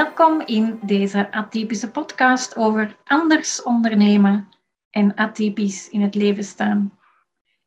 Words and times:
Welkom 0.00 0.40
in 0.40 0.78
deze 0.82 1.32
atypische 1.32 1.90
podcast 1.90 2.56
over 2.56 2.96
anders 3.04 3.62
ondernemen 3.62 4.48
en 4.90 5.14
atypisch 5.14 5.88
in 5.88 6.00
het 6.00 6.14
leven 6.14 6.44
staan. 6.44 6.98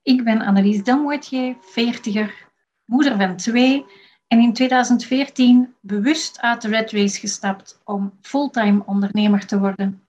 Ik 0.02 0.24
ben 0.24 0.42
Annelies 0.42 0.84
Delmoitier, 0.84 1.56
veertiger, 1.62 2.50
moeder 2.86 3.18
van 3.18 3.36
twee 3.36 3.86
en 4.28 4.40
in 4.40 4.54
2014 4.54 5.76
bewust 5.82 6.42
uit 6.42 6.62
de 6.62 6.68
Red 6.68 6.92
Race 6.92 7.20
gestapt 7.20 7.82
om 7.84 8.18
fulltime 8.22 8.84
ondernemer 8.86 9.46
te 9.46 9.60
worden. 9.60 10.08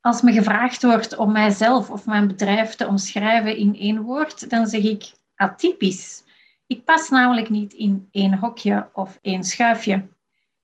Als 0.00 0.22
me 0.22 0.32
gevraagd 0.32 0.82
wordt 0.82 1.16
om 1.16 1.32
mijzelf 1.32 1.90
of 1.90 2.06
mijn 2.06 2.26
bedrijf 2.26 2.74
te 2.74 2.86
omschrijven 2.86 3.56
in 3.56 3.74
één 3.74 4.02
woord, 4.02 4.50
dan 4.50 4.66
zeg 4.66 4.82
ik 4.82 5.12
atypisch. 5.34 6.24
Ik 6.66 6.84
pas 6.84 7.08
namelijk 7.08 7.48
niet 7.48 7.72
in 7.72 8.08
één 8.10 8.38
hokje 8.38 8.88
of 8.92 9.18
één 9.22 9.44
schuifje. 9.44 10.14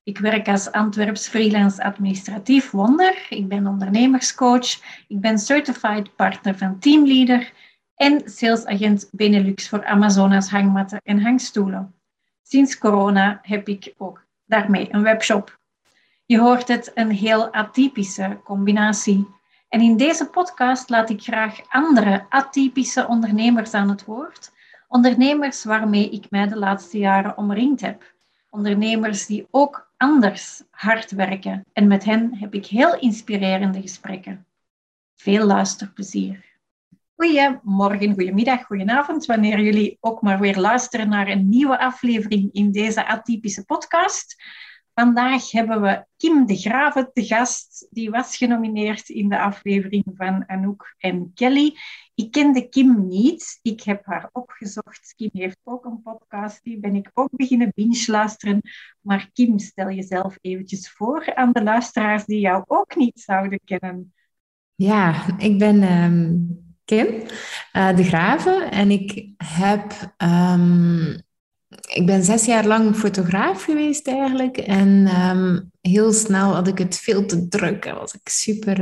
Ik 0.04 0.18
werk 0.18 0.48
als 0.48 0.72
Antwerps 0.72 1.28
freelance 1.28 1.82
administratief 1.82 2.70
wonder. 2.70 3.26
Ik 3.28 3.48
ben 3.48 3.66
ondernemerscoach. 3.66 4.70
Ik 5.08 5.20
ben 5.20 5.38
certified 5.38 6.16
partner 6.16 6.58
van 6.58 6.78
Teamleader 6.78 7.52
en 7.94 8.22
salesagent 8.24 9.08
Benelux 9.12 9.68
voor 9.68 9.84
Amazonas 9.84 10.50
hangmatten 10.50 11.00
en 11.04 11.22
hangstoelen. 11.22 11.94
Sinds 12.42 12.78
corona 12.78 13.38
heb 13.42 13.68
ik 13.68 13.94
ook 13.98 14.26
daarmee 14.44 14.88
een 14.90 15.02
webshop. 15.02 15.58
Je 16.26 16.38
hoort 16.38 16.68
het, 16.68 16.90
een 16.94 17.10
heel 17.10 17.52
atypische 17.52 18.40
combinatie. 18.44 19.28
En 19.68 19.80
in 19.80 19.96
deze 19.96 20.26
podcast 20.26 20.90
laat 20.90 21.10
ik 21.10 21.22
graag 21.22 21.60
andere 21.68 22.26
atypische 22.28 23.06
ondernemers 23.06 23.74
aan 23.74 23.88
het 23.88 24.04
woord. 24.04 24.52
Ondernemers 24.88 25.64
waarmee 25.64 26.10
ik 26.10 26.30
mij 26.30 26.48
de 26.48 26.58
laatste 26.58 26.98
jaren 26.98 27.36
omringd 27.36 27.80
heb. 27.80 28.14
Ondernemers 28.50 29.26
die 29.26 29.46
ook 29.50 29.91
anders 30.02 30.62
hard 30.70 31.10
werken. 31.10 31.64
En 31.72 31.86
met 31.86 32.04
hen 32.04 32.36
heb 32.36 32.54
ik 32.54 32.66
heel 32.66 32.98
inspirerende 32.98 33.80
gesprekken. 33.80 34.46
Veel 35.14 35.46
luisterplezier. 35.46 36.44
Goedemorgen, 37.14 38.14
goedemiddag, 38.14 38.64
goedenavond, 38.64 39.26
wanneer 39.26 39.60
jullie 39.60 39.96
ook 40.00 40.22
maar 40.22 40.40
weer 40.40 40.58
luisteren 40.58 41.08
naar 41.08 41.28
een 41.28 41.48
nieuwe 41.48 41.78
aflevering 41.78 42.52
in 42.52 42.72
deze 42.72 43.06
atypische 43.06 43.64
podcast. 43.64 44.42
Vandaag 44.94 45.50
hebben 45.50 45.82
we 45.82 46.04
Kim 46.16 46.46
de 46.46 46.56
Graven 46.56 47.10
te 47.12 47.24
gast. 47.24 47.86
Die 47.90 48.10
was 48.10 48.36
genomineerd 48.36 49.08
in 49.08 49.28
de 49.28 49.38
aflevering 49.38 50.04
van 50.14 50.44
Anouk 50.46 50.94
en 50.98 51.30
Kelly. 51.34 51.76
Ik 52.14 52.30
kende 52.30 52.68
Kim 52.68 53.08
niet. 53.08 53.58
Ik 53.62 53.82
heb 53.82 54.06
haar 54.06 54.28
opgezocht. 54.32 55.12
Kim 55.16 55.30
heeft 55.32 55.58
ook 55.64 55.84
een 55.84 56.02
podcast. 56.02 56.62
Die 56.62 56.78
ben 56.78 56.94
ik 56.94 57.10
ook 57.14 57.28
beginnen 57.32 57.72
binge 57.74 58.04
luisteren. 58.06 58.60
Maar 59.00 59.30
Kim, 59.32 59.58
stel 59.58 59.90
jezelf 59.90 60.38
eventjes 60.40 60.90
voor 60.90 61.34
aan 61.34 61.52
de 61.52 61.62
luisteraars 61.62 62.24
die 62.24 62.40
jou 62.40 62.64
ook 62.66 62.96
niet 62.96 63.20
zouden 63.20 63.60
kennen. 63.64 64.14
Ja, 64.74 65.38
ik 65.38 65.58
ben 65.58 65.82
ehm, 65.82 66.36
Kim 66.84 67.06
uh, 67.72 67.96
de 67.96 68.04
Graven 68.04 68.70
en 68.70 68.90
ik 68.90 69.28
heb 69.36 70.14
um, 70.18 71.20
ik 71.88 72.06
ben 72.06 72.24
zes 72.24 72.44
jaar 72.44 72.66
lang 72.66 72.96
fotograaf 72.96 73.62
geweest 73.62 74.08
eigenlijk. 74.08 74.56
En 74.56 75.06
ehm, 75.06 75.60
heel 75.80 76.12
snel 76.12 76.54
had 76.54 76.68
ik 76.68 76.78
het 76.78 76.98
veel 76.98 77.26
te 77.26 77.48
druk. 77.48 77.84
En 77.84 77.94
was 77.94 78.14
ik 78.14 78.28
super... 78.28 78.80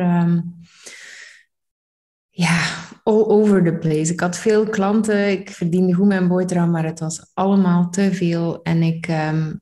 ja, 2.40 2.88
all 3.02 3.24
over 3.24 3.64
the 3.64 3.72
place. 3.72 4.12
Ik 4.12 4.20
had 4.20 4.38
veel 4.38 4.68
klanten. 4.68 5.30
Ik 5.30 5.50
verdiende 5.50 5.94
goed 5.94 6.06
mijn 6.06 6.28
boterham, 6.28 6.70
maar 6.70 6.84
het 6.84 7.00
was 7.00 7.30
allemaal 7.34 7.90
te 7.90 8.14
veel. 8.14 8.62
En 8.62 8.82
ik... 8.82 9.08
Um, 9.08 9.60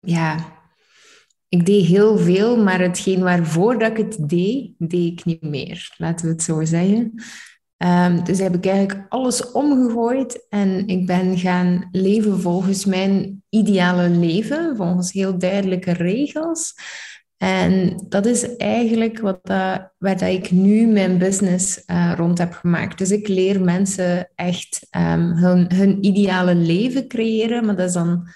ja, 0.00 0.58
ik 1.48 1.66
deed 1.66 1.84
heel 1.84 2.18
veel, 2.18 2.56
maar 2.56 2.80
hetgeen 2.80 3.22
waarvoor 3.22 3.78
dat 3.78 3.90
ik 3.90 3.96
het 3.96 4.28
deed, 4.28 4.72
deed 4.78 5.12
ik 5.12 5.24
niet 5.24 5.42
meer. 5.42 5.94
Laten 5.96 6.26
we 6.26 6.32
het 6.32 6.42
zo 6.42 6.64
zeggen. 6.64 7.12
Um, 7.76 8.24
dus 8.24 8.38
heb 8.38 8.54
ik 8.54 8.66
eigenlijk 8.66 9.06
alles 9.08 9.52
omgegooid 9.52 10.46
en 10.48 10.86
ik 10.86 11.06
ben 11.06 11.38
gaan 11.38 11.88
leven 11.90 12.40
volgens 12.40 12.84
mijn 12.84 13.42
ideale 13.48 14.08
leven, 14.08 14.76
volgens 14.76 15.12
heel 15.12 15.38
duidelijke 15.38 15.92
regels. 15.92 16.74
En 17.42 18.04
dat 18.08 18.26
is 18.26 18.56
eigenlijk 18.56 19.18
wat 19.18 19.38
dat, 19.42 19.92
waar 19.98 20.18
dat 20.18 20.28
ik 20.28 20.50
nu 20.50 20.86
mijn 20.86 21.18
business 21.18 21.82
uh, 21.86 22.12
rond 22.16 22.38
heb 22.38 22.52
gemaakt. 22.52 22.98
Dus 22.98 23.10
ik 23.10 23.28
leer 23.28 23.60
mensen 23.60 24.30
echt 24.34 24.86
um, 24.96 25.32
hun, 25.32 25.72
hun 25.74 26.04
ideale 26.04 26.54
leven 26.54 27.08
creëren, 27.08 27.66
maar 27.66 27.76
dat 27.76 27.88
is 27.88 27.94
dan 27.94 28.28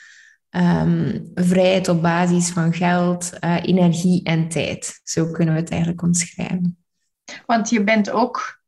um, 0.51 1.31
vrijheid 1.35 1.89
op 1.89 2.03
basis 2.03 2.51
van 2.51 2.73
geld, 2.73 3.33
uh, 3.41 3.57
energie 3.63 4.23
en 4.23 4.49
tijd. 4.49 5.01
Zo 5.03 5.31
kunnen 5.31 5.55
we 5.55 5.61
het 5.61 5.71
eigenlijk 5.71 6.03
omschrijven. 6.03 6.85
Want 7.47 7.71
je 7.71 7.85
bent 7.85 8.11
ook 8.11 8.63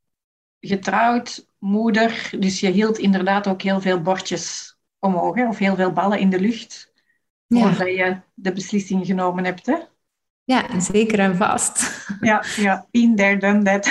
getrouwd, 0.61 1.49
moeder, 1.59 2.31
dus 2.39 2.61
je 2.61 2.71
hield 2.71 2.99
inderdaad 2.99 3.47
ook 3.47 3.63
heel 3.63 3.81
veel 3.81 4.01
bordjes 4.01 4.77
omhoog, 4.99 5.35
hè? 5.35 5.49
of 5.49 5.59
heel 5.59 5.77
veel 5.77 5.93
ballen 5.93 6.19
in 6.19 6.31
de 6.31 6.41
lucht, 6.41 6.93
ja. 7.47 7.61
voordat 7.61 7.95
je 7.95 8.17
de 8.35 8.53
beslissing 8.53 9.07
genomen 9.07 9.45
hebt. 9.45 9.67
Hè? 9.67 9.77
Ja, 10.47 10.81
zeker 10.81 11.19
en 11.19 11.37
vast. 11.37 12.07
Ja, 12.21 12.45
ja, 12.57 12.87
been 12.91 13.17
there, 13.17 13.37
done 13.37 13.63
that. 13.63 13.87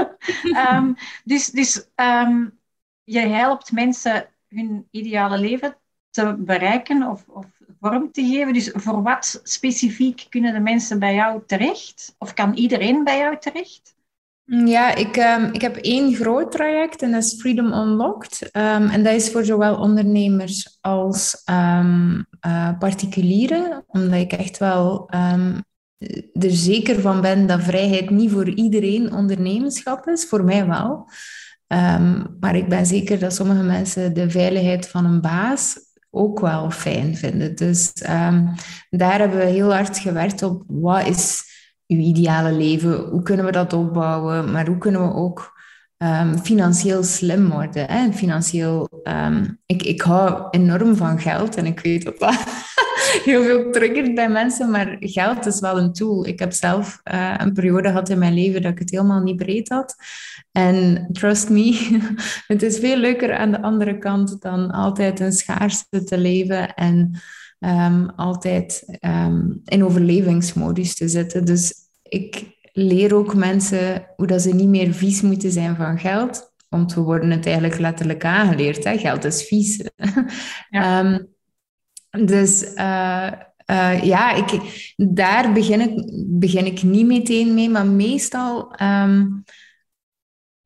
um, 0.72 0.94
dus 1.24 1.50
dus 1.50 1.88
um, 1.96 2.58
je 3.04 3.20
helpt 3.20 3.72
mensen 3.72 4.26
hun 4.48 4.88
ideale 4.90 5.38
leven 5.38 5.76
te 6.10 6.34
bereiken 6.38 7.02
of, 7.02 7.24
of 7.28 7.46
vorm 7.80 8.12
te 8.12 8.22
geven. 8.22 8.52
Dus 8.52 8.70
voor 8.74 9.02
wat 9.02 9.40
specifiek 9.42 10.26
kunnen 10.28 10.52
de 10.52 10.60
mensen 10.60 10.98
bij 10.98 11.14
jou 11.14 11.42
terecht? 11.46 12.14
Of 12.18 12.34
kan 12.34 12.54
iedereen 12.54 13.04
bij 13.04 13.18
jou 13.18 13.36
terecht? 13.38 13.96
Ja, 14.44 14.94
ik, 14.94 15.16
um, 15.16 15.52
ik 15.52 15.60
heb 15.60 15.76
één 15.76 16.14
groot 16.14 16.52
traject 16.52 17.02
en 17.02 17.10
dat 17.12 17.22
is 17.22 17.40
Freedom 17.40 17.72
Unlocked. 17.72 18.42
Um, 18.42 18.88
en 18.88 19.02
dat 19.02 19.14
is 19.14 19.30
voor 19.30 19.44
zowel 19.44 19.76
ondernemers 19.76 20.78
als 20.80 21.42
um, 21.50 22.26
uh, 22.46 22.78
particulieren, 22.78 23.84
omdat 23.86 24.20
ik 24.20 24.32
echt 24.32 24.58
wel 24.58 25.10
er 26.32 26.50
zeker 26.50 27.00
van 27.00 27.20
ben 27.20 27.46
dat 27.46 27.62
vrijheid 27.62 28.10
niet 28.10 28.30
voor 28.30 28.48
iedereen 28.48 29.12
ondernemerschap 29.12 30.06
is, 30.06 30.24
voor 30.24 30.44
mij 30.44 30.66
wel. 30.66 31.10
maar 32.40 32.56
ik 32.56 32.68
ben 32.68 32.86
zeker 32.86 33.18
dat 33.18 33.34
sommige 33.34 33.62
mensen 33.62 34.14
de 34.14 34.30
veiligheid 34.30 34.88
van 34.88 35.04
een 35.04 35.20
baas 35.20 35.78
ook 36.10 36.40
wel 36.40 36.70
fijn 36.70 37.16
vinden. 37.16 37.56
Dus 37.56 37.92
daar 38.90 39.18
hebben 39.18 39.38
we 39.38 39.44
heel 39.44 39.74
hard 39.74 39.98
gewerkt 39.98 40.42
op 40.42 40.62
wat 40.66 41.06
is 41.06 41.42
uw 41.86 41.98
ideale 41.98 42.52
leven, 42.52 42.96
hoe 42.96 43.22
kunnen 43.22 43.44
we 43.44 43.52
dat 43.52 43.72
opbouwen, 43.72 44.52
maar 44.52 44.66
hoe 44.66 44.78
kunnen 44.78 45.08
we 45.08 45.14
ook 45.14 45.56
um, 45.98 46.38
financieel 46.38 47.02
slim 47.02 47.48
worden. 47.48 47.90
Hè? 47.90 48.12
Financieel, 48.12 48.88
ik, 49.66 49.82
ik 49.82 50.00
hou 50.00 50.46
enorm 50.50 50.96
van 50.96 51.20
geld 51.20 51.56
en 51.56 51.66
ik 51.66 51.80
weet 51.80 52.04
dat 52.04 52.18
dat 52.18 52.36
heel 53.24 53.42
veel 53.42 53.70
triggert 53.70 54.14
bij 54.14 54.28
mensen, 54.28 54.70
maar 54.70 54.96
geld 55.00 55.46
is 55.46 55.60
wel 55.60 55.78
een 55.78 55.92
tool. 55.92 56.26
Ik 56.26 56.38
heb 56.38 56.52
zelf 56.52 57.00
uh, 57.12 57.34
een 57.38 57.52
periode 57.52 57.88
gehad 57.88 58.08
in 58.08 58.18
mijn 58.18 58.34
leven 58.34 58.62
dat 58.62 58.72
ik 58.72 58.78
het 58.78 58.90
helemaal 58.90 59.22
niet 59.22 59.36
breed 59.36 59.68
had. 59.68 59.96
En 60.52 61.08
trust 61.12 61.48
me, 61.48 61.98
het 62.46 62.62
is 62.62 62.78
veel 62.78 62.96
leuker 62.96 63.36
aan 63.36 63.50
de 63.50 63.62
andere 63.62 63.98
kant 63.98 64.40
dan 64.40 64.70
altijd 64.70 65.20
een 65.20 65.32
schaarste 65.32 66.04
te 66.04 66.18
leven 66.18 66.74
en 66.74 67.20
um, 67.58 68.10
altijd 68.16 68.98
um, 69.00 69.60
in 69.64 69.84
overlevingsmodus 69.84 70.94
te 70.94 71.08
zitten. 71.08 71.44
Dus 71.44 71.74
ik 72.02 72.56
leer 72.72 73.14
ook 73.14 73.34
mensen 73.34 74.06
hoe 74.16 74.26
dat 74.26 74.42
ze 74.42 74.54
niet 74.54 74.68
meer 74.68 74.92
vies 74.92 75.20
moeten 75.20 75.50
zijn 75.50 75.76
van 75.76 75.98
geld. 75.98 76.52
Want 76.68 76.94
we 76.94 77.00
worden 77.00 77.30
het 77.30 77.46
eigenlijk 77.46 77.78
letterlijk 77.78 78.24
aangeleerd. 78.24 78.84
Hè? 78.84 78.98
Geld 78.98 79.24
is 79.24 79.42
vies. 79.42 79.82
Ja. 80.70 81.00
um, 81.00 81.36
dus 82.10 82.62
uh, 82.74 83.32
uh, 83.70 84.04
ja, 84.04 84.32
ik, 84.34 84.60
daar 84.96 85.52
begin 85.52 85.80
ik, 85.80 86.02
begin 86.26 86.66
ik 86.66 86.82
niet 86.82 87.06
meteen 87.06 87.54
mee. 87.54 87.68
Maar 87.68 87.86
meestal 87.86 88.76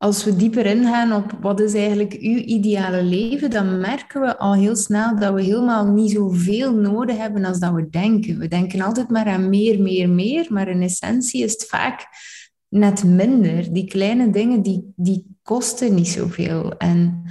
als 0.03 0.23
we 0.23 0.35
dieper 0.35 0.65
ingaan 0.65 1.13
op 1.13 1.37
wat 1.41 1.59
is 1.59 1.73
eigenlijk 1.73 2.13
uw 2.13 2.37
ideale 2.37 3.03
leven, 3.03 3.49
dan 3.49 3.79
merken 3.79 4.21
we 4.21 4.37
al 4.37 4.53
heel 4.53 4.75
snel 4.75 5.19
dat 5.19 5.33
we 5.33 5.41
helemaal 5.41 5.85
niet 5.85 6.11
zoveel 6.11 6.73
nodig 6.73 7.17
hebben 7.17 7.45
als 7.45 7.59
dat 7.59 7.73
we 7.73 7.89
denken. 7.89 8.37
We 8.37 8.47
denken 8.47 8.81
altijd 8.81 9.09
maar 9.09 9.25
aan 9.25 9.49
meer, 9.49 9.81
meer, 9.81 10.09
meer, 10.09 10.45
maar 10.49 10.67
in 10.67 10.81
essentie 10.81 11.43
is 11.43 11.51
het 11.51 11.65
vaak 11.65 12.07
net 12.69 13.03
minder. 13.03 13.73
Die 13.73 13.87
kleine 13.87 14.29
dingen, 14.29 14.61
die, 14.61 14.93
die 14.95 15.25
kosten 15.43 15.93
niet 15.93 16.07
zoveel. 16.07 16.77
En 16.77 17.23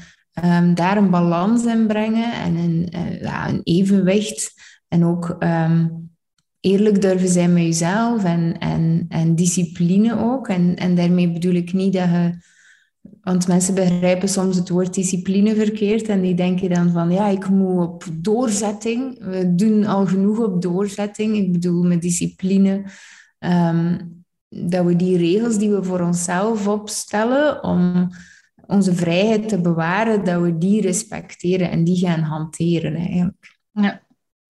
um, 0.45 0.75
daar 0.75 0.97
een 0.97 1.11
balans 1.11 1.65
in 1.65 1.87
brengen 1.87 2.33
en 2.33 2.57
een, 2.57 2.89
uh, 2.95 3.21
ja, 3.21 3.49
een 3.49 3.61
evenwicht 3.63 4.55
en 4.89 5.05
ook 5.05 5.37
um, 5.39 6.11
eerlijk 6.61 7.01
durven 7.01 7.29
zijn 7.29 7.53
met 7.53 7.63
jezelf 7.63 8.25
en, 8.25 8.59
en, 8.59 9.05
en 9.09 9.35
discipline 9.35 10.19
ook. 10.19 10.49
En, 10.49 10.77
en 10.77 10.95
daarmee 10.95 11.33
bedoel 11.33 11.55
ik 11.55 11.73
niet 11.73 11.93
dat 11.93 12.09
je 12.09 12.51
want 13.23 13.49
mensen 13.49 13.75
begrijpen 13.75 14.29
soms 14.29 14.57
het 14.57 14.69
woord 14.69 14.95
discipline 14.95 15.55
verkeerd 15.55 16.09
en 16.09 16.21
die 16.21 16.35
denken 16.35 16.71
dan 16.71 16.91
van 16.91 17.11
ja, 17.11 17.29
ik 17.29 17.49
moet 17.49 17.83
op 17.83 18.05
doorzetting. 18.13 19.25
We 19.25 19.55
doen 19.55 19.87
al 19.87 20.07
genoeg 20.07 20.39
op 20.39 20.63
doorzetting. 20.63 21.37
Ik 21.37 21.53
bedoel 21.53 21.83
met 21.83 22.03
discipline 22.03 22.85
ehm, 23.39 23.99
dat 24.49 24.85
we 24.85 24.97
die 24.97 25.17
regels 25.17 25.59
die 25.59 25.71
we 25.71 25.83
voor 25.83 26.01
onszelf 26.01 26.69
opstellen 26.69 27.63
om 27.65 28.11
onze 28.73 28.95
vrijheid 28.95 29.49
te 29.49 29.61
bewaren, 29.61 30.25
dat 30.25 30.43
we 30.43 30.59
die 30.59 30.81
respecteren 30.81 31.71
en 31.71 31.85
die 31.85 32.07
gaan 32.07 32.21
hanteren 32.21 32.95
eigenlijk. 32.95 33.59
Ja. 33.73 34.03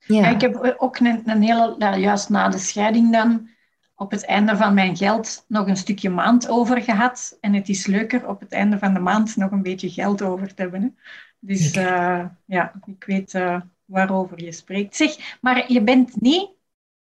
Ja. 0.07 0.29
ik 0.29 0.41
heb 0.41 0.75
ook 0.79 0.99
een, 0.99 1.23
een 1.25 1.43
hele, 1.43 1.75
nou, 1.79 1.99
juist 1.99 2.29
na 2.29 2.49
de 2.49 2.59
scheiding 2.59 3.13
dan, 3.13 3.49
op 4.03 4.11
het 4.11 4.25
einde 4.25 4.57
van 4.57 4.75
mijn 4.75 4.97
geld 4.97 5.45
nog 5.49 5.67
een 5.67 5.77
stukje 5.77 6.11
maand 6.11 6.49
over 6.49 6.83
gehad. 6.83 7.37
En 7.41 7.55
het 7.55 7.69
is 7.69 7.87
leuker 7.87 8.29
op 8.29 8.41
het 8.41 8.53
einde 8.53 8.79
van 8.79 8.95
de 8.95 9.01
maand 9.01 9.37
nog 9.37 9.51
een 9.51 9.63
beetje 9.63 9.91
geld 9.91 10.23
over 10.23 10.55
te 10.55 10.63
hebben. 10.63 10.83
Hè. 10.83 10.89
Dus 11.39 11.77
uh, 11.77 12.25
ja, 12.45 12.73
ik 12.85 13.05
weet 13.05 13.35
uh, 13.35 13.61
waarover 13.85 14.45
je 14.45 14.53
spreekt. 14.53 14.97
Zeg, 14.97 15.39
maar 15.41 15.73
je 15.73 15.83
bent 15.83 16.21
niet 16.21 16.51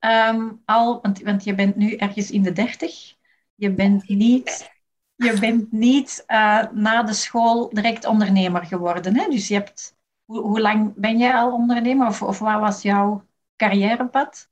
um, 0.00 0.62
al, 0.64 0.99
want, 1.03 1.23
want 1.23 1.44
je 1.44 1.55
bent 1.55 1.76
nu 1.76 1.94
ergens 1.94 2.31
in 2.31 2.43
de 2.43 2.53
dertig. 2.53 3.14
Je 3.55 3.70
bent 3.70 4.08
niet, 4.08 4.70
je 5.17 5.37
bent 5.41 5.73
niet 5.73 6.25
uh, 6.29 6.63
na 6.73 7.03
de 7.03 7.13
school 7.13 7.69
direct 7.69 8.07
ondernemer 8.07 8.65
geworden. 8.65 9.17
Hè? 9.17 9.29
Dus 9.29 9.49
je 9.49 9.55
hebt, 9.55 9.97
hoe, 10.25 10.41
hoe 10.41 10.61
lang 10.61 10.93
ben 10.97 11.19
jij 11.19 11.35
al 11.35 11.53
ondernemer? 11.53 12.07
Of, 12.07 12.23
of 12.23 12.39
wat 12.39 12.61
was 12.61 12.83
jouw 12.83 13.25
carrièrepad? 13.57 14.49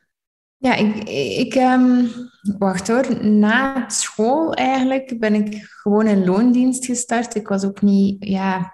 Ja, 0.56 0.74
ik, 0.74 1.08
ik 1.38 1.54
um, 1.54 2.10
wacht 2.58 2.88
hoor. 2.88 3.24
Na 3.24 3.88
school 3.88 4.54
eigenlijk 4.54 5.18
ben 5.18 5.34
ik 5.34 5.64
gewoon 5.64 6.06
in 6.06 6.24
loondienst 6.24 6.84
gestart. 6.84 7.34
Ik 7.34 7.48
was 7.48 7.64
ook 7.64 7.82
niet, 7.82 8.24
ja, 8.24 8.73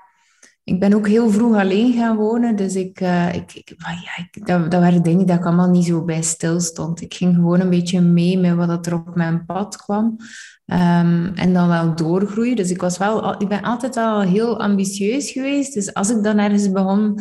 ik 0.70 0.81
ben 0.81 0.94
ook 0.94 1.08
heel 1.08 1.31
vroeg 1.31 1.56
alleen 1.56 1.93
gaan 1.93 2.17
wonen. 2.17 2.56
Dus 2.56 2.75
ik, 2.75 3.00
uh, 3.00 3.34
ik, 3.34 3.52
ik, 3.55 3.75
ja, 3.78 4.28
dat, 4.31 4.70
dat 4.70 4.81
waren 4.81 5.02
dingen 5.02 5.26
dat 5.26 5.38
ik 5.38 5.44
allemaal 5.44 5.70
niet 5.70 5.84
zo 5.84 6.05
bij 6.05 6.22
stil 6.22 6.61
stond. 6.61 7.00
Ik 7.00 7.14
ging 7.14 7.34
gewoon 7.34 7.61
een 7.61 7.70
beetje 7.70 8.00
mee 8.00 8.38
met 8.38 8.55
wat 8.55 8.87
er 8.87 8.94
op 8.94 9.14
mijn 9.14 9.44
pad 9.44 9.76
kwam. 9.76 10.17
Um, 10.67 11.32
en 11.34 11.52
dan 11.52 11.69
wel 11.69 11.94
doorgroeien. 11.94 12.56
Dus 12.56 12.70
ik, 12.70 12.81
was 12.81 12.99
wel, 12.99 13.40
ik 13.40 13.49
ben 13.49 13.62
altijd 13.62 13.94
wel 13.94 14.20
heel 14.20 14.61
ambitieus 14.61 15.31
geweest. 15.31 15.75
Dus 15.75 15.94
als 15.94 16.11
ik 16.11 16.22
dan 16.22 16.38
ergens 16.38 16.70
begon, 16.70 17.20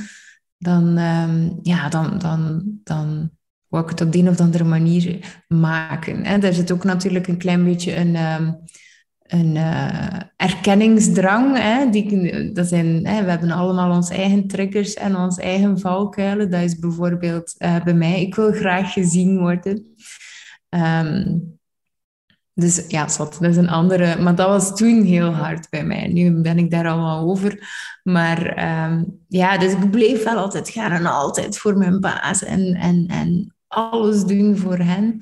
dan, 0.58 0.98
um, 0.98 1.60
ja, 1.62 1.90
dan, 1.90 2.18
dan, 2.18 2.64
dan 2.84 3.30
wou 3.68 3.84
ik 3.84 3.90
het 3.90 4.02
op 4.02 4.12
de 4.12 4.18
een 4.18 4.30
of 4.30 4.40
andere 4.40 4.64
manier 4.64 5.42
maken. 5.48 6.24
En 6.24 6.40
daar 6.40 6.54
zit 6.54 6.72
ook 6.72 6.84
natuurlijk 6.84 7.28
een 7.28 7.38
klein 7.38 7.64
beetje 7.64 7.96
een, 7.96 8.16
um, 8.16 8.58
een 9.30 9.56
uh, 9.56 10.20
erkenningsdrang. 10.36 11.58
Hè? 11.58 11.90
Die, 11.90 12.52
dat 12.52 12.68
zijn, 12.68 13.08
hè, 13.08 13.24
we 13.24 13.30
hebben 13.30 13.52
allemaal 13.52 13.92
onze 13.96 14.14
eigen 14.14 14.48
triggers 14.48 14.94
en 14.94 15.16
onze 15.16 15.42
eigen 15.42 15.80
valkuilen. 15.80 16.52
Dat 16.52 16.62
is 16.62 16.80
bijvoorbeeld 16.80 17.56
uh, 17.58 17.84
bij 17.84 17.94
mij, 17.94 18.22
ik 18.22 18.36
wil 18.36 18.52
graag 18.52 18.94
gezien 18.94 19.40
worden. 19.40 19.96
Um, 20.70 21.58
dus 22.54 22.86
ja, 22.88 23.08
dat 23.18 23.42
is 23.42 23.58
een 23.58 23.70
andere. 23.70 24.22
Maar 24.22 24.36
dat 24.36 24.48
was 24.48 24.76
toen 24.76 25.04
heel 25.04 25.32
hard 25.34 25.70
bij 25.70 25.84
mij. 25.84 26.08
Nu 26.08 26.42
ben 26.42 26.58
ik 26.58 26.72
daar 26.72 26.88
allemaal 26.88 27.30
over. 27.30 27.68
Maar 28.04 28.40
um, 28.86 29.20
ja, 29.28 29.58
dus 29.58 29.72
ik 29.72 29.92
bleef 29.92 30.24
wel 30.24 30.38
altijd 30.38 30.70
gaan 30.70 30.92
en 30.92 31.06
altijd 31.06 31.58
voor 31.58 31.78
mijn 31.78 32.00
baas. 32.00 32.44
En, 32.44 32.74
en, 32.74 33.06
en 33.08 33.56
alles 33.68 34.24
doen 34.24 34.58
voor 34.58 34.78
hen. 34.78 35.22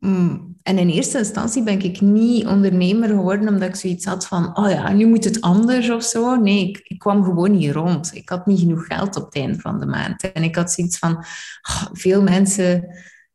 Um, 0.00 0.53
en 0.64 0.78
in 0.78 0.88
eerste 0.88 1.18
instantie 1.18 1.62
ben 1.62 1.82
ik 1.82 2.00
niet 2.00 2.46
ondernemer 2.46 3.08
geworden 3.08 3.48
omdat 3.48 3.68
ik 3.68 3.74
zoiets 3.74 4.04
had 4.04 4.26
van, 4.26 4.56
oh 4.56 4.70
ja, 4.70 4.92
nu 4.92 5.06
moet 5.06 5.24
het 5.24 5.40
anders 5.40 5.90
of 5.90 6.02
zo. 6.02 6.34
Nee, 6.34 6.68
ik, 6.68 6.80
ik 6.84 6.98
kwam 6.98 7.24
gewoon 7.24 7.50
niet 7.50 7.72
rond. 7.72 8.14
Ik 8.14 8.28
had 8.28 8.46
niet 8.46 8.58
genoeg 8.58 8.86
geld 8.86 9.16
op 9.16 9.24
het 9.24 9.34
einde 9.34 9.58
van 9.58 9.80
de 9.80 9.86
maand. 9.86 10.32
En 10.32 10.42
ik 10.42 10.56
had 10.56 10.72
zoiets 10.72 10.98
van, 10.98 11.12
oh, 11.62 11.84
veel 11.92 12.22
mensen 12.22 12.86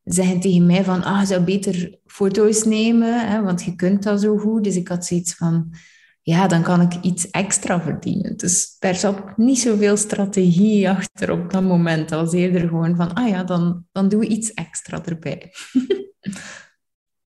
zeggen 0.03 0.39
tegen 0.39 0.65
mij 0.65 0.83
van, 0.83 1.03
ah, 1.03 1.19
je 1.19 1.25
zou 1.25 1.41
beter 1.41 1.99
foto's 2.05 2.63
nemen, 2.63 3.29
hè, 3.29 3.41
want 3.41 3.63
je 3.63 3.75
kunt 3.75 4.03
dat 4.03 4.21
zo 4.21 4.37
goed. 4.37 4.63
Dus 4.63 4.75
ik 4.75 4.87
had 4.87 5.05
zoiets 5.05 5.35
van, 5.35 5.73
ja, 6.21 6.47
dan 6.47 6.61
kan 6.63 6.81
ik 6.81 6.93
iets 7.01 7.29
extra 7.29 7.81
verdienen. 7.81 8.37
Dus 8.37 8.75
daar 8.79 8.95
zat 8.95 9.37
niet 9.37 9.59
zoveel 9.59 9.97
strategie 9.97 10.89
achter 10.89 11.31
op 11.31 11.51
dat 11.51 11.63
moment. 11.63 12.09
Dat 12.09 12.21
was 12.21 12.33
eerder 12.33 12.67
gewoon 12.67 12.95
van, 12.95 13.13
ah 13.13 13.29
ja, 13.29 13.43
dan, 13.43 13.85
dan 13.91 14.09
doen 14.09 14.19
we 14.19 14.27
iets 14.27 14.53
extra 14.53 15.05
erbij. 15.05 15.51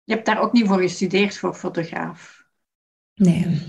Je 0.05 0.13
hebt 0.13 0.25
daar 0.25 0.41
ook 0.41 0.53
niet 0.53 0.67
voor 0.67 0.79
gestudeerd, 0.79 1.37
voor 1.37 1.53
fotograaf? 1.53 2.45
Nee, 3.15 3.61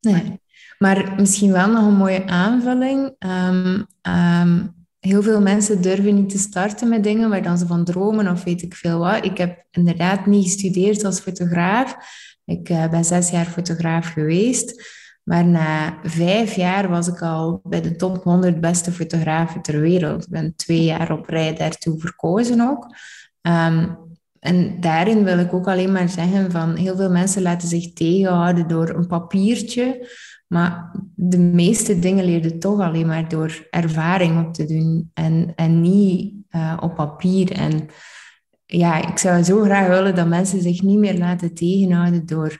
nee. 0.00 0.40
Maar 0.78 1.12
misschien 1.16 1.52
wel 1.52 1.70
nog 1.70 1.86
een 1.86 1.96
mooie 1.96 2.26
aanvulling. 2.26 3.14
Um, 3.18 3.86
um, 4.02 4.74
heel 4.98 5.22
veel 5.22 5.40
mensen 5.40 5.82
durven 5.82 6.14
niet 6.14 6.30
te 6.30 6.38
starten 6.38 6.88
met 6.88 7.04
dingen 7.04 7.30
waar 7.30 7.42
dan 7.42 7.58
ze 7.58 7.66
van 7.66 7.84
dromen 7.84 8.28
of 8.28 8.44
weet 8.44 8.62
ik 8.62 8.74
veel 8.74 8.98
wat. 8.98 9.24
Ik 9.24 9.38
heb 9.38 9.64
inderdaad 9.70 10.26
niet 10.26 10.44
gestudeerd 10.44 11.04
als 11.04 11.20
fotograaf. 11.20 11.96
Ik 12.44 12.68
uh, 12.68 12.88
ben 12.88 13.04
zes 13.04 13.30
jaar 13.30 13.46
fotograaf 13.46 14.06
geweest. 14.06 14.82
Maar 15.22 15.44
na 15.44 15.98
vijf 16.02 16.54
jaar 16.54 16.88
was 16.88 17.08
ik 17.08 17.22
al 17.22 17.60
bij 17.64 17.80
de 17.80 17.96
top 17.96 18.22
100 18.22 18.60
beste 18.60 18.92
fotografen 18.92 19.62
ter 19.62 19.80
wereld. 19.80 20.22
Ik 20.22 20.30
ben 20.30 20.56
twee 20.56 20.84
jaar 20.84 21.12
op 21.12 21.28
rij 21.28 21.54
daartoe 21.54 22.00
verkozen 22.00 22.60
ook. 22.60 22.86
Um, 23.40 23.96
en 24.42 24.80
daarin 24.80 25.24
wil 25.24 25.38
ik 25.38 25.52
ook 25.52 25.68
alleen 25.68 25.92
maar 25.92 26.08
zeggen 26.08 26.50
van 26.50 26.76
heel 26.76 26.96
veel 26.96 27.10
mensen 27.10 27.42
laten 27.42 27.68
zich 27.68 27.92
tegenhouden 27.92 28.68
door 28.68 28.88
een 28.88 29.06
papiertje. 29.06 30.08
Maar 30.46 30.90
de 31.14 31.38
meeste 31.38 31.98
dingen 31.98 32.24
leer 32.24 32.42
je 32.42 32.58
toch 32.58 32.80
alleen 32.80 33.06
maar 33.06 33.28
door 33.28 33.66
ervaring 33.70 34.46
op 34.46 34.54
te 34.54 34.66
doen 34.66 35.10
en, 35.14 35.52
en 35.56 35.80
niet 35.80 36.34
uh, 36.50 36.76
op 36.80 36.94
papier. 36.94 37.52
En 37.52 37.86
ja, 38.66 39.08
ik 39.10 39.18
zou 39.18 39.42
zo 39.42 39.62
graag 39.62 39.88
willen 39.88 40.14
dat 40.14 40.28
mensen 40.28 40.62
zich 40.62 40.82
niet 40.82 40.98
meer 40.98 41.18
laten 41.18 41.54
tegenhouden 41.54 42.26
door... 42.26 42.56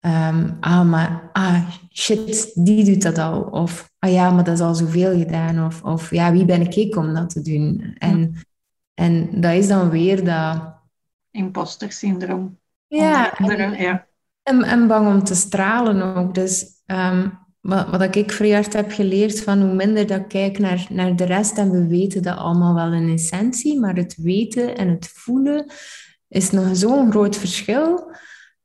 Um, 0.00 0.56
ah, 0.60 0.88
maar 0.88 1.30
ah, 1.32 1.70
shit, 1.92 2.52
die 2.54 2.84
doet 2.84 3.02
dat 3.02 3.18
al. 3.18 3.40
Of 3.40 3.90
ah 3.98 4.12
ja, 4.12 4.30
maar 4.30 4.44
dat 4.44 4.54
is 4.54 4.60
al 4.60 4.74
zoveel 4.74 5.18
gedaan. 5.18 5.66
Of, 5.66 5.82
of 5.82 6.10
ja, 6.10 6.32
wie 6.32 6.44
ben 6.44 6.70
ik 6.70 6.96
om 6.96 7.14
dat 7.14 7.30
te 7.30 7.42
doen? 7.42 7.94
En, 7.98 8.34
en 8.94 9.40
dat 9.40 9.52
is 9.52 9.68
dan 9.68 9.90
weer 9.90 10.24
dat... 10.24 10.72
Imposter 11.34 11.92
syndroom. 11.92 12.58
Ja, 12.86 13.38
en, 13.38 13.82
ja. 13.82 14.06
En, 14.42 14.62
en 14.62 14.86
bang 14.86 15.08
om 15.08 15.24
te 15.24 15.34
stralen 15.34 16.16
ook. 16.16 16.34
Dus 16.34 16.66
um, 16.86 17.38
wat, 17.60 17.90
wat 17.90 18.16
ik 18.16 18.32
vrij 18.32 18.52
hard 18.52 18.72
heb 18.72 18.92
geleerd 18.92 19.42
van 19.42 19.60
hoe 19.60 19.74
minder 19.74 20.06
dat 20.06 20.20
ik 20.20 20.28
kijk 20.28 20.58
naar, 20.58 20.86
naar 20.88 21.16
de 21.16 21.24
rest 21.24 21.58
en 21.58 21.70
we 21.70 21.86
weten 21.86 22.22
dat 22.22 22.36
allemaal 22.36 22.74
wel 22.74 22.92
in 22.92 23.12
essentie, 23.12 23.80
maar 23.80 23.94
het 23.94 24.16
weten 24.16 24.76
en 24.76 24.88
het 24.88 25.08
voelen 25.08 25.72
is 26.28 26.50
nog 26.50 26.76
zo'n 26.76 27.10
groot 27.10 27.36
verschil. 27.36 28.12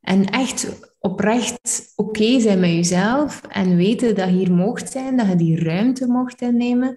En 0.01 0.25
echt 0.25 0.79
oprecht 0.99 1.93
oké 1.95 2.39
zijn 2.39 2.59
met 2.59 2.69
jezelf 2.69 3.41
en 3.47 3.75
weten 3.75 4.15
dat 4.15 4.27
je 4.27 4.35
hier 4.35 4.51
mocht 4.51 4.91
zijn, 4.91 5.17
dat 5.17 5.27
je 5.27 5.35
die 5.35 5.63
ruimte 5.63 6.07
mocht 6.07 6.41
innemen, 6.41 6.95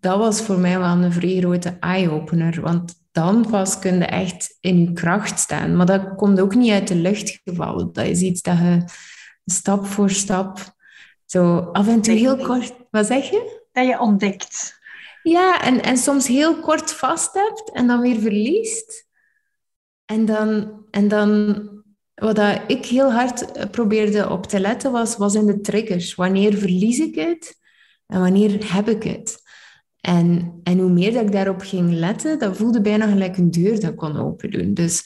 dat 0.00 0.18
was 0.18 0.42
voor 0.42 0.58
mij 0.58 0.78
wel 0.78 0.96
een 0.96 1.12
vrij 1.12 1.38
grote 1.38 1.76
eye-opener. 1.80 2.60
Want 2.60 3.01
dan 3.12 3.46
pas 3.50 3.78
kun 3.78 3.98
je 3.98 4.04
echt 4.04 4.56
in 4.60 4.80
je 4.80 4.92
kracht 4.92 5.38
staan. 5.38 5.76
Maar 5.76 5.86
dat 5.86 6.14
komt 6.16 6.40
ook 6.40 6.54
niet 6.54 6.70
uit 6.70 6.88
de 6.88 6.94
lucht 6.94 7.40
gevallen. 7.44 7.92
Dat 7.92 8.06
is 8.06 8.20
iets 8.20 8.42
dat 8.42 8.58
je 8.58 8.84
stap 9.44 9.86
voor 9.86 10.10
stap, 10.10 10.74
zo 11.26 11.58
af 11.58 11.88
en 11.88 12.00
toe 12.00 12.14
heel 12.14 12.36
kort... 12.36 12.74
Wat 12.90 13.06
zeg 13.06 13.30
je? 13.30 13.60
Dat 13.72 13.86
je 13.86 14.00
ontdekt. 14.00 14.80
Ja, 15.22 15.62
en, 15.62 15.82
en 15.82 15.96
soms 15.96 16.26
heel 16.26 16.60
kort 16.60 16.92
vast 16.92 17.34
hebt 17.34 17.72
en 17.72 17.86
dan 17.86 18.00
weer 18.00 18.20
verliest. 18.20 19.06
En 20.04 20.24
dan, 20.24 20.82
en 20.90 21.08
dan 21.08 21.68
wat 22.14 22.38
ik 22.66 22.86
heel 22.86 23.12
hard 23.12 23.70
probeerde 23.70 24.28
op 24.28 24.46
te 24.46 24.60
letten 24.60 24.92
was, 24.92 25.16
was 25.16 25.34
in 25.34 25.46
de 25.46 25.60
triggers. 25.60 26.14
Wanneer 26.14 26.56
verlies 26.56 26.98
ik 26.98 27.14
het 27.14 27.58
en 28.06 28.20
wanneer 28.20 28.74
heb 28.74 28.88
ik 28.88 29.02
het? 29.02 29.41
En, 30.02 30.60
en 30.62 30.78
hoe 30.78 30.90
meer 30.90 31.12
dat 31.12 31.22
ik 31.22 31.32
daarop 31.32 31.60
ging 31.60 31.92
letten, 31.92 32.38
dat 32.38 32.56
voelde 32.56 32.80
bijna 32.80 33.06
gelijk 33.06 33.36
een 33.36 33.50
deur 33.50 33.80
dat 33.80 33.90
ik 33.90 33.96
kon 33.96 34.16
open 34.16 34.50
doen. 34.50 34.74
Dus 34.74 35.04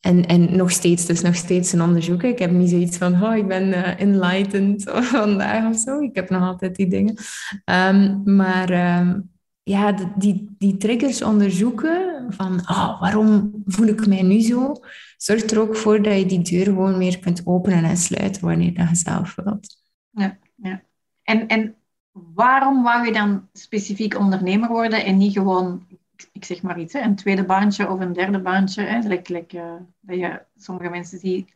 en, 0.00 0.26
en 0.26 0.56
nog 0.56 0.70
steeds, 0.70 1.06
dus 1.06 1.20
nog 1.20 1.34
steeds 1.34 1.72
een 1.72 1.82
onderzoek. 1.82 2.22
Ik 2.22 2.38
heb 2.38 2.50
niet 2.50 2.70
zoiets 2.70 2.96
van, 2.96 3.22
oh, 3.24 3.36
ik 3.36 3.46
ben 3.46 3.68
uh, 3.68 4.00
enlightened 4.00 4.82
vandaag 5.16 5.74
of 5.74 5.78
zo. 5.78 6.00
Ik 6.00 6.14
heb 6.14 6.30
nog 6.30 6.42
altijd 6.42 6.76
die 6.76 6.88
dingen. 6.88 7.16
Um, 7.64 8.22
maar 8.24 8.98
um, 9.00 9.30
ja, 9.62 9.92
die, 10.16 10.54
die 10.58 10.76
triggers 10.76 11.22
onderzoeken 11.22 12.26
van, 12.28 12.60
oh, 12.60 13.00
waarom 13.00 13.62
voel 13.66 13.86
ik 13.86 14.06
mij 14.06 14.22
nu 14.22 14.40
zo? 14.40 14.74
Zorgt 15.16 15.50
er 15.50 15.60
ook 15.60 15.76
voor 15.76 16.02
dat 16.02 16.18
je 16.18 16.26
die 16.26 16.42
deur 16.42 16.64
gewoon 16.64 16.98
meer 16.98 17.18
kunt 17.18 17.42
openen 17.44 17.84
en 17.84 17.96
sluiten 17.96 18.44
wanneer 18.44 18.74
dat 18.74 18.88
je 18.88 18.96
zelf 18.96 19.34
wilt. 19.34 19.76
Ja, 20.10 20.38
ja. 20.56 20.82
En, 21.22 21.46
en 21.46 21.74
waarom 22.12 22.82
wou 22.82 23.06
je 23.06 23.12
dan 23.12 23.48
specifiek 23.52 24.18
ondernemer 24.18 24.68
worden 24.68 25.04
en 25.04 25.16
niet 25.16 25.32
gewoon 25.32 25.86
ik 26.32 26.44
zeg 26.44 26.62
maar 26.62 26.80
iets, 26.80 26.92
hè, 26.92 27.00
een 27.00 27.16
tweede 27.16 27.44
baantje 27.44 27.90
of 27.90 28.00
een 28.00 28.12
derde 28.12 28.40
baantje. 28.40 28.82
Hè, 28.82 29.08
like, 29.08 29.56
uh, 29.56 29.74
dat 30.00 30.18
je 30.18 30.44
sommige 30.56 30.90
mensen 30.90 31.18
die 31.18 31.54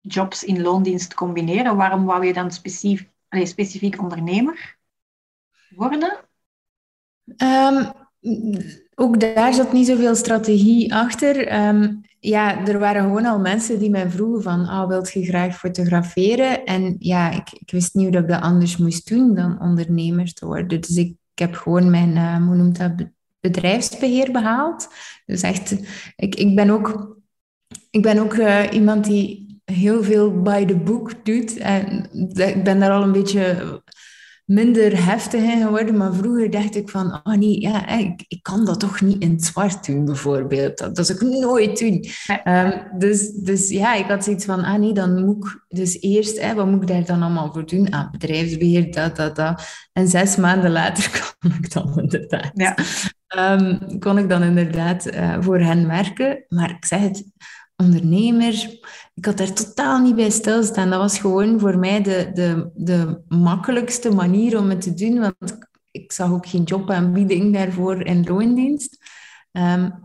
jobs 0.00 0.44
in 0.44 0.60
loondienst 0.60 1.14
combineren. 1.14 1.76
Waarom 1.76 2.04
wou 2.04 2.26
je 2.26 2.32
dan 2.32 2.50
specifiek, 2.50 3.10
allez, 3.28 3.50
specifiek 3.50 4.00
ondernemer 4.00 4.78
worden? 5.68 6.18
Um, 7.36 7.92
ook 8.94 9.20
daar 9.20 9.54
zat 9.54 9.72
niet 9.72 9.86
zoveel 9.86 10.14
strategie 10.14 10.94
achter. 10.94 11.66
Um, 11.66 12.00
ja, 12.20 12.66
er 12.66 12.78
waren 12.78 13.02
gewoon 13.02 13.26
al 13.26 13.38
mensen 13.38 13.78
die 13.78 13.90
mij 13.90 14.10
vroegen 14.10 14.42
van, 14.42 14.66
ah, 14.66 14.88
wilt 14.88 15.12
je 15.12 15.24
graag 15.24 15.58
fotograferen? 15.58 16.64
En 16.64 16.96
ja, 16.98 17.30
ik, 17.30 17.52
ik 17.52 17.70
wist 17.70 17.94
niet 17.94 18.08
hoe 18.08 18.22
ik 18.22 18.28
dat 18.28 18.40
anders 18.40 18.76
moest 18.76 19.08
doen 19.08 19.34
dan 19.34 19.60
ondernemer 19.60 20.32
te 20.32 20.46
worden. 20.46 20.80
Dus 20.80 20.96
ik, 20.96 21.16
heb 21.34 21.54
gewoon 21.54 21.90
mijn, 21.90 22.16
uh, 22.16 22.46
hoe 22.46 22.56
noemt 22.56 22.78
dat, 22.78 22.92
bedrijfsbeheer 23.40 24.32
behaald. 24.32 24.88
Dus 25.26 25.42
echt, 25.42 25.76
ik, 26.16 26.34
ik 26.34 26.54
ben 26.54 26.70
ook, 26.70 27.16
ik 27.90 28.02
ben 28.02 28.18
ook 28.18 28.34
uh, 28.34 28.62
iemand 28.72 29.04
die 29.04 29.60
heel 29.64 30.02
veel 30.02 30.42
by 30.42 30.64
the 30.64 30.76
book 30.76 31.24
doet. 31.24 31.56
En 31.56 32.08
ik 32.34 32.64
ben 32.64 32.80
daar 32.80 32.90
al 32.90 33.02
een 33.02 33.12
beetje 33.12 33.82
minder 34.44 35.04
heftig 35.04 35.42
in 35.42 35.62
geworden. 35.62 35.96
Maar 35.96 36.14
vroeger 36.14 36.50
dacht 36.50 36.76
ik 36.76 36.88
van, 36.88 37.20
oh 37.24 37.34
nee, 37.34 37.60
ja, 37.60 37.88
ik, 37.88 38.24
ik 38.28 38.42
kan 38.42 38.64
dat 38.64 38.80
toch 38.80 39.00
niet 39.00 39.22
in 39.22 39.30
het 39.30 39.44
zwart 39.44 39.86
doen, 39.86 40.04
bijvoorbeeld. 40.04 40.78
Dat, 40.78 40.96
dat 40.96 41.06
zou 41.06 41.18
ik 41.18 41.40
nooit 41.40 41.78
doen. 41.78 42.04
Um, 42.44 42.98
dus, 42.98 43.32
dus 43.32 43.68
ja, 43.68 43.94
ik 43.94 44.06
had 44.06 44.24
zoiets 44.24 44.44
van, 44.44 44.64
ah 44.64 44.78
nee, 44.78 44.92
dan 44.92 45.24
moet 45.24 45.46
ik 45.46 45.60
dus 45.68 46.00
eerst, 46.00 46.40
hè, 46.40 46.54
wat 46.54 46.66
moet 46.66 46.82
ik 46.82 46.88
daar 46.88 47.04
dan 47.04 47.22
allemaal 47.22 47.52
voor 47.52 47.66
doen? 47.66 47.90
Ah, 47.90 48.10
bedrijfsbeheer, 48.10 48.92
dat, 48.92 49.16
dat, 49.16 49.36
dat. 49.36 49.62
En 49.92 50.08
zes 50.08 50.36
maanden 50.36 50.70
later 50.70 51.10
kon 51.38 51.52
ik 51.60 51.72
dan 51.72 51.98
inderdaad, 51.98 52.50
ja. 52.54 52.76
um, 53.58 53.98
kon 53.98 54.18
ik 54.18 54.28
dan 54.28 54.42
inderdaad 54.42 55.14
uh, 55.14 55.36
voor 55.40 55.60
hen 55.60 55.86
werken. 55.86 56.44
Maar 56.48 56.70
ik 56.70 56.84
zeg 56.84 57.00
het, 57.00 57.24
ondernemer. 57.76 58.78
Ik 59.14 59.24
had 59.24 59.36
daar 59.36 59.52
totaal 59.52 60.00
niet 60.00 60.14
bij 60.16 60.30
stilstaan. 60.30 60.90
Dat 60.90 61.00
was 61.00 61.18
gewoon 61.18 61.60
voor 61.60 61.78
mij 61.78 62.02
de, 62.02 62.30
de, 62.34 62.70
de 62.74 63.20
makkelijkste 63.28 64.10
manier 64.10 64.58
om 64.58 64.68
het 64.68 64.80
te 64.80 64.94
doen, 64.94 65.20
want 65.20 65.58
ik 65.90 66.12
zag 66.12 66.30
ook 66.30 66.46
geen 66.46 66.62
jobaanbieding 66.62 67.54
daarvoor 67.54 68.02
in 68.02 68.24
loondienst. 68.24 68.98
Um, 69.52 70.02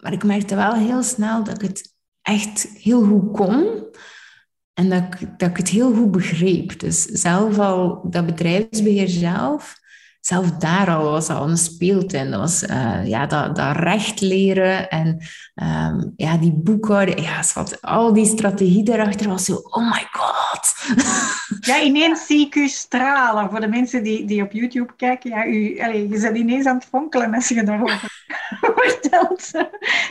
maar 0.00 0.12
ik 0.12 0.24
merkte 0.24 0.54
wel 0.54 0.74
heel 0.74 1.02
snel 1.02 1.44
dat 1.44 1.62
ik 1.62 1.68
het 1.68 1.94
echt 2.22 2.68
heel 2.78 3.04
goed 3.04 3.32
kon 3.32 3.84
en 4.72 4.88
dat 4.88 5.02
ik, 5.02 5.38
dat 5.38 5.48
ik 5.48 5.56
het 5.56 5.68
heel 5.68 5.94
goed 5.94 6.10
begreep. 6.10 6.80
Dus 6.80 7.02
zelf 7.02 7.58
al 7.58 8.00
dat 8.10 8.26
bedrijfsbeheer 8.26 9.08
zelf, 9.08 9.79
zelf 10.20 10.50
daar 10.50 10.90
al 10.90 11.10
was 11.10 11.28
al 11.28 11.48
een 11.48 11.56
speeltuin. 11.56 12.30
Dat 12.30 12.40
was 12.40 12.62
uh, 12.62 13.06
ja, 13.06 13.26
dat, 13.26 13.56
dat 13.56 13.76
recht 13.76 14.20
leren 14.20 14.90
en 14.90 15.06
um, 15.54 16.12
ja, 16.16 16.36
die 16.36 16.52
boekhouden. 16.52 17.22
Ja, 17.22 17.42
zat, 17.42 17.82
al 17.82 18.12
die 18.12 18.26
strategie 18.26 18.82
daarachter 18.82 19.28
was 19.28 19.44
zo, 19.44 19.54
oh 19.54 19.90
my 19.90 20.06
god. 20.12 20.74
Ja, 21.60 21.80
ineens 21.80 22.26
zie 22.26 22.46
ik 22.46 22.54
u 22.54 22.68
stralen. 22.68 23.50
Voor 23.50 23.60
de 23.60 23.68
mensen 23.68 24.02
die, 24.02 24.26
die 24.26 24.42
op 24.42 24.52
YouTube 24.52 24.92
kijken, 24.96 25.30
ja, 25.30 25.46
u, 25.46 25.80
allez, 25.80 26.10
je 26.10 26.20
bent 26.20 26.36
ineens 26.36 26.66
aan 26.66 26.74
het 26.74 26.84
fonkelen 26.84 27.34
als 27.34 27.48
je 27.48 27.64
daarover 27.64 28.24
vertelt. 28.76 29.50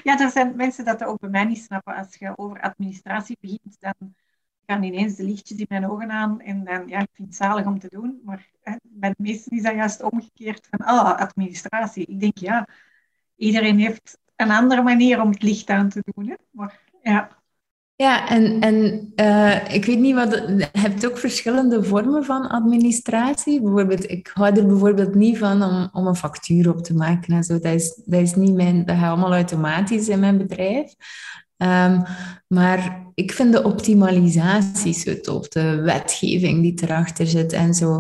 Ja, 0.03 0.19
er 0.19 0.29
zijn 0.31 0.53
mensen 0.55 0.85
dat 0.85 1.03
ook 1.03 1.19
bij 1.19 1.29
mij 1.29 1.45
niet 1.45 1.63
snappen. 1.63 1.95
Als 1.95 2.15
je 2.19 2.33
over 2.35 2.61
administratie 2.61 3.37
begint, 3.41 3.77
dan 3.79 4.13
gaan 4.69 4.83
ineens 4.83 5.15
de 5.15 5.23
lichtjes 5.23 5.57
in 5.57 5.65
mijn 5.69 5.89
ogen 5.89 6.11
aan. 6.11 6.41
En 6.41 6.63
dan, 6.63 6.87
ja, 6.87 6.99
ik 6.99 7.09
vind 7.13 7.27
het 7.27 7.37
zalig 7.37 7.65
om 7.65 7.79
te 7.79 7.87
doen. 7.91 8.21
Maar 8.25 8.49
hè, 8.61 8.73
bij 8.81 9.13
de 9.17 9.29
is 9.29 9.43
dat 9.45 9.75
juist 9.75 10.01
omgekeerd 10.01 10.67
van, 10.69 10.79
ah, 10.79 11.19
administratie. 11.19 12.05
Ik 12.05 12.19
denk, 12.19 12.37
ja, 12.37 12.67
iedereen 13.35 13.79
heeft 13.79 14.17
een 14.35 14.51
andere 14.51 14.81
manier 14.81 15.21
om 15.21 15.29
het 15.29 15.43
licht 15.43 15.69
aan 15.69 15.89
te 15.89 16.03
doen. 16.13 16.27
Hè? 16.27 16.35
Maar 16.51 16.79
ja. 17.01 17.37
Ja, 17.95 18.29
en, 18.29 18.59
en 18.59 19.11
uh, 19.15 19.73
ik 19.73 19.85
weet 19.85 19.99
niet 19.99 20.15
wat. 20.15 20.31
Je 20.31 20.67
hebt 20.71 21.05
ook 21.05 21.17
verschillende 21.17 21.83
vormen 21.83 22.25
van 22.25 22.49
administratie. 22.49 23.61
Bijvoorbeeld, 23.61 24.09
ik 24.09 24.31
hou 24.33 24.55
er 24.55 24.65
bijvoorbeeld 24.65 25.15
niet 25.15 25.37
van 25.37 25.63
om, 25.63 25.89
om 25.91 26.07
een 26.07 26.15
factuur 26.15 26.69
op 26.69 26.83
te 26.83 26.93
maken. 26.93 27.33
En 27.33 27.43
zo. 27.43 27.53
Dat, 27.59 27.73
is, 27.73 28.01
dat, 28.05 28.21
is 28.21 28.35
niet 28.35 28.53
mijn, 28.53 28.85
dat 28.85 28.97
gaat 28.97 29.09
allemaal 29.09 29.33
automatisch 29.33 30.07
in 30.07 30.19
mijn 30.19 30.37
bedrijf. 30.37 30.95
Um, 31.61 32.03
maar 32.47 33.07
ik 33.13 33.31
vind 33.31 33.53
de 33.53 33.63
optimalisatie 33.63 34.93
zo 34.93 35.19
tof, 35.19 35.47
de 35.47 35.75
wetgeving 35.75 36.61
die 36.61 36.83
erachter 36.83 37.27
zit 37.27 37.53
en 37.53 37.73
zo. 37.73 37.97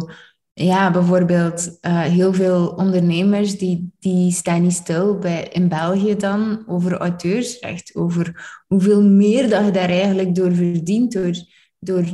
Ja, 0.53 0.91
bijvoorbeeld 0.91 1.77
uh, 1.81 2.01
heel 2.01 2.33
veel 2.33 2.67
ondernemers 2.67 3.57
die, 3.57 3.91
die 3.99 4.31
staan 4.31 4.61
niet 4.61 4.73
stil 4.73 5.17
bij, 5.17 5.47
in 5.51 5.67
België 5.67 6.15
dan 6.15 6.63
over 6.67 6.97
auteursrecht, 6.97 7.95
over 7.95 8.61
hoeveel 8.67 9.03
meer 9.03 9.49
dat 9.49 9.65
je 9.65 9.71
daar 9.71 9.89
eigenlijk 9.89 10.35
door 10.35 10.53
verdient, 10.53 11.11
door, 11.11 11.33
door 11.79 12.05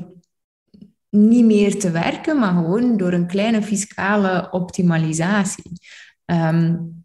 niet 1.09 1.45
meer 1.45 1.79
te 1.79 1.91
werken, 1.91 2.39
maar 2.39 2.53
gewoon 2.53 2.97
door 2.97 3.13
een 3.13 3.27
kleine 3.27 3.61
fiscale 3.61 4.47
optimalisatie. 4.51 5.71
Um, 6.25 7.04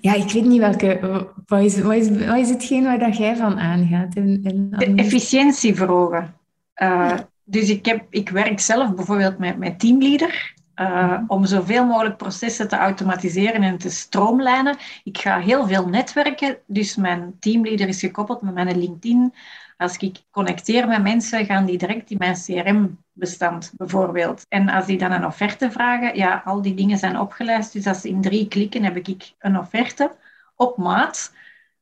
ja, 0.00 0.14
ik 0.14 0.30
weet 0.30 0.44
niet 0.44 0.60
welke. 0.60 1.28
Wat 1.46 1.62
is, 1.62 1.80
wat 1.80 1.94
is, 1.94 2.26
wat 2.26 2.38
is 2.38 2.48
hetgeen 2.48 2.84
waar 2.84 2.98
dat 2.98 3.16
jij 3.16 3.36
van 3.36 3.58
aangaat? 3.58 4.16
In, 4.16 4.40
in 4.42 4.70
de 4.70 4.94
efficiëntie 4.94 5.74
verhogen. 5.74 6.34
Uh, 6.82 7.18
Dus 7.50 7.70
ik, 7.70 7.86
heb, 7.86 8.06
ik 8.10 8.28
werk 8.28 8.60
zelf 8.60 8.94
bijvoorbeeld 8.94 9.38
met, 9.38 9.58
met 9.58 9.78
teamleader. 9.78 10.56
Uh, 10.80 11.20
om 11.26 11.44
zoveel 11.44 11.86
mogelijk 11.86 12.16
processen 12.16 12.68
te 12.68 12.76
automatiseren 12.76 13.62
en 13.62 13.78
te 13.78 13.90
stroomlijnen. 13.90 14.76
Ik 15.04 15.18
ga 15.18 15.38
heel 15.38 15.66
veel 15.66 15.88
netwerken, 15.88 16.58
dus 16.66 16.96
mijn 16.96 17.36
teamleader 17.40 17.88
is 17.88 18.00
gekoppeld 18.00 18.42
met 18.42 18.54
mijn 18.54 18.78
LinkedIn. 18.78 19.34
Als 19.78 19.96
ik 19.96 20.22
connecteer 20.30 20.88
met 20.88 21.02
mensen, 21.02 21.44
gaan 21.44 21.64
die 21.64 21.78
direct 21.78 22.10
in 22.10 22.18
mijn 22.18 22.34
CRM-bestand 22.34 23.72
bijvoorbeeld. 23.76 24.46
En 24.48 24.68
als 24.68 24.86
die 24.86 24.98
dan 24.98 25.12
een 25.12 25.26
offerte 25.26 25.70
vragen, 25.70 26.16
ja, 26.16 26.42
al 26.44 26.62
die 26.62 26.74
dingen 26.74 26.98
zijn 26.98 27.18
opgelijst. 27.18 27.72
Dus 27.72 27.86
als 27.86 28.04
in 28.04 28.20
drie 28.20 28.48
klikken 28.48 28.84
heb 28.84 28.96
ik 28.96 29.32
een 29.38 29.58
offerte 29.58 30.16
op 30.56 30.76
maat. 30.76 31.32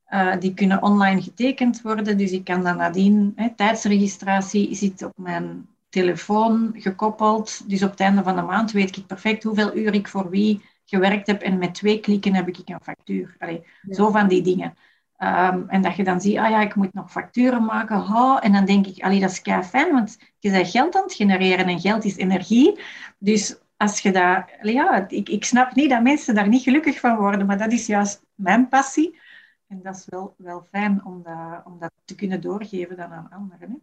Uh, 0.09 0.39
die 0.39 0.55
kunnen 0.55 0.83
online 0.83 1.23
getekend 1.23 1.83
worden, 1.83 2.19
dus 2.19 2.31
ik 2.31 2.45
kan 2.45 2.63
dan 2.63 2.77
nadien, 2.77 3.33
hè, 3.37 3.55
tijdsregistratie 3.55 4.75
zit 4.75 5.03
op 5.03 5.13
mijn 5.17 5.69
telefoon 5.89 6.75
gekoppeld. 6.75 7.71
Dus 7.71 7.83
op 7.83 7.91
het 7.91 8.01
einde 8.01 8.23
van 8.23 8.37
de 8.37 8.43
maand 8.43 8.73
weet 8.73 8.97
ik 8.97 9.07
perfect 9.07 9.43
hoeveel 9.43 9.77
uur 9.77 9.95
ik 9.95 10.09
voor 10.09 10.31
wie 10.31 10.65
gewerkt 10.85 11.27
heb 11.27 11.43
en 11.43 11.59
met 11.59 11.75
twee 11.75 12.01
klikken 12.01 12.35
heb 12.35 12.49
ik 12.49 12.59
een 12.65 12.81
factuur. 12.83 13.37
Allee, 13.39 13.67
Zo 13.91 14.11
van 14.11 14.29
die 14.29 14.43
dingen. 14.43 14.75
Um, 15.19 15.69
en 15.69 15.83
dat 15.83 15.97
je 15.97 16.05
dan 16.05 16.21
ziet, 16.21 16.37
ah 16.39 16.51
ja, 16.51 16.61
ik 16.61 16.75
moet 16.75 16.95
nog 16.95 17.11
facturen 17.11 17.65
maken. 17.65 17.97
Oh, 17.97 18.39
en 18.41 18.53
dan 18.53 18.65
denk 18.65 18.87
ik, 18.87 19.03
allee, 19.03 19.21
dat 19.21 19.31
is 19.31 19.43
kei 19.43 19.63
fijn, 19.63 19.93
want 19.93 20.19
je 20.39 20.51
bent 20.51 20.71
geld 20.71 20.97
aan 20.97 21.03
het 21.03 21.13
genereren 21.13 21.67
en 21.67 21.81
geld 21.81 22.05
is 22.05 22.17
energie. 22.17 22.81
Dus 23.19 23.57
als 23.77 24.01
je 24.01 24.13
dat... 24.13 24.45
Ja, 24.63 25.09
ik, 25.09 25.29
ik 25.29 25.45
snap 25.45 25.75
niet 25.75 25.91
dat 25.91 26.03
mensen 26.03 26.35
daar 26.35 26.49
niet 26.49 26.63
gelukkig 26.63 27.01
van 27.01 27.17
worden, 27.17 27.47
maar 27.47 27.59
dat 27.59 27.73
is 27.73 27.87
juist 27.87 28.23
mijn 28.35 28.69
passie. 28.69 29.19
En 29.67 29.81
dat 29.83 29.97
is 29.97 30.05
wel, 30.07 30.35
wel 30.39 30.67
fijn 30.71 31.05
om 31.05 31.23
dat, 31.23 31.65
om 31.65 31.77
dat 31.79 31.93
te 32.05 32.15
kunnen 32.15 32.41
doorgeven 32.41 32.97
dan 32.97 33.13
aan 33.13 33.31
anderen. 33.31 33.69
Hè? 33.69 33.77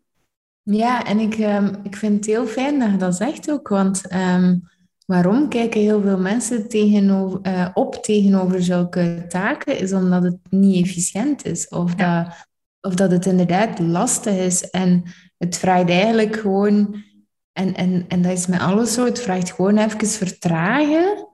Ja, 0.63 1.03
en 1.05 1.19
ik, 1.19 1.37
um, 1.37 1.75
ik 1.83 1.95
vind 1.95 2.15
het 2.15 2.25
heel 2.25 2.45
fijn 2.45 2.79
dat 2.79 2.91
je 2.91 2.97
dat 2.97 3.15
zegt 3.15 3.51
ook, 3.51 3.67
want... 3.67 4.13
Um, 4.13 4.71
Waarom 5.05 5.49
kijken 5.49 5.81
heel 5.81 6.01
veel 6.01 6.19
mensen 6.19 6.69
tegenover, 6.69 7.39
uh, 7.43 7.69
op 7.73 7.95
tegenover 7.95 8.63
zulke 8.63 9.25
taken? 9.27 9.79
Is 9.79 9.93
omdat 9.93 10.23
het 10.23 10.37
niet 10.49 10.85
efficiënt 10.85 11.45
is 11.45 11.67
of, 11.67 11.95
dat, 11.95 12.27
of 12.81 12.95
dat 12.95 13.11
het 13.11 13.25
inderdaad 13.25 13.79
lastig 13.79 14.37
is. 14.37 14.69
En 14.69 15.03
het 15.37 15.57
vraagt 15.57 15.89
eigenlijk 15.89 16.35
gewoon, 16.35 17.03
en, 17.51 17.75
en, 17.75 18.05
en 18.07 18.21
dat 18.21 18.31
is 18.31 18.47
met 18.47 18.59
alles 18.59 18.93
zo, 18.93 19.05
het 19.05 19.21
vraagt 19.21 19.51
gewoon 19.51 19.77
even 19.77 20.07
vertragen 20.07 21.27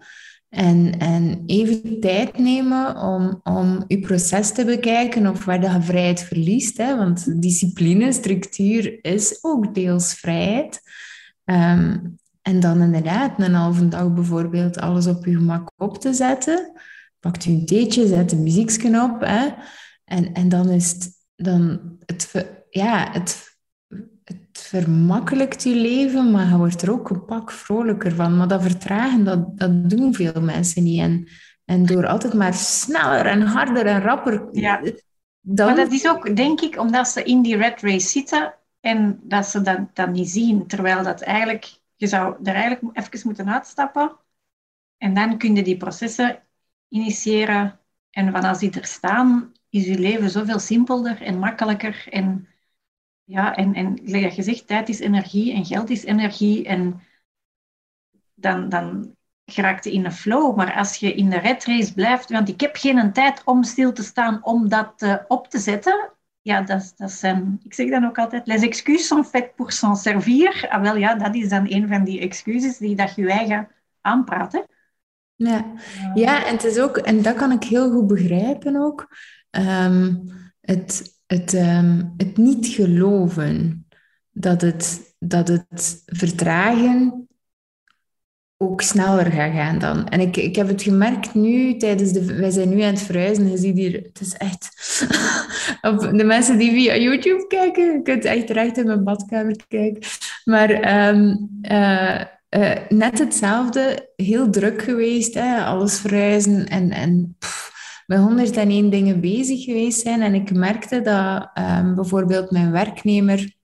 en, 0.49 0.99
en 0.99 1.43
even 1.45 1.99
tijd 1.99 2.37
nemen 2.37 2.97
om, 2.97 3.39
om 3.43 3.83
je 3.87 3.99
proces 3.99 4.51
te 4.51 4.65
bekijken 4.65 5.27
of 5.27 5.45
waar 5.45 5.61
je 5.61 5.81
vrijheid 5.81 6.21
verliest. 6.21 6.77
Hè? 6.77 6.97
Want 6.97 7.41
discipline, 7.41 8.11
structuur 8.11 8.99
is 9.01 9.37
ook 9.41 9.75
deels 9.75 10.13
vrijheid. 10.13 10.81
Um, 11.45 12.17
en 12.49 12.59
dan 12.59 12.81
inderdaad 12.81 13.31
een 13.37 13.53
halve 13.53 13.87
dag 13.87 14.13
bijvoorbeeld 14.13 14.79
alles 14.79 15.07
op 15.07 15.25
je 15.25 15.35
gemak 15.35 15.71
op 15.77 15.97
te 15.97 16.13
zetten. 16.13 16.71
Pakt 17.19 17.45
u 17.45 17.51
een 17.51 17.65
theetje, 17.65 18.07
zet 18.07 18.29
de 18.29 18.35
muziekje 18.35 19.01
op. 19.01 19.21
Hè? 19.21 19.47
En, 20.05 20.33
en 20.33 20.49
dan 20.49 20.69
is 20.69 20.91
het, 20.91 21.11
dan 21.35 21.79
het, 22.05 22.47
ja, 22.69 23.11
het, 23.11 23.57
het 24.23 24.37
vermakkelijkt 24.51 25.63
je 25.63 25.75
leven, 25.75 26.31
maar 26.31 26.49
je 26.49 26.57
wordt 26.57 26.81
er 26.81 26.91
ook 26.91 27.09
een 27.09 27.25
pak 27.25 27.51
vrolijker 27.51 28.15
van. 28.15 28.37
Maar 28.37 28.47
dat 28.47 28.61
vertragen, 28.61 29.23
dat, 29.23 29.57
dat 29.57 29.89
doen 29.89 30.13
veel 30.13 30.41
mensen 30.41 30.83
niet. 30.83 30.99
En, 30.99 31.27
en 31.65 31.85
door 31.85 32.07
altijd 32.07 32.33
maar 32.33 32.53
sneller 32.53 33.25
en 33.25 33.41
harder 33.41 33.85
en 33.85 34.01
rapper... 34.01 34.47
Ja. 34.51 34.81
Dan... 35.41 35.65
Maar 35.67 35.75
dat 35.75 35.91
is 35.91 36.07
ook, 36.07 36.35
denk 36.35 36.61
ik, 36.61 36.79
omdat 36.79 37.07
ze 37.07 37.23
in 37.23 37.41
die 37.41 37.57
red 37.57 37.81
race 37.81 38.07
zitten 38.07 38.53
en 38.79 39.19
dat 39.23 39.45
ze 39.45 39.61
dat, 39.61 39.79
dat 39.93 40.11
niet 40.11 40.29
zien. 40.29 40.67
Terwijl 40.67 41.03
dat 41.03 41.21
eigenlijk 41.21 41.78
je 41.99 42.07
zou 42.07 42.35
er 42.43 42.55
eigenlijk 42.55 42.97
even 42.97 43.21
moeten 43.23 43.49
uitstappen 43.49 44.17
en 44.97 45.13
dan 45.13 45.37
kun 45.37 45.55
je 45.55 45.63
die 45.63 45.77
processen 45.77 46.43
initiëren. 46.87 47.79
En 48.09 48.31
van 48.31 48.43
als 48.43 48.59
die 48.59 48.71
er 48.71 48.85
staan, 48.85 49.51
is 49.69 49.85
je 49.85 49.99
leven 49.99 50.29
zoveel 50.29 50.59
simpelder 50.59 51.21
en 51.21 51.39
makkelijker. 51.39 52.07
En 52.09 52.47
ja, 53.23 53.55
en, 53.55 53.73
en 53.73 53.95
je 54.03 54.43
zegt, 54.43 54.67
tijd 54.67 54.89
is 54.89 54.99
energie 54.99 55.53
en 55.53 55.65
geld 55.65 55.89
is 55.89 56.03
energie. 56.03 56.65
En 56.65 57.01
dan, 58.33 58.69
dan 58.69 59.15
geraakt 59.45 59.83
je 59.83 59.91
in 59.91 60.05
een 60.05 60.11
flow. 60.11 60.55
Maar 60.55 60.73
als 60.73 60.95
je 60.95 61.13
in 61.13 61.29
de 61.29 61.39
red 61.39 61.65
race 61.65 61.93
blijft, 61.93 62.29
want 62.29 62.49
ik 62.49 62.61
heb 62.61 62.75
geen 62.75 63.13
tijd 63.13 63.43
om 63.43 63.63
stil 63.63 63.93
te 63.93 64.03
staan 64.03 64.43
om 64.43 64.69
dat 64.69 65.01
uh, 65.01 65.15
op 65.27 65.47
te 65.47 65.59
zetten. 65.59 66.11
Ja, 66.41 66.61
dat, 66.61 66.93
dat 66.95 67.11
zijn, 67.11 67.59
ik 67.63 67.73
zeg 67.73 67.89
dan 67.89 68.05
ook 68.05 68.17
altijd, 68.17 68.47
les 68.47 68.61
excuses 68.61 69.07
sont 69.07 69.27
faites 69.27 69.51
pour 69.55 69.71
s'en 69.71 69.95
servir. 69.95 70.67
Ah, 70.69 70.81
wel 70.81 70.95
ja, 70.95 71.15
dat 71.15 71.35
is 71.35 71.49
dan 71.49 71.65
een 71.69 71.87
van 71.87 72.03
die 72.03 72.19
excuses 72.19 72.77
die 72.77 72.95
dat 72.95 73.15
je 73.15 73.29
eigen 73.29 73.67
aanpraat. 74.01 74.65
Ja. 75.35 75.65
ja, 76.13 76.45
en 76.45 76.53
het 76.53 76.63
is 76.63 76.79
ook, 76.79 76.97
en 76.97 77.21
dat 77.21 77.35
kan 77.35 77.51
ik 77.51 77.63
heel 77.63 77.91
goed 77.91 78.07
begrijpen 78.07 78.75
ook, 78.75 79.15
um, 79.51 80.23
het, 80.61 81.21
het, 81.25 81.53
um, 81.53 82.13
het 82.17 82.37
niet 82.37 82.67
geloven 82.67 83.87
dat 84.31 84.61
het, 84.61 85.15
dat 85.19 85.47
het 85.47 86.03
vertragen 86.05 87.28
ook 88.61 88.81
sneller 88.81 89.31
gaat 89.31 89.53
gaan 89.53 89.79
dan. 89.79 90.07
En 90.07 90.19
ik, 90.19 90.37
ik 90.37 90.55
heb 90.55 90.67
het 90.67 90.81
gemerkt 90.81 91.33
nu, 91.33 91.77
tijdens 91.77 92.11
de... 92.11 92.35
Wij 92.35 92.49
zijn 92.49 92.69
nu 92.69 92.81
aan 92.81 92.93
het 92.93 93.01
verhuizen. 93.01 93.49
Je 93.49 93.57
ziet 93.57 93.77
hier... 93.77 93.93
Het 93.93 94.19
is 94.21 94.33
echt... 94.33 94.69
de 96.17 96.23
mensen 96.23 96.57
die 96.57 96.71
via 96.71 96.95
YouTube 96.95 97.47
kijken, 97.47 97.91
je 97.91 98.01
kunt 98.01 98.25
echt 98.25 98.49
recht 98.49 98.77
in 98.77 98.85
mijn 98.85 99.03
badkamer 99.03 99.55
kijken. 99.67 100.01
Maar 100.43 101.07
um, 101.07 101.49
uh, 101.61 102.21
uh, 102.49 102.75
net 102.89 103.19
hetzelfde. 103.19 104.09
Heel 104.15 104.49
druk 104.49 104.81
geweest. 104.81 105.33
Hè? 105.33 105.63
Alles 105.63 105.99
verhuizen 105.99 106.67
en... 106.67 106.91
en 106.91 107.37
met 108.05 108.19
101 108.19 108.89
dingen 108.89 109.19
bezig 109.19 109.63
geweest 109.63 110.01
zijn. 110.01 110.21
En 110.21 110.33
ik 110.33 110.53
merkte 110.53 111.01
dat 111.01 111.49
um, 111.57 111.95
bijvoorbeeld 111.95 112.51
mijn 112.51 112.71
werknemer 112.71 113.57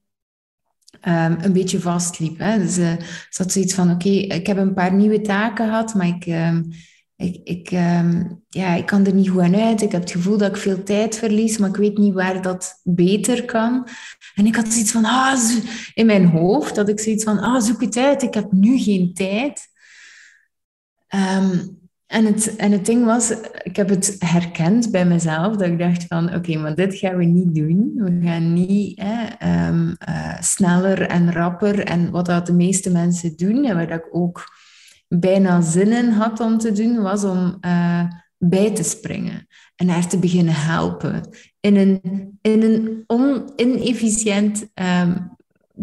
um, 1.07 1.37
een 1.41 1.53
beetje 1.53 1.79
vastliep. 1.79 2.37
Hè. 2.39 2.57
Dus 2.57 2.77
uh, 2.77 2.93
ze 3.29 3.41
had 3.41 3.51
zoiets 3.51 3.73
van, 3.73 3.91
oké, 3.91 4.09
ik 4.09 4.47
heb 4.47 4.57
een 4.57 4.73
paar 4.73 4.93
nieuwe 4.93 5.21
taken 5.21 5.65
gehad, 5.65 5.93
maar 5.93 6.07
ik, 6.07 6.25
um, 6.25 6.71
ik, 7.15 7.41
ik, 7.43 7.71
um, 7.71 8.43
ja, 8.49 8.73
ik 8.73 8.85
kan 8.85 9.05
er 9.05 9.13
niet 9.13 9.29
goed 9.29 9.41
aan 9.41 9.55
uit. 9.55 9.81
Ik 9.81 9.91
heb 9.91 10.01
het 10.01 10.11
gevoel 10.11 10.37
dat 10.37 10.49
ik 10.49 10.61
veel 10.61 10.83
tijd 10.83 11.17
verlies, 11.17 11.57
maar 11.57 11.69
ik 11.69 11.75
weet 11.75 11.97
niet 11.97 12.13
waar 12.13 12.41
dat 12.41 12.79
beter 12.83 13.45
kan. 13.45 13.87
En 14.35 14.45
ik 14.45 14.55
had 14.55 14.71
zoiets 14.71 14.91
van, 14.91 15.05
ah, 15.05 15.39
in 15.93 16.05
mijn 16.05 16.25
hoofd, 16.25 16.75
dat 16.75 16.89
ik 16.89 16.99
zoiets 16.99 17.23
van, 17.23 17.39
ah, 17.39 17.61
zoek 17.61 17.81
het 17.81 17.97
uit, 17.97 18.23
ik 18.23 18.33
heb 18.33 18.51
nu 18.51 18.77
geen 18.77 19.13
tijd. 19.13 19.73
En 22.07 22.25
het, 22.25 22.55
en 22.55 22.71
het 22.71 22.85
ding 22.85 23.05
was, 23.05 23.33
ik 23.63 23.75
heb 23.75 23.89
het 23.89 24.15
herkend 24.19 24.91
bij 24.91 25.05
mezelf, 25.05 25.55
dat 25.55 25.67
ik 25.67 25.79
dacht 25.79 26.05
van, 26.07 26.35
oké, 26.35 26.57
maar 26.57 26.75
dit 26.75 26.95
gaan 26.95 27.17
we 27.17 27.25
niet 27.25 27.55
doen. 27.55 27.91
We 27.95 28.19
gaan 28.27 28.53
niet 28.53 29.03
um, 29.43 29.95
uh, 30.09 30.39
sneller 30.39 31.01
en 31.01 31.31
rapper 31.31 31.79
en 31.79 32.11
wat 32.11 32.25
dat 32.25 32.45
de 32.45 32.53
meeste 32.53 32.91
mensen 32.91 33.37
doen, 33.37 33.65
en 33.65 33.77
wat 33.77 33.89
ik 33.89 34.07
ook 34.11 34.43
bijna 35.07 35.61
zin 35.61 35.91
in 35.91 36.09
had 36.09 36.39
om 36.39 36.57
te 36.57 36.71
doen, 36.71 37.01
was 37.01 37.23
om 37.23 37.57
uh, 37.61 38.03
bij 38.37 38.71
te 38.71 38.83
springen 38.83 39.47
en 39.75 39.89
haar 39.89 40.07
te 40.07 40.19
beginnen 40.19 40.55
helpen 40.55 41.21
in 41.59 41.75
een, 41.75 42.01
in 42.41 42.61
een 42.61 43.03
on-inefficiënt 43.07 44.67
um, 44.73 45.35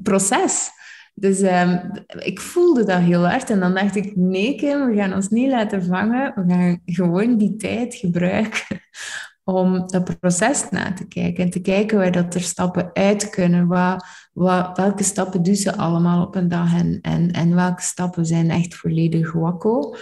proces. 0.03 0.71
Dus 1.15 1.41
um, 1.41 1.91
ik 2.19 2.41
voelde 2.41 2.85
dat 2.85 3.01
heel 3.01 3.29
hard. 3.29 3.51
En 3.51 3.61
dan 3.61 3.75
dacht 3.75 3.97
ik, 3.97 4.17
nee 4.17 4.55
Kim, 4.55 4.87
we 4.87 4.97
gaan 4.97 5.15
ons 5.15 5.29
niet 5.29 5.51
laten 5.51 5.85
vangen. 5.85 6.33
We 6.35 6.55
gaan 6.55 6.81
gewoon 6.85 7.37
die 7.37 7.57
tijd 7.57 7.95
gebruiken 7.95 8.81
om 9.45 9.87
dat 9.87 10.19
proces 10.21 10.71
na 10.71 10.93
te 10.93 11.07
kijken. 11.07 11.45
En 11.45 11.51
te 11.51 11.61
kijken 11.61 11.99
waar 11.99 12.13
dat 12.13 12.35
er 12.35 12.41
stappen 12.41 12.91
uit 12.93 13.31
kunnen. 13.31 13.67
Wat, 13.67 14.77
welke 14.77 15.03
stappen 15.03 15.43
doen 15.43 15.55
ze 15.55 15.77
allemaal 15.77 16.27
op 16.27 16.35
een 16.35 16.49
dag? 16.49 16.75
En, 16.75 17.31
en, 17.33 17.55
welke 17.55 17.83
stappen 17.83 18.27
zijn 18.27 18.51
echt 18.51 18.75
volledig 18.75 19.33
wakko? 19.33 19.95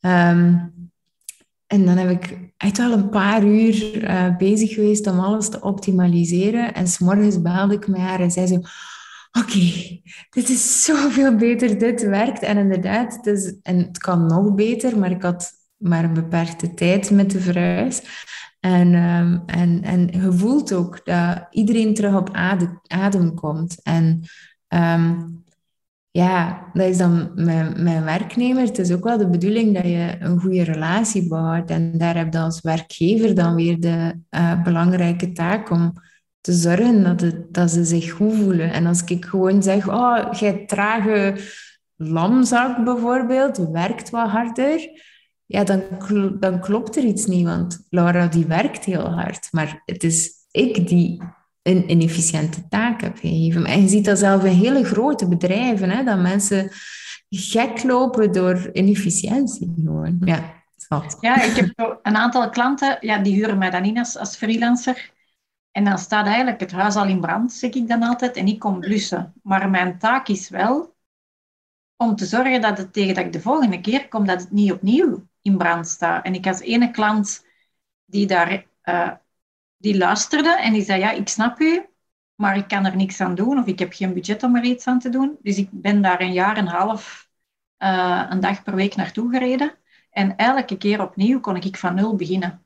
Um, 0.00 0.74
en 1.66 1.84
dan 1.84 1.96
heb 1.96 2.10
ik 2.10 2.38
echt 2.56 2.78
wel 2.78 2.92
een 2.92 3.08
paar 3.08 3.44
uur 3.44 4.02
uh, 4.02 4.36
bezig 4.36 4.74
geweest 4.74 5.06
om 5.06 5.20
alles 5.20 5.48
te 5.48 5.60
optimaliseren. 5.60 6.74
En 6.74 6.86
s'morgens 6.86 7.42
belde 7.42 7.74
ik 7.74 7.86
met 7.86 8.00
haar 8.00 8.20
en 8.20 8.30
zei 8.30 8.46
ze 8.46 8.68
oké, 9.38 10.00
dit 10.30 10.48
is 10.48 10.84
zoveel 10.84 11.36
beter, 11.36 11.78
dit 11.78 12.02
werkt. 12.02 12.42
En 12.42 12.56
inderdaad, 12.58 13.18
het, 13.22 13.58
en 13.62 13.78
het 13.78 13.98
kan 13.98 14.26
nog 14.26 14.54
beter, 14.54 14.98
maar 14.98 15.10
ik 15.10 15.22
had 15.22 15.52
maar 15.76 16.04
een 16.04 16.14
beperkte 16.14 16.74
tijd 16.74 17.10
met 17.10 17.30
de 17.30 17.40
verhuis. 17.40 18.02
En, 18.60 18.94
um, 18.94 19.42
en, 19.46 19.82
en 19.82 20.08
je 20.22 20.32
voelt 20.32 20.72
ook 20.72 21.04
dat 21.04 21.46
iedereen 21.50 21.94
terug 21.94 22.14
op 22.14 22.30
adem, 22.32 22.80
adem 22.86 23.34
komt. 23.34 23.82
En 23.82 24.20
um, 24.68 25.44
ja, 26.10 26.70
dat 26.72 26.88
is 26.88 26.96
dan 26.96 27.30
mijn, 27.34 27.82
mijn 27.82 28.04
werknemer. 28.04 28.62
Het 28.62 28.78
is 28.78 28.92
ook 28.92 29.04
wel 29.04 29.18
de 29.18 29.28
bedoeling 29.28 29.74
dat 29.74 29.84
je 29.84 30.16
een 30.18 30.40
goede 30.40 30.62
relatie 30.62 31.28
bouwt. 31.28 31.70
En 31.70 31.98
daar 31.98 32.16
heb 32.16 32.32
je 32.32 32.38
als 32.38 32.60
werkgever 32.60 33.34
dan 33.34 33.54
weer 33.54 33.80
de 33.80 34.20
uh, 34.30 34.62
belangrijke 34.62 35.32
taak 35.32 35.70
om 35.70 35.92
te 36.46 36.52
zorgen 36.52 37.16
dat, 37.50 37.70
ze 37.70 37.84
zich 37.84 38.10
goed 38.10 38.34
voelen. 38.34 38.72
En 38.72 38.86
als 38.86 39.04
ik 39.04 39.24
gewoon 39.24 39.62
zeg, 39.62 39.88
oh, 39.88 40.32
jij 40.32 40.66
trage 40.66 41.36
lamzak 41.96 42.84
bijvoorbeeld, 42.84 43.56
werkt 43.56 44.10
wat 44.10 44.28
harder, 44.28 44.88
ja, 45.46 45.64
dan, 45.64 45.82
dan 46.40 46.60
klopt 46.60 46.96
er 46.96 47.04
iets 47.04 47.26
niet, 47.26 47.46
want 47.46 47.86
Laura 47.90 48.26
die 48.26 48.46
werkt 48.46 48.84
heel 48.84 49.10
hard. 49.10 49.48
Maar 49.50 49.82
het 49.84 50.04
is 50.04 50.30
ik 50.50 50.88
die 50.88 51.22
een 51.62 51.90
inefficiënte 51.90 52.68
taak 52.68 53.00
heb 53.00 53.18
gegeven. 53.18 53.64
En 53.64 53.82
je 53.82 53.88
ziet 53.88 54.04
dat 54.04 54.18
zelf 54.18 54.44
in 54.44 54.52
hele 54.52 54.84
grote 54.84 55.28
bedrijven, 55.28 55.90
hè, 55.90 56.04
dat 56.04 56.18
mensen 56.18 56.70
gek 57.28 57.82
lopen 57.82 58.32
door 58.32 58.70
inefficiëntie 58.72 59.72
gewoon. 59.76 60.16
Ja, 60.24 60.54
ja, 61.20 61.42
ik 61.42 61.56
heb 61.56 61.98
een 62.02 62.16
aantal 62.16 62.50
klanten, 62.50 62.96
ja, 63.00 63.18
die 63.18 63.34
huren 63.34 63.58
mij 63.58 63.70
dan 63.70 63.84
in 63.84 63.98
als 63.98 64.36
freelancer. 64.36 65.14
En 65.76 65.84
dan 65.84 65.98
staat 65.98 66.26
eigenlijk 66.26 66.60
het 66.60 66.72
huis 66.72 66.96
al 66.96 67.06
in 67.06 67.20
brand, 67.20 67.52
zeg 67.52 67.70
ik 67.70 67.88
dan 67.88 68.02
altijd, 68.02 68.36
en 68.36 68.46
ik 68.46 68.58
kom 68.58 68.80
blussen. 68.80 69.34
Maar 69.42 69.70
mijn 69.70 69.98
taak 69.98 70.28
is 70.28 70.48
wel 70.48 70.96
om 71.96 72.16
te 72.16 72.26
zorgen 72.26 72.60
dat 72.60 72.78
het 72.78 72.92
tegen 72.92 73.14
dat 73.14 73.24
ik 73.24 73.32
de 73.32 73.40
volgende 73.40 73.80
keer 73.80 74.08
kom, 74.08 74.26
dat 74.26 74.40
het 74.40 74.50
niet 74.50 74.72
opnieuw 74.72 75.28
in 75.42 75.56
brand 75.56 75.88
staat. 75.88 76.24
En 76.24 76.34
ik 76.34 76.44
had 76.44 76.60
ene 76.60 76.90
klant 76.90 77.46
die 78.04 78.26
daar 78.26 78.66
uh, 78.84 79.12
die 79.76 79.96
luisterde 79.96 80.56
en 80.56 80.72
die 80.72 80.84
zei, 80.84 81.00
ja, 81.00 81.10
ik 81.10 81.28
snap 81.28 81.60
u, 81.60 81.86
maar 82.34 82.56
ik 82.56 82.68
kan 82.68 82.86
er 82.86 82.96
niks 82.96 83.20
aan 83.20 83.34
doen 83.34 83.58
of 83.58 83.66
ik 83.66 83.78
heb 83.78 83.92
geen 83.92 84.14
budget 84.14 84.42
om 84.42 84.56
er 84.56 84.64
iets 84.64 84.86
aan 84.86 84.98
te 84.98 85.08
doen. 85.08 85.36
Dus 85.42 85.58
ik 85.58 85.68
ben 85.72 86.02
daar 86.02 86.20
een 86.20 86.32
jaar 86.32 86.56
en 86.56 86.66
een 86.66 86.72
half 86.72 87.28
uh, 87.78 88.26
een 88.30 88.40
dag 88.40 88.62
per 88.62 88.74
week 88.74 88.96
naartoe 88.96 89.30
gereden. 89.30 89.78
En 90.10 90.36
elke 90.36 90.76
keer 90.76 91.02
opnieuw 91.02 91.40
kon 91.40 91.56
ik 91.56 91.76
van 91.76 91.94
nul 91.94 92.16
beginnen. 92.16 92.65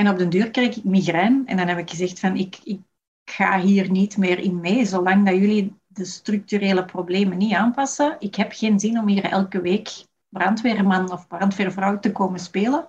En 0.00 0.08
op 0.08 0.18
de 0.18 0.28
deur 0.28 0.50
kreeg 0.50 0.76
ik 0.76 0.84
migraine. 0.84 1.42
En 1.46 1.56
dan 1.56 1.68
heb 1.68 1.78
ik 1.78 1.90
gezegd 1.90 2.20
van, 2.20 2.36
ik, 2.36 2.58
ik 2.64 2.80
ga 3.24 3.60
hier 3.60 3.90
niet 3.90 4.16
meer 4.16 4.38
in 4.38 4.60
mee, 4.60 4.84
zolang 4.84 5.26
dat 5.26 5.34
jullie 5.34 5.76
de 5.86 6.04
structurele 6.04 6.84
problemen 6.84 7.38
niet 7.38 7.54
aanpassen. 7.54 8.16
Ik 8.18 8.34
heb 8.34 8.52
geen 8.52 8.80
zin 8.80 8.98
om 8.98 9.08
hier 9.08 9.24
elke 9.24 9.60
week 9.60 9.88
brandweerman 10.28 11.12
of 11.12 11.26
brandweervrouw 11.26 11.98
te 11.98 12.12
komen 12.12 12.40
spelen 12.40 12.88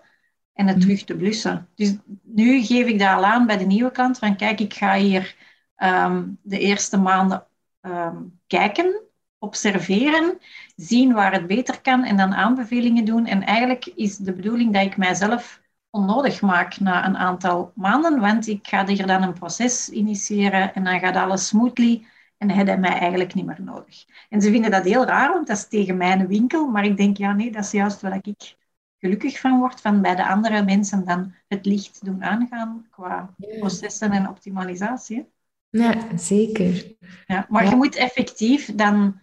en 0.54 0.68
het 0.68 0.76
mhm. 0.76 0.86
terug 0.86 1.04
te 1.04 1.16
blussen. 1.16 1.68
Dus 1.76 1.96
nu 2.22 2.62
geef 2.62 2.88
ik 2.88 3.00
dat 3.00 3.16
al 3.16 3.26
aan 3.26 3.46
bij 3.46 3.58
de 3.58 3.66
nieuwe 3.66 3.92
klant 3.92 4.18
van 4.18 4.36
kijk, 4.36 4.60
ik 4.60 4.74
ga 4.74 4.96
hier 4.96 5.36
um, 5.78 6.38
de 6.42 6.60
eerste 6.60 6.98
maanden 6.98 7.48
um, 7.82 8.40
kijken, 8.48 9.02
observeren, 9.38 10.38
zien 10.76 11.14
waar 11.14 11.34
het 11.34 11.48
beter 11.48 11.82
kan 11.82 12.04
en 12.04 12.18
dan 12.18 12.34
aanbevelingen 12.34 13.06
doen. 13.06 13.26
En 13.26 13.44
eigenlijk 13.44 13.86
is 13.86 14.18
de 14.18 14.34
bedoeling 14.34 14.74
dat 14.74 14.86
ik 14.86 14.98
mijzelf 14.98 15.61
onnodig 15.92 16.42
maak 16.42 16.80
na 16.80 17.06
een 17.06 17.18
aantal 17.18 17.72
maanden, 17.76 18.20
want 18.20 18.48
ik 18.48 18.68
ga 18.68 18.88
hier 18.88 19.08
dan 19.08 19.24
een 19.24 19.34
proces 19.34 19.90
initiëren 19.90 20.74
en 20.74 20.84
dan 20.84 21.00
gaat 21.00 21.16
alles 21.16 21.48
smoothly 21.48 22.06
en 22.38 22.50
heeft 22.50 22.78
mij 22.78 23.00
eigenlijk 23.00 23.34
niet 23.34 23.46
meer 23.46 23.62
nodig. 23.62 24.06
En 24.30 24.42
ze 24.42 24.52
vinden 24.52 24.72
dat 24.72 24.84
heel 24.84 25.06
raar, 25.06 25.34
want 25.34 25.48
dat 25.48 25.58
is 25.58 25.68
tegen 25.68 25.98
mijn 25.98 26.28
winkel, 26.28 26.68
maar 26.68 26.86
ik 26.86 26.98
denk, 26.98 27.18
ja 27.18 27.34
nee, 27.34 27.52
dat 27.52 27.64
is 27.64 27.72
juist 27.72 28.02
wat 28.02 28.26
ik 28.26 28.56
gelukkig 29.00 29.40
van 29.40 29.60
word, 29.60 29.82
van 29.82 30.02
bij 30.02 30.16
de 30.16 30.28
andere 30.28 30.64
mensen 30.64 31.06
dan 31.06 31.34
het 31.48 31.66
licht 31.66 32.06
doen 32.06 32.24
aangaan 32.24 32.88
qua 32.90 33.36
processen 33.60 34.12
en 34.12 34.30
optimalisatie. 34.30 35.30
Ja, 35.70 36.18
zeker. 36.18 36.96
Ja, 37.26 37.46
maar 37.50 37.70
je 37.70 37.76
moet 37.76 37.96
effectief 37.96 38.76
dan 38.76 39.20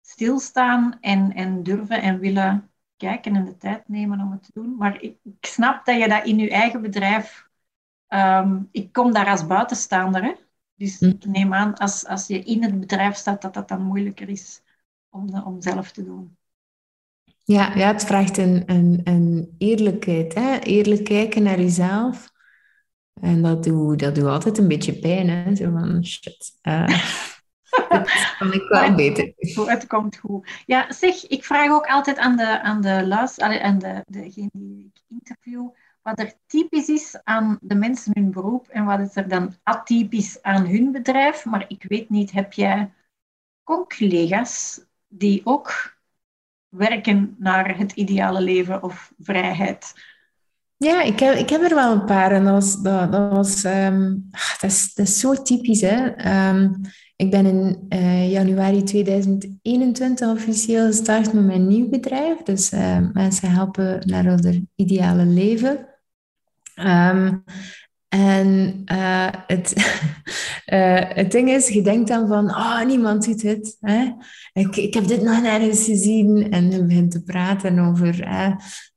stilstaan 0.00 0.96
en, 1.00 1.32
en 1.34 1.62
durven 1.62 2.02
en 2.02 2.18
willen 2.18 2.69
kijken 3.00 3.36
en 3.36 3.44
de 3.44 3.56
tijd 3.56 3.88
nemen 3.88 4.20
om 4.20 4.30
het 4.30 4.42
te 4.42 4.50
doen. 4.54 4.76
Maar 4.76 5.02
ik, 5.02 5.16
ik 5.22 5.46
snap 5.46 5.84
dat 5.84 5.98
je 5.98 6.08
dat 6.08 6.26
in 6.26 6.38
je 6.38 6.50
eigen 6.50 6.82
bedrijf... 6.82 7.48
Um, 8.08 8.68
ik 8.70 8.92
kom 8.92 9.12
daar 9.12 9.26
als 9.26 9.46
buitenstaander, 9.46 10.22
hè? 10.22 10.32
Dus 10.74 10.98
hm. 10.98 11.04
ik 11.04 11.24
neem 11.24 11.54
aan, 11.54 11.74
als, 11.74 12.06
als 12.06 12.26
je 12.26 12.38
in 12.38 12.62
het 12.62 12.80
bedrijf 12.80 13.14
staat, 13.14 13.42
dat 13.42 13.54
dat 13.54 13.68
dan 13.68 13.82
moeilijker 13.82 14.28
is 14.28 14.62
om, 15.08 15.30
de, 15.30 15.44
om 15.44 15.62
zelf 15.62 15.90
te 15.90 16.04
doen. 16.04 16.36
Ja, 17.44 17.74
ja 17.74 17.92
het 17.92 18.04
vraagt 18.04 18.36
een, 18.36 18.62
een, 18.66 19.00
een 19.04 19.54
eerlijkheid. 19.58 20.34
Hè? 20.34 20.58
Eerlijk 20.58 21.04
kijken 21.04 21.42
naar 21.42 21.60
jezelf. 21.60 22.32
En 23.20 23.42
dat 23.42 23.64
doet, 23.64 23.98
dat 23.98 24.14
doet 24.14 24.24
altijd 24.24 24.58
een 24.58 24.68
beetje 24.68 24.98
pijn, 24.98 25.28
hè? 25.28 25.54
Zo 25.54 25.70
van, 25.70 26.04
shit. 26.04 26.58
Uh, 26.62 26.88
dat 27.88 28.34
kan 28.38 28.52
ik 28.52 28.68
wel 28.68 28.94
beter. 28.94 29.32
Het 29.66 29.86
komt 29.86 30.16
goed. 30.16 30.48
Ja, 30.66 30.92
zeg, 30.92 31.26
ik 31.26 31.44
vraag 31.44 31.70
ook 31.70 31.86
altijd 31.86 32.18
aan 32.18 32.36
de, 32.36 32.60
aan 32.60 32.80
de 32.80 33.06
luister, 33.06 33.60
aan 33.60 33.78
de, 33.78 34.04
degene 34.06 34.50
die 34.52 34.92
ik 34.94 35.02
interview, 35.08 35.68
wat 36.02 36.18
er 36.18 36.32
typisch 36.46 36.88
is 36.88 37.18
aan 37.24 37.58
de 37.60 37.74
mensen 37.74 38.12
hun 38.14 38.30
beroep 38.30 38.68
en 38.68 38.84
wat 38.84 39.00
is 39.00 39.16
er 39.16 39.28
dan 39.28 39.54
atypisch 39.62 40.42
aan 40.42 40.66
hun 40.66 40.92
bedrijf. 40.92 41.44
Maar 41.44 41.64
ik 41.68 41.84
weet 41.88 42.10
niet, 42.10 42.30
heb 42.30 42.52
jij 42.52 42.92
collega's 43.64 44.84
die 45.08 45.40
ook 45.44 45.98
werken 46.68 47.36
naar 47.38 47.78
het 47.78 47.92
ideale 47.92 48.40
leven 48.40 48.82
of 48.82 49.12
vrijheid? 49.18 49.94
Ja, 50.76 51.02
ik 51.02 51.20
heb, 51.20 51.34
ik 51.34 51.50
heb 51.50 51.62
er 51.62 51.74
wel 51.74 51.92
een 51.92 52.04
paar 52.04 52.32
en 52.32 52.44
dat 52.44 52.52
was, 52.52 52.82
dat, 52.82 53.12
dat 53.12 53.32
was 53.32 53.64
um, 53.64 54.28
dat 54.60 54.70
is, 54.70 54.94
dat 54.94 55.06
is 55.06 55.20
zo 55.20 55.42
typisch. 55.42 55.80
Hè? 55.80 56.06
Um, 56.48 56.80
ik 57.20 57.30
ben 57.30 57.46
in 57.46 57.86
uh, 57.88 58.30
januari 58.30 58.82
2021 58.82 60.28
officieel 60.28 60.86
gestart 60.86 61.32
met 61.32 61.44
mijn 61.44 61.66
nieuw 61.66 61.88
bedrijf. 61.88 62.42
Dus 62.42 62.72
uh, 62.72 62.98
mensen 63.12 63.50
helpen 63.50 64.02
naar 64.06 64.24
hun 64.24 64.68
ideale 64.74 65.24
leven. 65.24 65.86
Um, 66.84 67.44
en 68.08 68.82
uh, 68.92 69.28
het, 69.46 69.74
het 71.20 71.32
ding 71.32 71.50
is, 71.50 71.68
je 71.68 71.82
denkt 71.82 72.08
dan 72.08 72.28
van, 72.28 72.50
oh, 72.50 72.84
niemand 72.84 73.24
ziet 73.24 73.42
het. 73.42 73.76
Hè? 73.80 74.12
Ik, 74.52 74.76
ik 74.76 74.94
heb 74.94 75.06
dit 75.06 75.22
nog 75.22 75.42
nergens 75.42 75.84
gezien. 75.84 76.50
En 76.50 76.70
je 76.70 76.84
begint 76.84 77.10
te 77.10 77.22
praten 77.22 77.78
over 77.78 78.26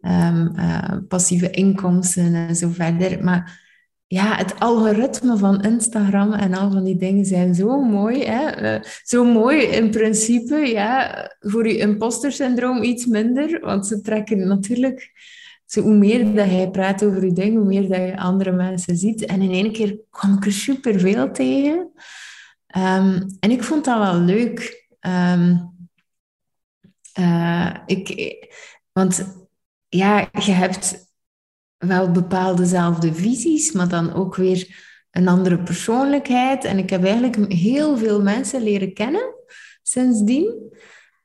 uh, 0.02 0.98
passieve 1.08 1.50
inkomsten 1.50 2.36
en 2.36 2.56
zo 2.56 2.70
verder. 2.70 3.24
Maar 3.24 3.62
ja, 4.08 4.36
het 4.36 4.60
algoritme 4.60 5.38
van 5.38 5.62
Instagram 5.62 6.34
en 6.34 6.54
al 6.54 6.72
van 6.72 6.84
die 6.84 6.98
dingen 6.98 7.26
zijn 7.26 7.56
zo 7.56 7.82
mooi. 7.82 8.24
Hè? 8.24 8.80
zo 9.04 9.26
mooi 9.26 9.62
in 9.62 9.92
principe, 9.92 10.56
ja, 10.56 11.32
voor 11.40 11.68
je 11.68 11.78
imposter 11.78 12.32
syndroom 12.32 12.84
iets 12.84 13.06
minder. 13.06 13.60
Want 13.60 13.88
ze 13.88 14.02
trekken 14.02 14.48
natuurlijk 14.48 15.12
zo, 15.66 15.82
hoe 15.82 15.98
meer 15.98 16.36
dat 16.36 16.46
hij 16.46 16.70
praat 16.70 17.04
over 17.04 17.26
je 17.26 17.34
ding, 17.34 17.56
hoe 17.56 17.66
meer 17.66 17.88
dat 17.88 17.98
je 17.98 18.18
andere 18.18 18.52
mensen 18.52 18.98
ziet. 18.98 19.26
En 19.26 19.42
in 19.42 19.52
één 19.52 19.72
keer 19.72 19.98
kwam 20.10 20.34
ik 20.38 20.46
er 20.46 20.52
superveel 20.52 21.32
tegen. 21.32 21.92
Um, 22.78 23.28
en 23.40 23.52
ik 23.52 23.64
vond 23.64 23.86
dat 23.86 23.98
wel 23.98 24.20
leuk. 24.20 24.88
Um, 25.00 25.72
uh, 27.20 27.74
ik, 27.86 28.08
want 28.92 29.36
ja, 29.90 30.30
je 30.32 30.52
hebt 30.52 31.13
wel 31.88 32.12
bepaalde 32.12 32.62
dezelfde 32.62 33.14
visies, 33.14 33.72
maar 33.72 33.88
dan 33.88 34.14
ook 34.14 34.36
weer 34.36 34.92
een 35.12 35.28
andere 35.28 35.64
persoonlijkheid. 35.64 36.64
En 36.64 36.78
ik 36.78 36.90
heb 36.90 37.04
eigenlijk 37.04 37.54
heel 37.54 37.98
veel 37.98 38.22
mensen 38.22 38.64
leren 38.64 38.94
kennen 38.94 39.34
sindsdien. 39.82 40.72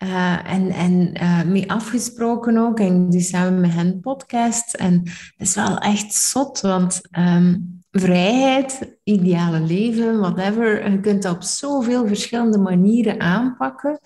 Uh, 0.04 0.52
en 0.52 0.70
en 0.70 1.22
uh, 1.22 1.42
mee 1.42 1.70
afgesproken 1.70 2.56
ook. 2.56 2.80
En 2.80 3.04
ik 3.04 3.10
doe 3.10 3.20
samen 3.20 3.60
met 3.60 3.72
hen 3.72 4.00
podcast. 4.00 4.74
En 4.74 5.02
dat 5.04 5.46
is 5.46 5.54
wel 5.54 5.78
echt 5.78 6.14
zot, 6.14 6.60
want 6.60 7.00
um, 7.18 7.76
vrijheid, 7.90 8.98
ideale 9.04 9.60
leven, 9.60 10.18
whatever, 10.20 10.90
je 10.90 11.00
kunt 11.00 11.22
dat 11.22 11.34
op 11.34 11.42
zoveel 11.42 12.06
verschillende 12.06 12.58
manieren 12.58 13.20
aanpakken, 13.20 13.98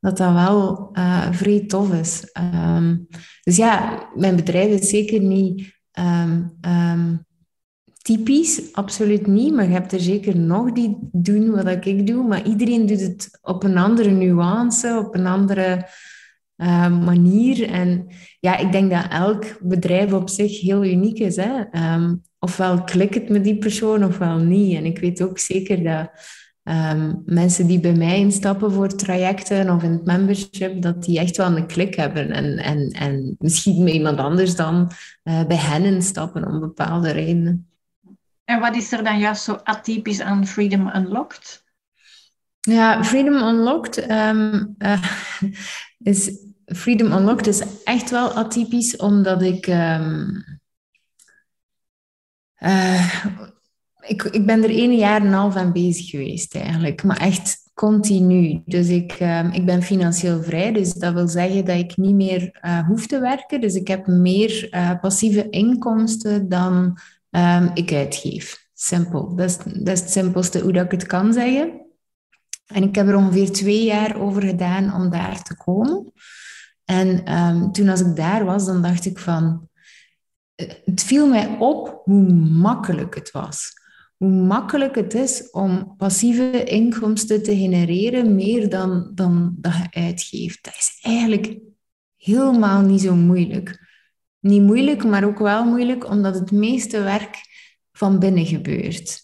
dat 0.00 0.16
dat 0.16 0.32
wel 0.32 0.90
uh, 0.92 1.32
vrij 1.32 1.66
tof 1.66 1.92
is. 1.92 2.30
Um, 2.64 3.06
dus 3.42 3.56
ja, 3.56 4.08
mijn 4.14 4.36
bedrijf 4.36 4.80
is 4.80 4.88
zeker 4.88 5.20
niet 5.20 5.80
um, 5.98 7.26
typisch, 8.02 8.72
absoluut 8.72 9.26
niet. 9.26 9.54
Maar 9.54 9.64
je 9.64 9.72
hebt 9.72 9.92
er 9.92 10.00
zeker 10.00 10.36
nog 10.36 10.72
die 10.72 10.98
doen 11.12 11.50
wat 11.50 11.86
ik 11.86 12.06
doe. 12.06 12.26
Maar 12.26 12.46
iedereen 12.46 12.86
doet 12.86 13.00
het 13.00 13.38
op 13.42 13.62
een 13.62 13.78
andere 13.78 14.10
nuance, 14.10 15.02
op 15.06 15.14
een 15.14 15.26
andere 15.26 15.88
uh, 16.56 17.04
manier. 17.04 17.68
En 17.68 18.06
ja, 18.40 18.56
ik 18.56 18.72
denk 18.72 18.90
dat 18.90 19.06
elk 19.10 19.44
bedrijf 19.60 20.12
op 20.12 20.30
zich 20.30 20.60
heel 20.60 20.84
uniek 20.84 21.18
is. 21.18 21.36
Hè? 21.36 21.62
Ofwel 22.38 22.84
klikt 22.84 23.14
het 23.14 23.28
met 23.28 23.44
die 23.44 23.58
persoon, 23.58 24.04
ofwel 24.04 24.36
niet. 24.36 24.76
En 24.76 24.84
ik 24.84 24.98
weet 24.98 25.22
ook 25.22 25.38
zeker 25.38 25.82
dat 25.82 26.10
um, 26.64 27.22
mensen 27.24 27.66
die 27.66 27.80
bij 27.80 27.94
mij 27.94 28.18
instappen 28.18 28.72
voor 28.72 28.94
trajecten 28.94 29.70
of 29.70 29.82
in 29.82 29.92
het 29.92 30.04
membership, 30.04 30.82
dat 30.82 31.04
die 31.04 31.18
echt 31.18 31.36
wel 31.36 31.56
een 31.56 31.66
klik 31.66 31.94
hebben. 31.94 32.30
En, 32.30 32.58
en, 32.58 32.88
en 32.88 33.36
misschien 33.38 33.84
met 33.84 33.92
iemand 33.92 34.18
anders 34.18 34.56
dan 34.56 34.90
uh, 35.24 35.44
bij 35.44 35.56
hen 35.56 35.84
instappen 35.84 36.46
om 36.46 36.60
bepaalde 36.60 37.10
redenen. 37.10 37.66
En 38.44 38.60
wat 38.60 38.76
is 38.76 38.92
er 38.92 39.04
dan 39.04 39.18
juist 39.18 39.42
zo 39.42 39.60
atypisch 39.64 40.20
aan 40.20 40.46
Freedom 40.46 40.90
Unlocked? 40.94 41.64
Ja, 42.60 43.04
Freedom 43.04 43.34
Unlocked 43.34 44.10
um, 44.10 44.74
uh, 44.78 45.02
is 46.12 46.30
Freedom 46.66 47.12
Unlocked 47.12 47.46
is 47.46 47.62
echt 47.84 48.10
wel 48.10 48.32
atypisch, 48.32 48.96
omdat 48.96 49.42
ik, 49.42 49.66
um, 49.66 50.44
uh, 52.58 53.24
ik, 54.06 54.22
ik 54.22 54.46
ben 54.46 54.62
er 54.62 54.70
één 54.70 54.96
jaar 54.96 55.20
en 55.20 55.26
een 55.26 55.32
half 55.32 55.56
aan 55.56 55.72
bezig 55.72 56.10
geweest 56.10 56.54
eigenlijk, 56.54 57.02
maar 57.02 57.16
echt 57.16 57.70
continu. 57.74 58.62
Dus 58.64 58.88
ik, 58.88 59.20
um, 59.20 59.50
ik 59.50 59.66
ben 59.66 59.82
financieel 59.82 60.42
vrij, 60.42 60.72
dus 60.72 60.92
dat 60.92 61.14
wil 61.14 61.28
zeggen 61.28 61.64
dat 61.64 61.78
ik 61.78 61.96
niet 61.96 62.14
meer 62.14 62.60
uh, 62.64 62.86
hoef 62.86 63.06
te 63.06 63.20
werken. 63.20 63.60
Dus 63.60 63.74
ik 63.74 63.88
heb 63.88 64.06
meer 64.06 64.68
uh, 64.70 65.00
passieve 65.00 65.50
inkomsten 65.50 66.48
dan 66.48 66.98
um, 67.30 67.70
ik 67.74 67.92
uitgeef. 67.92 68.66
Simpel. 68.74 69.34
Dat 69.34 69.48
is, 69.48 69.56
dat 69.82 70.00
het 70.00 70.10
simpelste 70.10 70.60
hoe 70.60 70.72
dat 70.72 70.84
ik 70.84 70.90
het 70.90 71.06
kan 71.06 71.32
zeggen. 71.32 71.80
En 72.66 72.82
ik 72.82 72.94
heb 72.94 73.08
er 73.08 73.16
ongeveer 73.16 73.52
twee 73.52 73.84
jaar 73.84 74.20
over 74.20 74.42
gedaan 74.42 74.94
om 74.94 75.10
daar 75.10 75.42
te 75.42 75.56
komen. 75.56 76.12
En 76.84 77.38
um, 77.38 77.72
toen 77.72 77.88
als 77.88 78.00
ik 78.00 78.16
daar 78.16 78.44
was, 78.44 78.66
dan 78.66 78.82
dacht 78.82 79.04
ik 79.04 79.18
van... 79.18 79.68
Eh, 80.54 80.68
het 80.84 81.02
viel 81.02 81.28
mij 81.28 81.56
op 81.58 82.00
hoe 82.04 82.32
makkelijk 82.32 83.14
het 83.14 83.30
was. 83.30 83.72
Hoe 84.22 84.30
makkelijk 84.30 84.94
het 84.94 85.14
is 85.14 85.50
om 85.50 85.94
passieve 85.96 86.64
inkomsten 86.64 87.42
te 87.42 87.56
genereren, 87.56 88.34
meer 88.34 88.68
dan, 88.68 89.10
dan 89.14 89.54
dat 89.58 89.72
je 89.72 90.00
uitgeeft. 90.00 90.64
Dat 90.64 90.74
is 90.74 90.98
eigenlijk 91.00 91.58
helemaal 92.16 92.82
niet 92.82 93.00
zo 93.00 93.14
moeilijk 93.14 93.82
niet 94.42 94.62
moeilijk, 94.62 95.04
maar 95.04 95.24
ook 95.24 95.38
wel 95.38 95.64
moeilijk, 95.64 96.08
omdat 96.08 96.34
het 96.34 96.50
meeste 96.50 97.02
werk 97.02 97.36
van 97.92 98.18
binnen 98.18 98.46
gebeurt. 98.46 99.20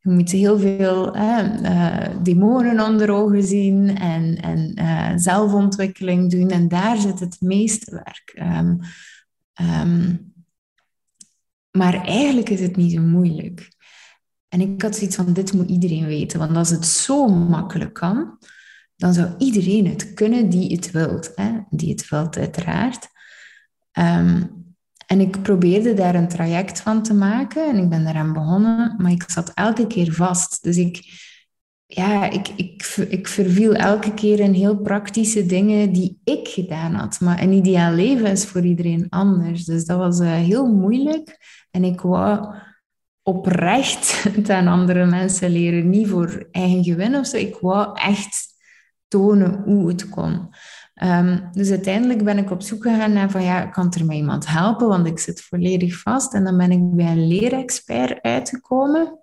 Je 0.00 0.10
moet 0.10 0.30
heel 0.30 0.58
veel 0.58 1.16
uh, 1.16 2.22
demonen 2.22 2.86
onder 2.86 3.10
ogen 3.10 3.42
zien 3.42 3.96
en, 3.96 4.36
en 4.36 4.72
uh, 4.78 5.12
zelfontwikkeling 5.16 6.30
doen. 6.30 6.48
En 6.48 6.68
daar 6.68 6.96
zit 6.96 7.20
het 7.20 7.40
meeste 7.40 7.90
werk. 7.90 8.56
Um, 8.56 8.80
um, 9.60 10.32
maar 11.70 12.04
eigenlijk 12.04 12.48
is 12.48 12.60
het 12.60 12.76
niet 12.76 12.92
zo 12.92 13.00
moeilijk. 13.00 13.76
En 14.48 14.60
ik 14.60 14.82
had 14.82 14.96
zoiets 14.96 15.16
van, 15.16 15.32
dit 15.32 15.52
moet 15.52 15.70
iedereen 15.70 16.06
weten. 16.06 16.38
Want 16.38 16.56
als 16.56 16.70
het 16.70 16.86
zo 16.86 17.28
makkelijk 17.28 17.94
kan, 17.94 18.38
dan 18.96 19.14
zou 19.14 19.34
iedereen 19.38 19.86
het 19.86 20.14
kunnen 20.14 20.48
die 20.48 20.72
het 20.72 20.90
wilt. 20.90 21.32
Hè? 21.34 21.50
Die 21.70 21.90
het 21.90 22.08
wilt, 22.08 22.36
uiteraard. 22.36 23.08
Um, 23.92 24.56
en 25.08 25.20
ik 25.20 25.42
probeerde 25.42 25.94
daar 25.94 26.14
een 26.14 26.28
traject 26.28 26.80
van 26.80 27.02
te 27.02 27.14
maken 27.14 27.68
en 27.68 27.76
ik 27.76 27.88
ben 27.88 28.04
daaraan 28.04 28.32
begonnen, 28.32 28.94
maar 28.98 29.10
ik 29.10 29.24
zat 29.26 29.52
elke 29.54 29.86
keer 29.86 30.12
vast. 30.12 30.62
Dus 30.62 30.76
ik, 30.76 31.02
ja, 31.86 32.30
ik, 32.30 32.48
ik, 32.48 32.82
ik 33.08 33.28
verviel 33.28 33.74
elke 33.74 34.14
keer 34.14 34.40
in 34.40 34.52
heel 34.52 34.76
praktische 34.76 35.46
dingen 35.46 35.92
die 35.92 36.20
ik 36.24 36.48
gedaan 36.48 36.94
had. 36.94 37.20
Maar 37.20 37.42
een 37.42 37.52
ideaal 37.52 37.92
leven 37.92 38.30
is 38.30 38.44
voor 38.44 38.64
iedereen 38.64 39.06
anders. 39.08 39.64
Dus 39.64 39.84
dat 39.84 39.98
was 39.98 40.20
uh, 40.20 40.32
heel 40.32 40.66
moeilijk. 40.66 41.38
En 41.70 41.84
ik 41.84 42.00
wou 42.00 42.54
oprecht 43.28 44.22
het 44.36 44.50
aan 44.50 44.66
andere 44.66 45.06
mensen 45.06 45.50
leren, 45.50 45.90
niet 45.90 46.08
voor 46.08 46.48
eigen 46.50 46.84
gewin 46.84 47.16
of 47.16 47.26
zo. 47.26 47.36
Ik 47.36 47.56
wou 47.60 47.98
echt 48.00 48.46
tonen 49.08 49.62
hoe 49.64 49.88
het 49.88 50.08
kon. 50.08 50.48
Um, 51.02 51.48
dus 51.52 51.70
uiteindelijk 51.70 52.24
ben 52.24 52.38
ik 52.38 52.50
op 52.50 52.62
zoek 52.62 52.82
gegaan 52.82 53.12
naar 53.12 53.30
van 53.30 53.42
ja, 53.42 53.66
kan 53.66 53.92
er 53.92 54.04
mij 54.04 54.16
iemand 54.16 54.46
helpen, 54.46 54.88
want 54.88 55.06
ik 55.06 55.18
zit 55.18 55.42
volledig 55.42 56.00
vast. 56.00 56.34
En 56.34 56.44
dan 56.44 56.56
ben 56.56 56.70
ik 56.70 56.94
bij 56.94 57.06
een 57.06 57.26
leerexpert 57.26 58.22
uitgekomen. 58.22 59.18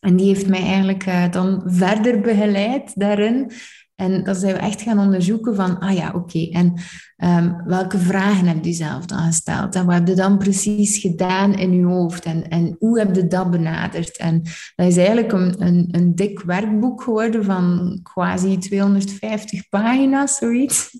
En 0.00 0.16
die 0.16 0.26
heeft 0.26 0.48
mij 0.48 0.62
eigenlijk 0.62 1.06
uh, 1.06 1.30
dan 1.30 1.62
verder 1.66 2.20
begeleid 2.20 2.92
daarin. 3.00 3.50
En 3.96 4.24
dan 4.24 4.34
zijn 4.34 4.54
we 4.54 4.60
echt 4.60 4.82
gaan 4.82 4.98
onderzoeken 4.98 5.54
van, 5.54 5.78
ah 5.78 5.94
ja, 5.94 6.12
oké, 6.14 6.48
en 6.50 6.74
ehm, 7.16 7.52
welke 7.64 7.98
vragen 7.98 8.46
heb 8.46 8.64
je 8.64 8.72
zelf 8.72 9.06
dan 9.06 9.18
gesteld? 9.18 9.74
En 9.74 9.86
wat 9.86 9.94
heb 9.94 10.08
je 10.08 10.14
dan 10.14 10.38
precies 10.38 10.98
gedaan 10.98 11.54
in 11.54 11.72
je 11.72 11.84
hoofd? 11.84 12.24
En, 12.24 12.48
en 12.48 12.76
hoe 12.78 12.98
heb 12.98 13.14
je 13.14 13.26
dat 13.26 13.50
benaderd? 13.50 14.16
En 14.16 14.42
dat 14.76 14.86
is 14.86 14.96
eigenlijk 14.96 15.32
een, 15.32 15.66
een, 15.66 15.88
een 15.90 16.14
dik 16.14 16.40
werkboek 16.40 17.02
geworden 17.02 17.44
van 17.44 17.98
quasi 18.02 18.58
250 18.58 19.68
pagina's, 19.68 20.36
zoiets. 20.36 20.90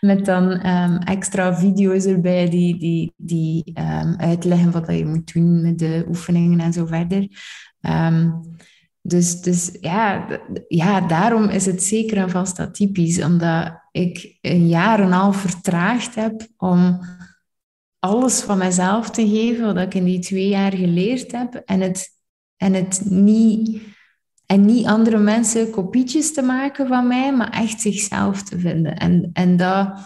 Met 0.00 0.24
dan 0.24 0.50
ehm, 0.50 0.96
extra 0.96 1.54
video's 1.54 2.04
erbij 2.04 2.48
die, 2.48 2.78
die, 2.78 3.12
die 3.16 3.72
um, 3.74 4.14
uitleggen 4.16 4.70
wat 4.70 4.86
je 4.86 5.06
moet 5.06 5.32
doen 5.34 5.62
met 5.62 5.78
de 5.78 6.04
oefeningen 6.08 6.60
en 6.60 6.72
zo 6.72 6.86
verder. 6.86 7.28
Dus, 9.08 9.40
dus 9.40 9.76
ja, 9.80 10.26
ja, 10.68 11.00
daarom 11.00 11.48
is 11.48 11.66
het 11.66 11.82
zeker 11.82 12.16
en 12.16 12.30
vast 12.30 12.58
atypisch, 12.58 13.22
omdat 13.22 13.80
ik 13.92 14.38
een 14.40 14.68
jaar 14.68 14.98
en 14.98 15.06
een 15.06 15.12
half 15.12 15.36
vertraagd 15.36 16.14
heb 16.14 16.46
om 16.56 17.00
alles 17.98 18.40
van 18.40 18.58
mezelf 18.58 19.10
te 19.10 19.28
geven 19.28 19.74
wat 19.74 19.84
ik 19.84 19.94
in 19.94 20.04
die 20.04 20.18
twee 20.18 20.48
jaar 20.48 20.72
geleerd 20.72 21.32
heb 21.32 21.54
en 21.54 21.80
het, 21.80 22.08
en 22.56 22.74
het 22.74 23.02
niet, 23.04 23.82
en 24.46 24.64
niet 24.64 24.86
andere 24.86 25.18
mensen 25.18 25.70
kopietjes 25.70 26.34
te 26.34 26.42
maken 26.42 26.86
van 26.86 27.06
mij, 27.06 27.36
maar 27.36 27.50
echt 27.50 27.80
zichzelf 27.80 28.42
te 28.42 28.58
vinden. 28.58 28.96
En, 28.96 29.30
en 29.32 29.56
dat 29.56 29.98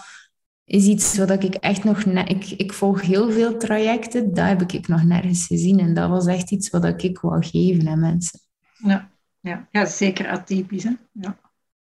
is 0.65 0.87
iets 0.87 1.17
wat 1.17 1.31
ik 1.31 1.55
echt 1.55 1.85
nog... 1.85 2.03
Ik, 2.05 2.51
ik 2.51 2.73
volg 2.73 3.01
heel 3.01 3.31
veel 3.31 3.57
trajecten, 3.57 4.35
dat 4.35 4.47
heb 4.47 4.73
ik 4.73 4.89
nog 4.89 5.05
nergens 5.05 5.47
gezien. 5.47 5.79
En 5.79 5.95
dat 5.95 6.09
was 6.09 6.27
echt 6.27 6.51
iets 6.51 6.71
wat 6.71 7.03
ik 7.03 7.19
wou 7.19 7.45
geven 7.45 7.89
aan 7.89 8.01
mensen. 8.01 8.41
Ja, 8.83 9.11
ja. 9.41 9.69
ja 9.71 9.85
zeker 9.85 10.29
atypisch. 10.29 10.85
Hè? 10.85 10.93
Ja. 11.13 11.37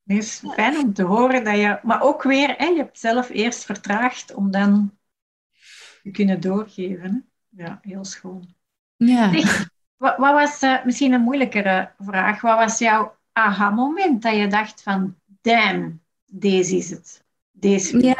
Het 0.05 0.17
is 0.17 0.43
fijn 0.55 0.77
om 0.77 0.93
te 0.93 1.03
horen 1.03 1.45
dat 1.45 1.57
je... 1.57 1.79
Maar 1.83 2.03
ook 2.03 2.23
weer, 2.23 2.55
hè, 2.57 2.67
je 2.67 2.77
hebt 2.77 2.99
zelf 2.99 3.29
eerst 3.29 3.65
vertraagd 3.65 4.35
om 4.35 4.51
dan 4.51 4.99
te 6.03 6.11
kunnen 6.11 6.41
doorgeven. 6.41 7.29
Hè? 7.51 7.65
Ja, 7.65 7.79
heel 7.83 8.05
schoon. 8.05 8.55
Ja. 8.97 9.31
wat, 9.97 10.17
wat, 10.17 10.33
was 10.33 10.63
uh, 10.63 10.85
misschien 10.85 11.13
een 11.13 11.21
moeilijkere 11.21 11.93
vraag? 11.99 12.41
Wat 12.41 12.59
was 12.59 12.79
jouw 12.79 13.17
aha-moment 13.33 14.23
dat 14.23 14.37
je 14.37 14.47
dacht 14.47 14.83
van... 14.83 15.17
Damn, 15.41 16.03
deze 16.27 16.77
is 16.77 16.91
het. 16.91 17.25
Deze. 17.51 18.03
Ja. 18.05 18.17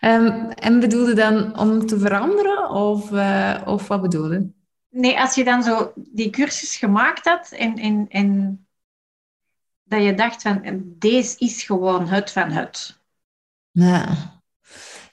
um, 0.00 0.50
en 0.68 0.80
bedoelde 0.80 1.14
dan 1.14 1.58
om 1.58 1.86
te 1.86 1.98
veranderen? 1.98 2.70
Of, 2.70 3.10
uh, 3.10 3.62
of 3.64 3.88
wat 3.88 4.02
bedoelde? 4.02 4.50
Nee, 4.88 5.18
als 5.20 5.34
je 5.34 5.44
dan 5.44 5.62
zo 5.62 5.92
die 5.96 6.30
cursus 6.30 6.76
gemaakt 6.76 7.24
had 7.24 7.50
en, 7.50 7.76
en, 7.76 8.06
en 8.08 8.60
dat 9.82 10.02
je 10.02 10.14
dacht 10.14 10.42
van 10.42 10.82
deze 10.84 11.38
is 11.38 11.62
gewoon 11.62 12.08
het 12.08 12.32
van 12.32 12.50
het. 12.50 13.00
Ja, 13.70 14.16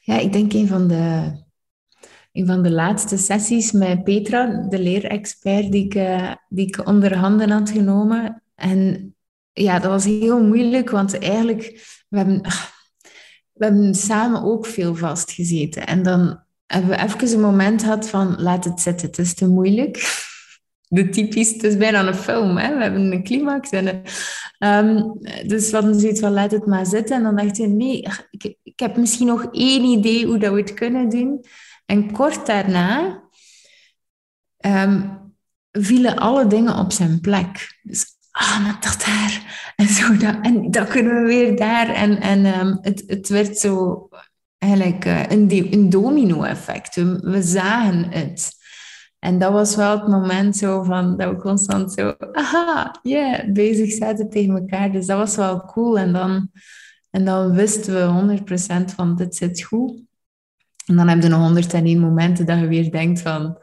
ja 0.01 0.17
ik 0.17 0.33
denk 0.33 0.53
een 0.53 0.67
van 0.67 0.87
de, 0.87 1.31
een 2.31 2.45
van 2.45 2.63
de 2.63 2.71
laatste 2.71 3.17
sessies 3.17 3.71
met 3.71 4.03
Petra, 4.03 4.67
de 4.69 4.79
leerexpert 4.79 5.71
die 5.71 5.85
ik, 5.85 5.95
uh, 5.95 6.33
die 6.49 6.67
ik 6.67 6.87
onder 6.87 7.17
handen 7.17 7.49
had 7.49 7.69
genomen. 7.69 8.43
En 8.55 9.15
ja, 9.53 9.79
dat 9.79 9.91
was 9.91 10.05
heel 10.05 10.43
moeilijk, 10.43 10.89
want 10.89 11.19
eigenlijk, 11.19 11.61
we 12.09 12.17
hebben, 12.17 12.41
we 13.53 13.65
hebben 13.65 13.95
samen 13.95 14.43
ook 14.43 14.65
veel 14.65 14.95
vastgezeten. 14.95 15.87
En 15.87 16.03
dan 16.03 16.44
hebben 16.67 16.89
we 16.89 17.03
even 17.03 17.33
een 17.33 17.39
moment 17.39 17.83
gehad 17.83 18.09
van 18.09 18.41
laat 18.41 18.63
het 18.63 18.81
zitten, 18.81 19.07
het 19.07 19.17
is 19.17 19.33
te 19.33 19.47
moeilijk. 19.47 19.97
De 20.87 21.09
typisch, 21.09 21.51
het 21.51 21.63
is 21.63 21.77
bijna 21.77 22.07
een 22.07 22.15
film, 22.15 22.57
hè? 22.57 22.75
we 22.75 22.81
hebben 22.81 23.11
een 23.11 23.23
climax. 23.23 23.69
En, 23.69 24.01
um, 24.59 25.17
dus 25.47 25.69
we 25.69 25.77
hadden 25.77 25.99
zoiets 25.99 26.19
van 26.19 26.31
laat 26.31 26.51
het 26.51 26.65
maar 26.65 26.85
zitten. 26.85 27.15
En 27.15 27.23
dan 27.23 27.35
dacht 27.35 27.57
je, 27.57 27.67
nee, 27.67 28.07
ik, 28.63 28.79
heb 28.79 28.97
misschien 28.97 29.27
nog 29.27 29.47
één 29.51 29.83
idee 29.83 30.25
hoe 30.25 30.37
dat 30.37 30.53
we 30.53 30.59
het 30.59 30.73
kunnen 30.73 31.09
doen. 31.09 31.45
En 31.85 32.11
kort 32.11 32.45
daarna 32.45 33.23
um, 34.65 35.19
vielen 35.71 36.15
alle 36.15 36.47
dingen 36.47 36.77
op 36.77 36.91
zijn 36.91 37.21
plek. 37.21 37.79
Dus, 37.81 38.05
ah, 38.31 38.63
maar 38.63 38.77
dat 38.79 39.03
daar. 39.05 39.73
En 39.75 39.87
zo, 39.87 40.13
en 40.41 40.71
dat 40.71 40.87
kunnen 40.87 41.21
we 41.21 41.27
weer 41.27 41.55
daar. 41.55 41.89
En, 41.89 42.21
en 42.21 42.59
um, 42.59 42.77
het, 42.81 43.03
het 43.07 43.29
werd 43.29 43.57
zo 43.57 44.07
eigenlijk 44.65 45.05
uh, 45.05 45.23
een, 45.29 45.89
domino-effect. 45.89 46.95
We, 47.21 47.41
zagen 47.41 48.11
het. 48.11 48.51
En 49.19 49.39
dat 49.39 49.51
was 49.51 49.75
wel 49.75 49.99
het 49.99 50.07
moment 50.07 50.57
zo 50.57 50.83
van, 50.83 51.17
dat 51.17 51.29
we 51.29 51.35
constant 51.35 51.93
zo, 51.93 52.15
aha, 52.31 52.99
yeah, 53.03 53.53
bezig 53.53 53.91
zaten 53.91 54.29
tegen 54.29 54.55
elkaar. 54.55 54.91
Dus 54.91 55.05
dat 55.05 55.17
was 55.17 55.35
wel 55.35 55.65
cool. 55.65 55.99
En 55.99 56.13
dan, 56.13 56.49
en 57.09 57.25
dan 57.25 57.53
wisten 57.53 57.93
we 57.93 58.39
100% 58.39 58.95
van, 58.95 59.15
dit 59.15 59.35
zit 59.35 59.63
goed. 59.63 60.01
En 60.85 60.95
dan 60.95 61.07
heb 61.07 61.21
je 61.21 61.29
nog 61.29 61.39
101 61.39 61.99
momenten 61.99 62.45
dat 62.45 62.59
je 62.59 62.67
weer 62.67 62.91
denkt 62.91 63.21
van... 63.21 63.57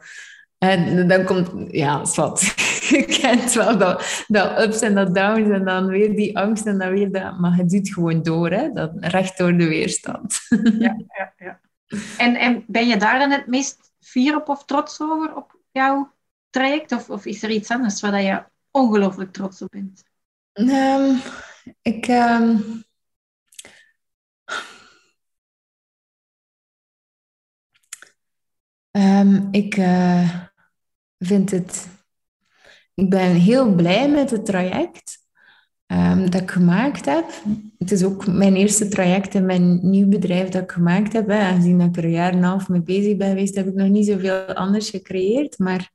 En 0.57 1.07
dan 1.07 1.23
komt, 1.23 1.49
ja, 1.71 2.01
wat. 2.15 2.53
Je 2.97 3.05
kent 3.05 3.53
wel 3.53 3.77
dat, 3.77 4.23
dat 4.27 4.61
ups 4.61 4.81
en 4.81 4.95
dat 4.95 5.15
downs 5.15 5.49
en 5.49 5.65
dan 5.65 5.87
weer 5.87 6.15
die 6.15 6.37
angst 6.37 6.65
en 6.65 6.77
dan 6.77 6.91
weer 6.91 7.11
dat. 7.11 7.39
Maar 7.39 7.55
het 7.55 7.69
doet 7.69 7.93
gewoon 7.93 8.23
door, 8.23 8.51
hè? 8.51 8.71
Dat, 8.71 8.91
recht 8.95 9.37
door 9.37 9.57
de 9.57 9.67
weerstand. 9.67 10.39
Ja, 10.79 10.95
ja, 11.17 11.33
ja. 11.37 11.59
En, 12.17 12.35
en 12.35 12.63
ben 12.67 12.87
je 12.87 12.97
daar 12.97 13.19
dan 13.19 13.31
het 13.31 13.47
meest 13.47 13.91
fier 13.99 14.35
op 14.35 14.49
of 14.49 14.65
trots 14.65 15.01
over, 15.01 15.35
op 15.35 15.59
jouw 15.71 16.13
traject? 16.49 16.91
Of, 16.91 17.09
of 17.09 17.25
is 17.25 17.43
er 17.43 17.49
iets 17.49 17.71
anders 17.71 18.01
waar 18.01 18.21
je 18.21 18.43
ongelooflijk 18.71 19.31
trots 19.31 19.61
op 19.61 19.69
bent? 19.71 20.03
Um, 20.53 21.19
ik... 21.81 22.07
Um... 22.07 22.83
Um, 28.91 29.47
ik... 29.51 29.77
Uh 29.77 30.41
vind 31.17 31.51
het... 31.51 31.87
Ik 32.93 33.09
ben 33.09 33.35
heel 33.35 33.75
blij 33.75 34.09
met 34.09 34.31
het 34.31 34.45
traject 34.45 35.17
um, 35.87 36.29
dat 36.29 36.41
ik 36.41 36.51
gemaakt 36.51 37.05
heb. 37.05 37.25
Het 37.77 37.91
is 37.91 38.03
ook 38.03 38.27
mijn 38.27 38.55
eerste 38.55 38.87
traject 38.87 39.33
in 39.33 39.45
mijn 39.45 39.89
nieuw 39.89 40.07
bedrijf 40.07 40.49
dat 40.49 40.63
ik 40.63 40.71
gemaakt 40.71 41.13
heb. 41.13 41.29
Aangezien 41.29 41.81
ik 41.81 41.97
er 41.97 42.03
een 42.03 42.11
jaar 42.11 42.31
en 42.31 42.37
een 42.37 42.43
half 42.43 42.69
mee 42.69 42.81
bezig 42.81 43.17
ben 43.17 43.27
geweest, 43.27 43.55
heb 43.55 43.67
ik 43.67 43.73
nog 43.73 43.87
niet 43.87 44.05
zoveel 44.05 44.45
anders 44.45 44.89
gecreëerd. 44.89 45.59
Maar 45.59 45.91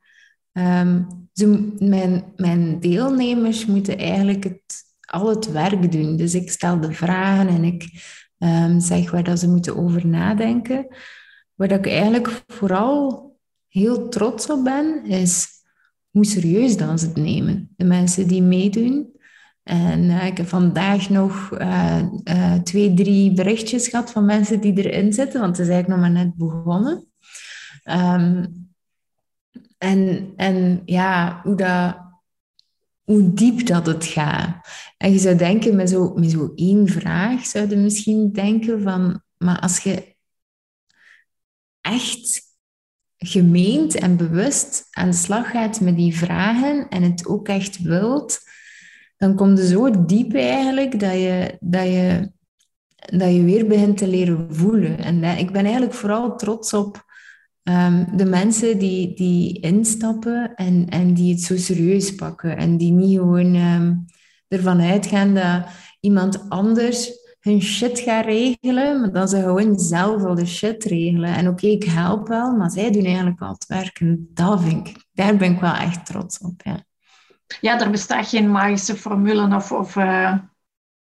ze, 1.33 1.73
mijn, 1.79 2.23
mijn 2.35 2.79
deelnemers 2.79 3.65
moeten 3.65 3.97
eigenlijk 3.97 4.43
het, 4.43 4.83
al 4.99 5.29
het 5.29 5.51
werk 5.51 5.91
doen. 5.91 6.15
Dus 6.15 6.33
ik 6.33 6.51
stel 6.51 6.79
de 6.79 6.93
vragen 6.93 7.47
en 7.47 7.63
ik 7.63 7.89
um, 8.37 8.79
zeg 8.79 9.11
waar 9.11 9.23
dat 9.23 9.39
ze 9.39 9.49
moeten 9.49 9.77
over 9.77 10.07
nadenken. 10.07 10.87
Waar 11.55 11.71
ik 11.71 11.87
eigenlijk 11.87 12.43
vooral 12.47 13.27
heel 13.67 14.09
trots 14.09 14.49
op 14.49 14.63
ben, 14.63 15.05
is 15.05 15.47
hoe 16.09 16.25
serieus 16.25 16.77
dan 16.77 16.99
ze 16.99 17.05
het 17.05 17.15
nemen. 17.15 17.69
De 17.77 17.85
mensen 17.85 18.27
die 18.27 18.41
meedoen. 18.41 19.17
En 19.63 20.03
uh, 20.03 20.25
ik 20.25 20.37
heb 20.37 20.47
vandaag 20.47 21.09
nog 21.09 21.59
uh, 21.61 22.01
uh, 22.23 22.53
twee, 22.53 22.93
drie 22.93 23.33
berichtjes 23.33 23.87
gehad 23.87 24.11
van 24.11 24.25
mensen 24.25 24.59
die 24.59 24.73
erin 24.73 25.13
zitten, 25.13 25.39
want 25.41 25.57
het 25.57 25.67
is 25.67 25.73
eigenlijk 25.73 26.01
nog 26.01 26.11
maar 26.11 26.23
net 26.25 26.35
begonnen. 26.35 27.07
Um, 27.83 28.67
en, 29.77 30.33
en 30.35 30.81
ja, 30.85 31.41
hoe, 31.43 31.95
hoe 33.03 33.33
diep 33.33 33.65
dat 33.65 33.85
het 33.85 34.05
gaat. 34.05 34.67
En 34.97 35.11
je 35.11 35.19
zou 35.19 35.35
denken, 35.35 35.75
met 35.75 35.89
zo, 35.89 36.13
met 36.13 36.31
zo 36.31 36.51
één 36.55 36.87
vraag, 36.87 37.45
zou 37.45 37.69
je 37.69 37.75
misschien 37.75 38.31
denken 38.31 38.81
van, 38.81 39.21
maar 39.37 39.59
als 39.59 39.79
je 39.79 40.15
echt 41.81 42.48
gemeend 43.19 43.95
en 43.95 44.17
bewust 44.17 44.87
aan 44.91 45.09
de 45.09 45.15
slag 45.15 45.51
gaat 45.51 45.81
met 45.81 45.95
die 45.95 46.17
vragen 46.17 46.89
en 46.89 47.03
het 47.03 47.27
ook 47.27 47.47
echt 47.47 47.81
wilt, 47.81 48.39
dan 49.17 49.35
komt 49.35 49.57
het 49.57 49.67
zo 49.67 50.05
diep 50.05 50.33
eigenlijk 50.33 50.99
dat 50.99 51.13
je, 51.13 51.57
dat 51.59 51.83
je, 51.83 52.31
dat 52.95 53.33
je 53.33 53.43
weer 53.43 53.67
begint 53.67 53.97
te 53.97 54.07
leren 54.07 54.55
voelen. 54.55 54.97
En 54.97 55.23
ik 55.23 55.51
ben 55.51 55.63
eigenlijk 55.63 55.93
vooral 55.93 56.37
trots 56.37 56.73
op 56.73 57.05
um, 57.63 58.17
de 58.17 58.25
mensen 58.25 58.77
die, 58.77 59.15
die 59.15 59.59
instappen 59.59 60.55
en, 60.55 60.89
en 60.89 61.13
die 61.13 61.33
het 61.33 61.41
zo 61.41 61.57
serieus 61.57 62.15
pakken 62.15 62.57
en 62.57 62.77
die 62.77 62.91
niet 62.91 63.17
gewoon 63.17 63.55
um, 63.55 64.05
ervan 64.47 64.81
uitgaan 64.81 65.33
dat 65.33 65.65
iemand 65.99 66.49
anders 66.49 67.11
hun 67.39 67.61
shit 67.61 67.99
gaan 67.99 68.23
regelen, 68.23 68.99
maar 68.99 69.11
dat 69.11 69.29
ze 69.29 69.41
gewoon 69.41 69.79
zelf 69.79 70.23
al 70.23 70.35
de 70.35 70.45
shit 70.45 70.83
regelen. 70.83 71.33
En 71.33 71.47
oké, 71.47 71.67
ik 71.67 71.83
help 71.83 72.27
wel, 72.27 72.55
maar 72.55 72.69
zij 72.69 72.91
doen 72.91 73.05
eigenlijk 73.05 73.41
al 73.41 73.53
het 73.53 73.65
werk. 73.67 73.99
En 73.99 74.29
dat 74.33 74.61
vind 74.61 74.87
ik, 74.87 75.05
daar 75.11 75.35
ben 75.35 75.51
ik 75.51 75.59
wel 75.59 75.73
echt 75.73 76.05
trots 76.05 76.39
op. 76.39 76.61
Ja, 76.63 76.83
ja 77.61 77.79
er 77.79 77.89
bestaat 77.89 78.27
geen 78.27 78.51
magische 78.51 78.95
formule 78.95 79.55
of, 79.55 79.71
of 79.71 79.95
uh, 79.95 80.37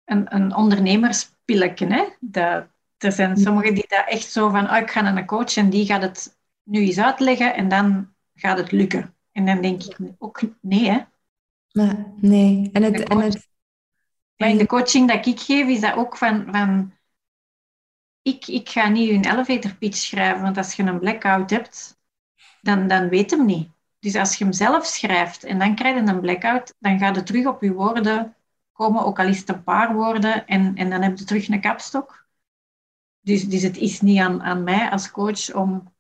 een, 0.06 0.36
een 0.36 0.56
ondernemerspilletje. 0.56 1.88
Hè? 1.88 2.04
Dat, 2.20 2.68
er 2.98 3.12
zijn 3.12 3.38
sommigen 3.38 3.74
die 3.74 3.86
daar 3.88 4.06
echt 4.06 4.32
zo 4.32 4.50
van, 4.50 4.70
oh, 4.70 4.78
ik 4.78 4.92
ga 4.92 5.02
naar 5.02 5.18
een 5.18 5.26
coach 5.26 5.58
en 5.58 5.70
die 5.70 5.86
gaat 5.86 6.02
het 6.02 6.38
nu 6.64 6.80
eens 6.80 7.00
uitleggen 7.00 7.56
en 7.56 7.70
dan 7.70 8.10
gaat 8.36 8.58
het 8.58 8.72
lukken. 8.72 9.16
En 9.32 9.46
dan 9.46 9.62
denk 9.62 9.84
ik 9.84 9.98
ook, 10.18 10.42
nee 10.62 10.90
hè. 10.90 11.00
Maar, 11.72 12.14
nee, 12.18 12.70
en 12.74 12.84
het, 12.84 13.04
en 13.04 13.20
het, 13.20 13.48
Maar 14.38 14.50
in 14.50 14.58
de 14.58 14.66
coaching 14.66 15.08
dat 15.08 15.26
ik 15.26 15.40
geef, 15.40 15.68
is 15.68 15.80
dat 15.82 15.96
ook 15.96 16.18
van... 16.18 16.48
van 16.52 16.96
ik, 18.22 18.48
ik 18.48 18.70
ga 18.70 18.88
niet 18.88 19.10
een 19.10 19.32
elevator 19.32 19.76
pitch 19.76 19.98
schrijven, 19.98 20.42
want 20.42 20.58
als 20.58 20.74
je 20.74 20.84
een 20.84 21.00
blackout 21.00 21.50
hebt, 21.50 22.00
dan, 22.62 22.88
dan 22.88 23.10
weet 23.10 23.32
hem 23.32 23.46
niet. 23.46 23.70
Dus 24.00 24.16
als 24.16 24.38
je 24.38 24.44
hem 24.44 24.54
zelf 24.54 24.86
schrijft 24.86 25.44
en 25.44 25.60
dan 25.60 25.76
krijg 25.76 25.96
je 25.96 26.12
een 26.12 26.20
blackout, 26.20 26.76
dan 26.80 27.00
ga 27.00 27.08
je 27.08 27.24
terug 27.24 27.46
op 27.46 27.62
je 27.62 27.74
woorden 27.74 28.36
komen, 28.72 29.06
ook 29.06 29.20
al 29.20 29.28
is 29.28 29.40
het 29.40 29.50
een 29.50 29.64
paar 29.64 29.94
woorden, 29.94 30.48
en, 30.48 30.76
en 30.76 30.90
dan 30.90 31.02
heb 31.02 31.18
je 31.18 31.24
terug 31.24 31.48
een 31.48 31.62
kapstok. 31.62 32.26
Dus, 33.20 33.50
dus 33.50 33.62
het 33.62 33.78
is 33.78 34.02
niet 34.02 34.20
aan, 34.20 34.44
aan 34.44 34.64
mij 34.64 34.90
als 34.90 35.12
coach 35.12 35.54
om, 35.54 35.94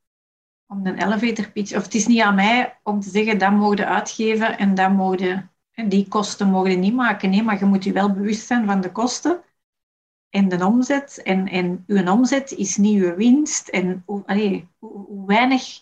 om 0.65 0.85
een 0.85 0.97
elevator 0.97 1.51
pitch, 1.51 1.75
of 1.75 1.83
het 1.83 1.93
is 1.93 2.07
niet 2.07 2.21
aan 2.21 2.35
mij 2.35 2.79
om 2.83 2.99
te 2.99 3.09
zeggen, 3.09 3.37
dat 3.37 3.51
mogen 3.51 3.87
uitgeven 3.87 4.57
en 4.57 4.75
dat 4.75 4.91
mogen, 4.91 5.51
die 5.85 6.07
kosten 6.07 6.49
mogen 6.49 6.79
niet 6.79 6.93
maken. 6.93 7.29
Nee, 7.29 7.43
maar 7.43 7.59
je 7.59 7.65
moet 7.65 7.83
je 7.83 7.91
wel 7.91 8.13
bewust 8.13 8.47
zijn 8.47 8.65
van 8.65 8.81
de 8.81 8.91
kosten 8.91 9.43
en 10.29 10.49
de 10.49 10.65
omzet. 10.65 11.21
En, 11.23 11.47
en 11.47 11.83
uw 11.87 12.11
omzet 12.11 12.51
is 12.51 12.77
niet 12.77 13.01
uw 13.01 13.15
winst. 13.15 13.67
En 13.67 14.03
allee, 14.25 14.67
hoe 14.79 15.25
weinig 15.27 15.81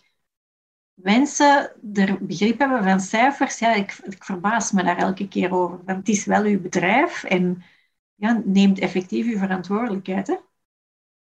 mensen 0.93 1.71
er 1.93 2.25
begrip 2.25 2.59
hebben 2.59 2.83
van 2.83 2.99
cijfers, 2.99 3.59
ja, 3.59 3.73
ik, 3.73 3.99
ik 4.03 4.23
verbaas 4.23 4.71
me 4.71 4.83
daar 4.83 4.97
elke 4.97 5.27
keer 5.27 5.53
over. 5.53 5.79
Want 5.85 5.97
het 5.97 6.09
is 6.09 6.25
wel 6.25 6.43
uw 6.43 6.61
bedrijf 6.61 7.23
en 7.23 7.63
ja, 8.15 8.41
neemt 8.45 8.79
effectief 8.79 9.25
uw 9.25 9.37
verantwoordelijkheid. 9.37 10.27
Hè? 10.27 10.35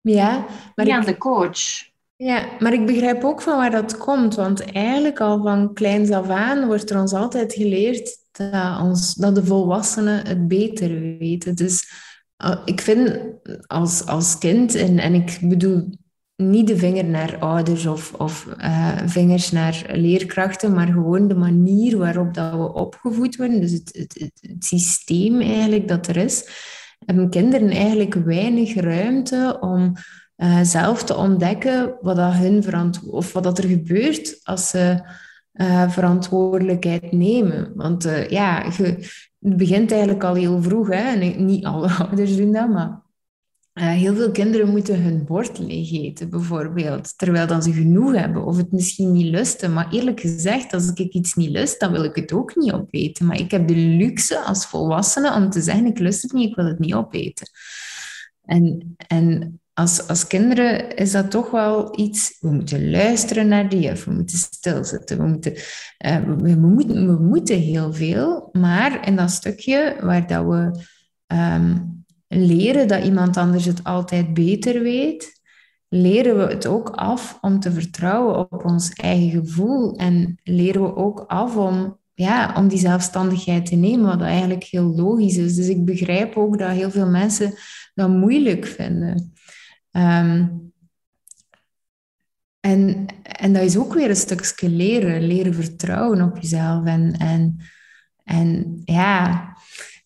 Ja, 0.01 0.47
maar 0.75 0.85
Niet 0.85 0.95
aan 0.95 1.05
de 1.05 1.19
coach. 1.19 1.87
Ja, 2.17 2.49
maar 2.59 2.73
ik 2.73 2.87
begrijp 2.87 3.25
ook 3.25 3.43
van 3.43 3.57
waar 3.57 3.71
dat 3.71 3.97
komt. 3.97 4.35
Want 4.35 4.73
eigenlijk 4.73 5.21
al 5.21 5.43
van 5.43 5.75
kleins 5.75 6.11
af 6.11 6.29
aan 6.29 6.67
wordt 6.67 6.91
er 6.91 7.01
ons 7.01 7.13
altijd 7.13 7.55
geleerd 7.55 8.28
dat, 8.39 8.81
ons, 8.81 9.15
dat 9.15 9.35
de 9.35 9.45
volwassenen 9.45 10.27
het 10.27 10.49
beter 10.49 11.01
weten. 11.19 11.55
Dus 11.55 11.91
uh, 12.45 12.63
ik 12.65 12.81
vind 12.81 13.19
als, 13.67 14.07
als 14.07 14.39
kind, 14.39 14.75
en, 14.75 14.99
en 14.99 15.15
ik 15.15 15.39
bedoel 15.43 15.89
niet 16.37 16.67
de 16.67 16.77
vinger 16.77 17.05
naar 17.05 17.39
ouders 17.39 17.87
of, 17.87 18.15
of 18.15 18.49
uh, 18.59 18.97
vingers 19.07 19.51
naar 19.51 19.85
leerkrachten, 19.93 20.75
maar 20.75 20.87
gewoon 20.87 21.29
de 21.29 21.35
manier 21.35 21.99
waarop 21.99 22.35
dat 22.35 22.53
we 22.53 22.73
opgevoed 22.73 23.37
worden, 23.37 23.61
dus 23.61 23.73
het, 23.73 23.91
het, 23.93 24.39
het, 24.41 24.65
systeem 24.65 25.41
eigenlijk 25.41 25.89
dat 25.89 26.07
er 26.07 26.17
is, 26.17 26.49
hebben 27.05 27.31
kinderen 27.31 27.71
eigenlijk 27.71 28.15
weinig 28.15 28.75
ruimte 28.75 29.57
om 29.61 29.93
uh, 30.37 30.61
zelf 30.63 31.05
te 31.05 31.17
ontdekken 31.17 31.95
wat, 32.01 32.17
dat 32.17 32.33
hun 32.33 32.63
verantwo 32.63 33.09
of 33.11 33.33
wat 33.33 33.43
dat 33.43 33.59
er 33.59 33.69
gebeurt 33.69 34.41
als 34.43 34.69
ze 34.69 35.01
uh, 35.59 35.91
verantwoordelijkheid 35.91 37.13
nemen. 37.13 37.73
Want 37.75 38.03
ja, 38.29 38.65
je, 38.65 38.83
het 39.39 39.57
begint 39.57 39.91
eigenlijk 39.91 40.25
al 40.25 40.35
heel 40.35 40.63
vroeg, 40.63 40.89
hè? 40.89 41.21
en 41.21 41.45
niet 41.45 41.65
alle 41.65 41.91
ouders 42.09 42.37
doen 42.37 42.53
dat, 42.53 42.69
maar 42.69 43.07
uh, 43.79 43.85
heel 43.85 44.15
veel 44.15 44.31
kinderen 44.31 44.69
moeten 44.69 45.03
hun 45.03 45.25
bord 45.25 45.59
leeg 45.59 45.93
eten, 45.93 46.31
bijvoorbeeld, 46.31 47.19
terwijl 47.19 47.47
dan 47.47 47.63
ze 47.63 47.73
genoeg 47.73 48.15
hebben 48.15 48.45
of 48.45 48.57
het 48.57 48.73
misschien 48.73 49.13
niet 49.13 49.27
lusten. 49.27 49.73
Maar 49.73 49.93
eerlijk 49.93 50.21
gezegd, 50.21 50.73
als 50.73 50.93
ik 50.93 51.13
iets 51.13 51.35
niet 51.35 51.51
lust, 51.51 51.81
dan 51.81 51.93
wil 51.93 52.05
ik 52.05 52.15
het 52.15 52.33
ook 52.33 52.57
niet 52.57 52.73
opeten. 52.73 53.27
Maar 53.27 53.39
ik 53.39 53.51
heb 53.51 53.69
de 53.69 53.77
luxe 53.77 54.41
als 54.41 54.67
volwassene 54.67 55.35
om 55.35 55.51
te 55.51 55.61
zeggen, 55.61 55.87
ik 55.87 55.99
lust 55.99 56.23
het 56.23 56.33
niet, 56.33 56.49
ik 56.49 56.55
wil 56.55 56.67
het 56.67 56.79
niet 56.79 56.95
opeten. 56.95 57.47
En, 58.45 58.97
en 59.07 59.61
als, 59.79 60.09
als 60.09 60.27
kinderen 60.27 60.95
is 60.95 61.13
dat 61.13 61.31
toch 61.31 61.51
wel 61.51 61.99
iets, 61.99 62.37
we 62.41 62.51
moeten 62.51 62.91
luisteren 62.91 63.49
naar 63.49 63.69
die 63.69 63.91
we 63.91 64.11
moeten 64.11 64.39
stilzitten, 64.39 65.19
we 65.19 65.27
moeten, 65.27 65.53
uh, 66.07 66.25
we, 66.37 66.55
moeten, 66.55 67.07
we 67.07 67.23
moeten 67.23 67.59
heel 67.59 67.93
veel, 67.93 68.49
maar 68.53 69.07
in 69.07 69.17
dat 69.17 69.31
stukje 69.31 69.97
waar 70.01 70.27
dat 70.27 70.45
we... 70.45 70.87
Um, 71.35 71.97
leren 72.29 72.89
dat 72.89 73.05
iemand 73.05 73.37
anders 73.37 73.65
het 73.65 73.85
altijd 73.85 74.35
beter 74.35 74.83
weet, 74.83 75.41
leren 75.89 76.37
we 76.37 76.43
het 76.43 76.67
ook 76.67 76.89
af 76.89 77.39
om 77.41 77.61
te 77.61 77.73
vertrouwen 77.73 78.39
op 78.39 78.65
ons 78.65 78.93
eigen 78.93 79.31
gevoel. 79.31 79.97
En 79.97 80.41
leren 80.43 80.83
we 80.83 80.97
ook 80.97 81.25
af 81.27 81.57
om, 81.57 81.99
ja, 82.15 82.55
om 82.57 82.69
die 82.69 82.79
zelfstandigheid 82.79 83.67
te 83.67 83.77
nemen, 83.77 84.07
wat 84.07 84.21
eigenlijk 84.21 84.65
heel 84.65 84.95
logisch 84.95 85.37
is. 85.37 85.55
Dus 85.55 85.69
ik 85.69 85.85
begrijp 85.85 86.37
ook 86.37 86.59
dat 86.59 86.71
heel 86.71 86.91
veel 86.91 87.09
mensen 87.09 87.55
dat 87.95 88.09
moeilijk 88.09 88.67
vinden. 88.67 89.33
Ehm, 89.91 90.47
en, 92.61 93.07
en 93.23 93.53
dat 93.53 93.63
is 93.63 93.77
ook 93.77 93.95
weer 93.95 94.09
een 94.09 94.17
stukje 94.17 94.69
leren, 94.69 95.27
leren 95.27 95.55
vertrouwen 95.55 96.23
op 96.23 96.39
jezelf. 96.39 96.85
En, 96.85 97.13
en, 97.13 97.57
en 98.25 98.81
ja, 98.85 99.49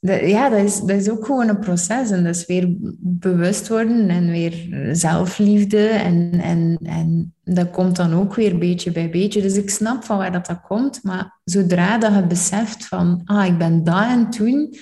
ja, 0.00 0.48
dat 0.48 0.64
is, 0.64 0.80
dat 0.80 0.90
is 0.90 1.08
ook 1.08 1.26
gewoon 1.26 1.48
een 1.48 1.58
proces. 1.58 2.10
En 2.10 2.24
dat 2.24 2.36
is 2.36 2.46
weer 2.46 2.66
bewust 2.98 3.68
worden 3.68 4.08
en 4.08 4.30
weer 4.30 4.68
zelfliefde. 4.92 5.88
En, 5.88 6.32
en, 6.32 6.78
en 6.82 7.34
dat 7.44 7.70
komt 7.70 7.96
dan 7.96 8.14
ook 8.14 8.34
weer 8.34 8.58
beetje 8.58 8.92
bij 8.92 9.10
beetje. 9.10 9.42
Dus 9.42 9.56
ik 9.56 9.70
snap 9.70 10.04
van 10.04 10.18
waar 10.18 10.32
dat, 10.32 10.46
dat 10.46 10.60
komt. 10.60 11.02
Maar 11.02 11.40
zodra 11.44 11.98
dat 11.98 12.14
je 12.14 12.26
beseft 12.26 12.86
van, 12.86 13.20
ah, 13.24 13.46
ik 13.46 13.58
ben 13.58 13.84
daar 13.84 14.10
en 14.10 14.30
toen, 14.30 14.76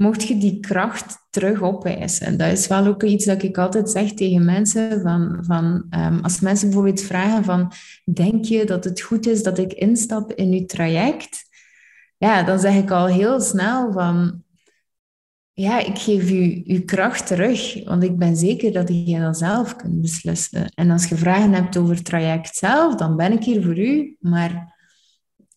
mocht 0.00 0.28
je 0.28 0.38
die 0.38 0.60
kracht 0.60 1.26
terug 1.30 1.62
opeisen. 1.62 2.26
En 2.26 2.36
dat 2.36 2.52
is 2.52 2.66
wel 2.66 2.86
ook 2.86 3.02
iets 3.02 3.24
dat 3.24 3.42
ik 3.42 3.58
altijd 3.58 3.90
zeg 3.90 4.12
tegen 4.12 4.44
mensen. 4.44 5.00
Van, 5.00 5.38
van, 5.40 5.86
um, 5.90 6.20
als 6.20 6.40
mensen 6.40 6.66
bijvoorbeeld 6.66 7.02
vragen 7.02 7.44
van, 7.44 7.72
denk 8.04 8.44
je 8.44 8.64
dat 8.64 8.84
het 8.84 9.00
goed 9.00 9.26
is 9.26 9.42
dat 9.42 9.58
ik 9.58 9.72
instap 9.72 10.32
in 10.32 10.52
je 10.52 10.64
traject? 10.64 11.44
Ja, 12.16 12.42
dan 12.42 12.58
zeg 12.58 12.74
ik 12.74 12.90
al 12.90 13.06
heel 13.06 13.40
snel 13.40 13.92
van, 13.92 14.42
ja, 15.52 15.78
ik 15.78 15.98
geef 15.98 16.30
u 16.30 16.62
uw 16.64 16.84
kracht 16.84 17.26
terug, 17.26 17.84
want 17.84 18.02
ik 18.02 18.18
ben 18.18 18.36
zeker 18.36 18.72
dat 18.72 18.88
je 18.88 19.20
dat 19.20 19.38
zelf 19.38 19.76
kunt 19.76 20.00
beslissen. 20.00 20.72
En 20.74 20.90
als 20.90 21.06
je 21.06 21.16
vragen 21.16 21.52
hebt 21.52 21.76
over 21.76 21.94
het 21.94 22.04
traject 22.04 22.56
zelf, 22.56 22.94
dan 22.94 23.16
ben 23.16 23.32
ik 23.32 23.44
hier 23.44 23.62
voor 23.62 23.78
u, 23.78 24.16
maar 24.20 24.78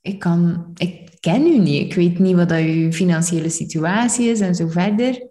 ik, 0.04 0.20
kan, 0.20 0.72
ik 0.76 1.10
ken 1.20 1.42
u 1.42 1.60
niet. 1.60 1.82
Ik 1.86 1.94
weet 1.94 2.20
niet 2.20 2.36
wat 2.36 2.50
dat 2.50 2.60
uw 2.60 2.92
financiële 2.92 3.50
situatie 3.50 4.30
is 4.30 4.40
en 4.40 4.56
zo 4.56 4.68
verder. 4.68 5.28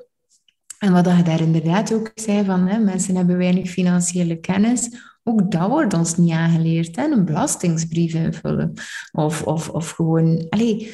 En 0.79 0.93
wat 0.93 1.05
je 1.17 1.23
daar 1.23 1.41
inderdaad 1.41 1.93
ook 1.93 2.11
zei, 2.15 2.45
van 2.45 2.67
hè, 2.67 2.79
mensen 2.79 3.17
hebben 3.17 3.37
weinig 3.37 3.71
financiële 3.71 4.41
kennis. 4.41 4.89
Ook 5.25 5.51
dat 5.51 5.69
wordt 5.69 5.95
ons 5.95 6.17
niet 6.17 6.33
aangeleerd. 6.33 6.97
Hè? 6.97 7.05
Een 7.05 7.25
belastingsbrief 7.25 8.15
invullen. 8.15 8.73
Of, 9.13 9.43
of, 9.43 9.69
of 9.69 9.91
gewoon... 9.91 10.47
Allez, 10.49 10.89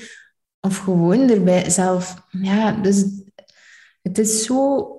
of 0.60 0.76
gewoon 0.76 1.30
erbij 1.30 1.70
zelf... 1.70 2.26
Ja, 2.30 2.72
dus 2.72 3.04
het 4.02 4.18
is 4.18 4.44
zo 4.44 4.92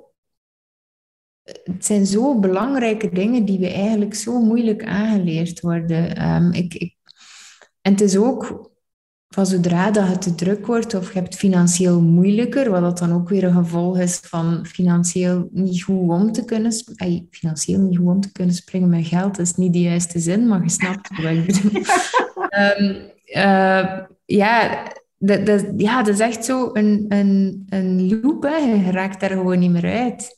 het 1.43 1.85
zijn 1.85 2.05
zo 2.05 2.39
belangrijke 2.39 3.09
dingen 3.09 3.45
die 3.45 3.59
we 3.59 3.71
eigenlijk 3.73 4.15
zo 4.15 4.41
moeilijk 4.41 4.85
aangeleerd 4.85 5.59
worden. 5.59 6.15
Ehm, 6.15 6.51
ik, 6.51 6.95
en 7.89 7.95
het 7.95 8.03
is 8.03 8.17
ook 8.17 8.71
van 9.27 9.45
zodra 9.45 9.91
dat 9.91 10.07
het 10.07 10.21
te 10.21 10.35
druk 10.35 10.65
wordt 10.65 10.93
of 10.93 11.13
je 11.13 11.19
hebt 11.19 11.35
financieel 11.35 12.01
moeilijker, 12.01 12.69
wat 12.69 12.81
dat 12.81 12.97
dan 12.97 13.13
ook 13.13 13.29
weer 13.29 13.43
een 13.43 13.53
gevolg 13.53 13.99
is 13.99 14.17
van 14.17 14.65
financieel 14.65 15.49
niet 15.51 15.83
goed 15.83 16.09
om 16.09 16.31
te 16.31 16.45
kunnen. 16.45 16.73
Financieel 17.29 17.79
niet 17.79 17.97
goed 17.97 18.07
om 18.07 18.21
te 18.21 18.31
kunnen 18.31 18.55
springen 18.55 18.89
met 18.89 19.07
geld, 19.07 19.39
is 19.39 19.55
niet 19.55 19.73
de 19.73 19.81
juiste 19.81 20.19
zin, 20.19 20.47
maar 20.47 20.63
je 20.63 20.69
snapt 20.69 21.21
wat 21.21 21.31
ik 21.31 21.45
bedoel. 21.45 21.81
um, 22.77 23.11
uh, 23.45 23.99
ja, 24.25 24.83
dat, 25.17 25.45
dat, 25.45 25.65
ja, 25.77 26.03
dat 26.03 26.13
is 26.13 26.19
echt 26.19 26.45
zo 26.45 26.69
een, 26.73 27.05
een, 27.07 27.65
een 27.69 28.19
loop. 28.21 28.43
Hè. 28.43 28.55
Je 28.55 28.91
raakt 28.91 29.19
daar 29.19 29.29
gewoon 29.29 29.59
niet 29.59 29.71
meer 29.71 29.99
uit. 29.99 30.37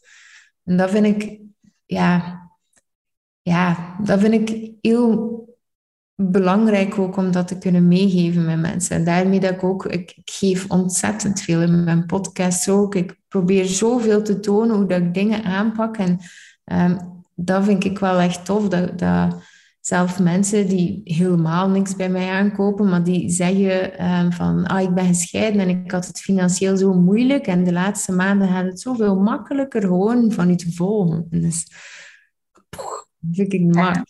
En 0.63 0.77
dat 0.77 0.89
vind 0.89 1.05
ik, 1.05 1.39
ja, 1.85 2.41
ja, 3.41 3.95
dat 4.03 4.19
vind 4.19 4.49
ik 4.49 4.71
heel 4.81 5.40
belangrijk 6.29 6.99
ook 6.99 7.17
om 7.17 7.31
dat 7.31 7.47
te 7.47 7.57
kunnen 7.57 7.87
meegeven 7.87 8.45
met 8.45 8.59
mensen. 8.59 8.95
En 8.95 9.03
daarmee 9.03 9.39
dat 9.39 9.51
ik 9.51 9.63
ook, 9.63 9.85
ik, 9.85 10.13
ik 10.15 10.29
geef 10.31 10.65
ontzettend 10.69 11.41
veel 11.41 11.61
in 11.61 11.83
mijn 11.83 12.05
podcast 12.05 12.69
ook. 12.69 12.95
Ik 12.95 13.15
probeer 13.27 13.65
zoveel 13.65 14.21
te 14.21 14.39
tonen 14.39 14.75
hoe 14.75 14.85
dat 14.85 15.01
ik 15.01 15.13
dingen 15.13 15.43
aanpak. 15.43 15.97
En 15.97 16.19
um, 16.65 17.23
dat 17.35 17.63
vind 17.63 17.83
ik 17.83 17.99
wel 17.99 18.19
echt 18.19 18.45
tof, 18.45 18.67
dat, 18.67 18.99
dat 18.99 19.35
zelf 19.79 20.19
mensen 20.19 20.67
die 20.67 21.01
helemaal 21.03 21.69
niks 21.69 21.95
bij 21.95 22.09
mij 22.09 22.29
aankopen, 22.29 22.89
maar 22.89 23.03
die 23.03 23.29
zeggen 23.29 24.05
um, 24.11 24.31
van, 24.31 24.67
ah, 24.67 24.81
ik 24.81 24.93
ben 24.93 25.05
gescheiden 25.05 25.61
en 25.61 25.69
ik 25.69 25.91
had 25.91 26.07
het 26.07 26.19
financieel 26.19 26.77
zo 26.77 26.93
moeilijk 26.93 27.47
en 27.47 27.63
de 27.63 27.73
laatste 27.73 28.11
maanden 28.11 28.47
gaat 28.47 28.65
het 28.65 28.81
zoveel 28.81 29.15
makkelijker 29.15 29.81
gewoon 29.81 30.31
van 30.31 30.49
u 30.49 30.55
te 30.55 30.71
volgen. 30.71 31.27
Dus, 31.29 31.67
poeh, 32.69 33.03
vind 33.31 33.53
ik. 33.53 33.75
Ja. 33.75 34.03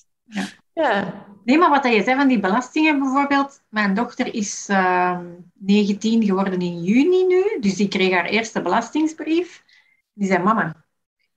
ja. 0.74 1.30
Nee, 1.44 1.58
maar 1.58 1.70
wat 1.70 1.84
je 1.84 2.04
zei 2.04 2.18
van 2.18 2.28
die 2.28 2.40
belastingen 2.40 3.00
bijvoorbeeld. 3.00 3.62
Mijn 3.70 3.94
dochter 3.94 4.34
is 4.34 4.68
uh, 4.70 4.78
ehm, 4.78 5.26
19 5.54 6.24
geworden 6.24 6.62
in 6.62 6.84
juni 6.84 7.26
nu, 7.26 7.58
dus 7.60 7.76
die 7.76 7.88
kreeg 7.88 8.14
haar 8.14 8.26
eerste 8.26 8.62
belastingsbrief. 8.62 9.64
Die 10.14 10.28
zei, 10.28 10.44
mama, 10.44 10.76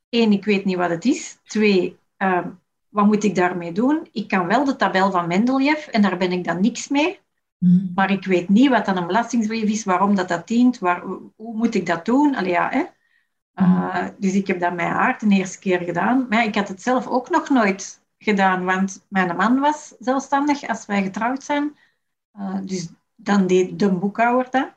één, 0.08 0.32
ik 0.32 0.44
weet 0.44 0.64
niet 0.64 0.76
wat 0.76 0.90
het 0.90 1.04
is. 1.04 1.38
Twee, 1.44 1.98
uh, 2.18 2.46
wat 2.88 3.06
moet 3.06 3.24
ik 3.24 3.34
daarmee 3.34 3.72
doen? 3.72 4.08
Ik 4.12 4.28
kan 4.28 4.46
wel 4.46 4.64
de 4.64 4.76
tabel 4.76 5.10
van 5.10 5.26
Mendeleev 5.26 5.86
en 5.86 6.02
daar 6.02 6.16
ben 6.16 6.32
ik 6.32 6.44
dan 6.44 6.60
niks 6.60 6.88
mee. 6.88 7.20
Hmm. 7.58 7.92
Maar 7.94 8.10
ik 8.10 8.24
weet 8.24 8.48
niet 8.48 8.68
wat 8.68 8.86
dan 8.86 8.96
een 8.96 9.06
belastingsbrief 9.06 9.70
is, 9.70 9.84
waarom 9.84 10.14
dat, 10.14 10.28
dat 10.28 10.46
dient, 10.46 10.78
waar, 10.78 11.02
hoe 11.36 11.56
moet 11.56 11.74
ik 11.74 11.86
dat 11.86 12.04
doen? 12.04 12.34
Allee, 12.34 12.50
ja, 12.50 12.68
hè? 12.70 12.84
Uh, 13.54 14.06
dus 14.18 14.34
ik 14.34 14.46
heb 14.46 14.60
dat 14.60 14.74
met 14.74 14.86
haar 14.86 15.18
de 15.18 15.34
eerste 15.34 15.58
keer 15.58 15.80
gedaan. 15.80 16.26
Maar 16.28 16.44
ik 16.44 16.54
had 16.54 16.68
het 16.68 16.82
zelf 16.82 17.06
ook 17.06 17.30
nog 17.30 17.48
nooit 17.48 18.02
gedaan, 18.24 18.64
want 18.64 19.04
mijn 19.08 19.36
man 19.36 19.60
was 19.60 19.94
zelfstandig 19.98 20.68
als 20.68 20.86
wij 20.86 21.02
getrouwd 21.02 21.42
zijn. 21.42 21.76
Uh, 22.38 22.58
dus 22.62 22.88
dan 23.14 23.46
deed 23.46 23.78
de 23.78 23.92
boekhouder 23.92 24.50
dat, 24.50 24.72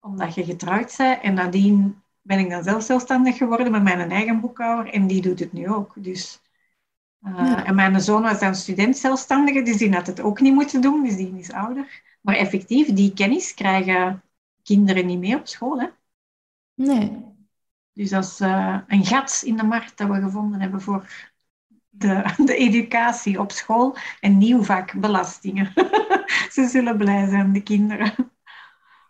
omdat 0.00 0.34
je 0.34 0.44
getrouwd 0.44 0.94
bent. 0.96 1.22
En 1.22 1.34
nadien 1.34 2.02
ben 2.22 2.38
ik 2.38 2.50
dan 2.50 2.62
zelf 2.62 2.82
zelfstandig 2.82 3.36
geworden 3.36 3.70
met 3.70 3.82
mijn 3.82 4.10
eigen 4.10 4.40
boekhouder 4.40 4.92
en 4.92 5.06
die 5.06 5.22
doet 5.22 5.38
het 5.38 5.52
nu 5.52 5.68
ook. 5.68 5.92
Dus, 5.96 6.40
uh, 7.22 7.68
En 7.68 7.74
mijn 7.74 8.00
zoon 8.00 8.22
was 8.22 8.40
dan 8.40 8.54
student 8.54 8.96
zelfstandige, 8.96 9.62
dus 9.62 9.76
die 9.76 9.94
had 9.94 10.06
het 10.06 10.20
ook 10.20 10.40
niet 10.40 10.54
moeten 10.54 10.80
doen, 10.80 11.04
dus 11.04 11.16
die 11.16 11.38
is 11.38 11.52
ouder. 11.52 12.02
Maar 12.20 12.34
effectief, 12.34 12.92
die 12.92 13.12
kennis 13.12 13.54
krijgen 13.54 14.22
kinderen 14.62 15.06
niet 15.06 15.18
meer 15.18 15.38
op 15.38 15.46
school. 15.46 15.80
Hè? 15.80 15.86
Nee. 16.74 17.30
Dus 17.92 18.10
dat 18.10 18.24
is 18.24 18.40
uh, 18.40 18.78
een 18.86 19.04
gat 19.04 19.42
in 19.44 19.56
de 19.56 19.62
markt 19.62 19.98
dat 19.98 20.08
we 20.08 20.20
gevonden 20.20 20.60
hebben 20.60 20.80
voor 20.80 21.31
de, 21.92 22.34
de 22.44 22.56
educatie 22.56 23.40
op 23.40 23.50
school. 23.50 23.96
Een 24.20 24.38
nieuw 24.38 24.62
vak, 24.62 25.00
belastingen. 25.00 25.72
Ze 26.54 26.66
zullen 26.70 26.96
blij 26.96 27.28
zijn, 27.28 27.52
de 27.52 27.62
kinderen. 27.62 28.14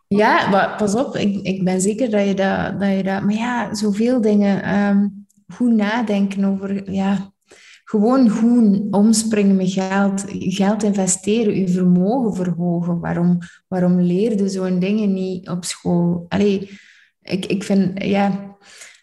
Ja, 0.09 0.74
pas 0.76 0.95
op, 0.95 1.16
ik, 1.16 1.47
ik 1.47 1.64
ben 1.64 1.80
zeker 1.80 2.11
dat 2.11 2.26
je 2.26 2.35
dat, 2.35 2.80
dat 2.80 2.97
je 2.97 3.03
dat... 3.03 3.22
Maar 3.22 3.35
ja, 3.35 3.74
zoveel 3.74 4.20
dingen. 4.20 4.78
Um, 4.78 5.26
goed 5.47 5.72
nadenken 5.72 6.45
over... 6.45 6.93
Ja, 6.93 7.33
gewoon 7.85 8.28
goed 8.28 8.80
omspringen 8.91 9.57
met 9.57 9.72
geld. 9.72 10.24
Geld 10.28 10.83
investeren, 10.83 11.59
je 11.59 11.68
vermogen 11.68 12.35
verhogen. 12.35 13.01
Waarom, 13.01 13.39
waarom 13.68 14.01
leerde 14.01 14.49
zo'n 14.49 14.78
dingen 14.78 15.12
niet 15.12 15.49
op 15.49 15.64
school? 15.64 16.26
Allee, 16.28 16.78
ik, 17.22 17.47
ik 17.47 17.64
vind... 17.64 18.03
Ja, 18.03 18.57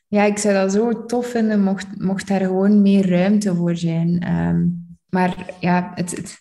ja, 0.09 0.23
ik 0.23 0.37
zou 0.37 0.53
dat 0.53 0.71
zo 0.71 1.05
tof 1.05 1.27
vinden 1.27 1.63
mocht, 1.63 1.87
mocht 1.99 2.27
daar 2.27 2.41
gewoon 2.41 2.81
meer 2.81 3.09
ruimte 3.09 3.55
voor 3.55 3.75
zijn. 3.75 4.37
Um, 4.37 4.87
maar 5.09 5.53
ja, 5.59 5.91
het, 5.95 6.11
het 6.11 6.39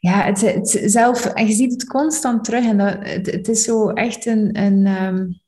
ja, 0.00 0.22
het, 0.24 0.40
het, 0.40 0.82
zelf, 0.84 1.24
en 1.24 1.46
je 1.46 1.52
ziet 1.52 1.72
het 1.72 1.86
constant 1.86 2.44
terug. 2.44 2.64
En 2.64 2.78
dat, 2.78 2.96
het, 3.00 3.30
het 3.30 3.48
is 3.48 3.62
zo 3.62 3.88
echt 3.88 4.26
een. 4.26 4.58
een 4.58 4.86
um, 4.86 5.40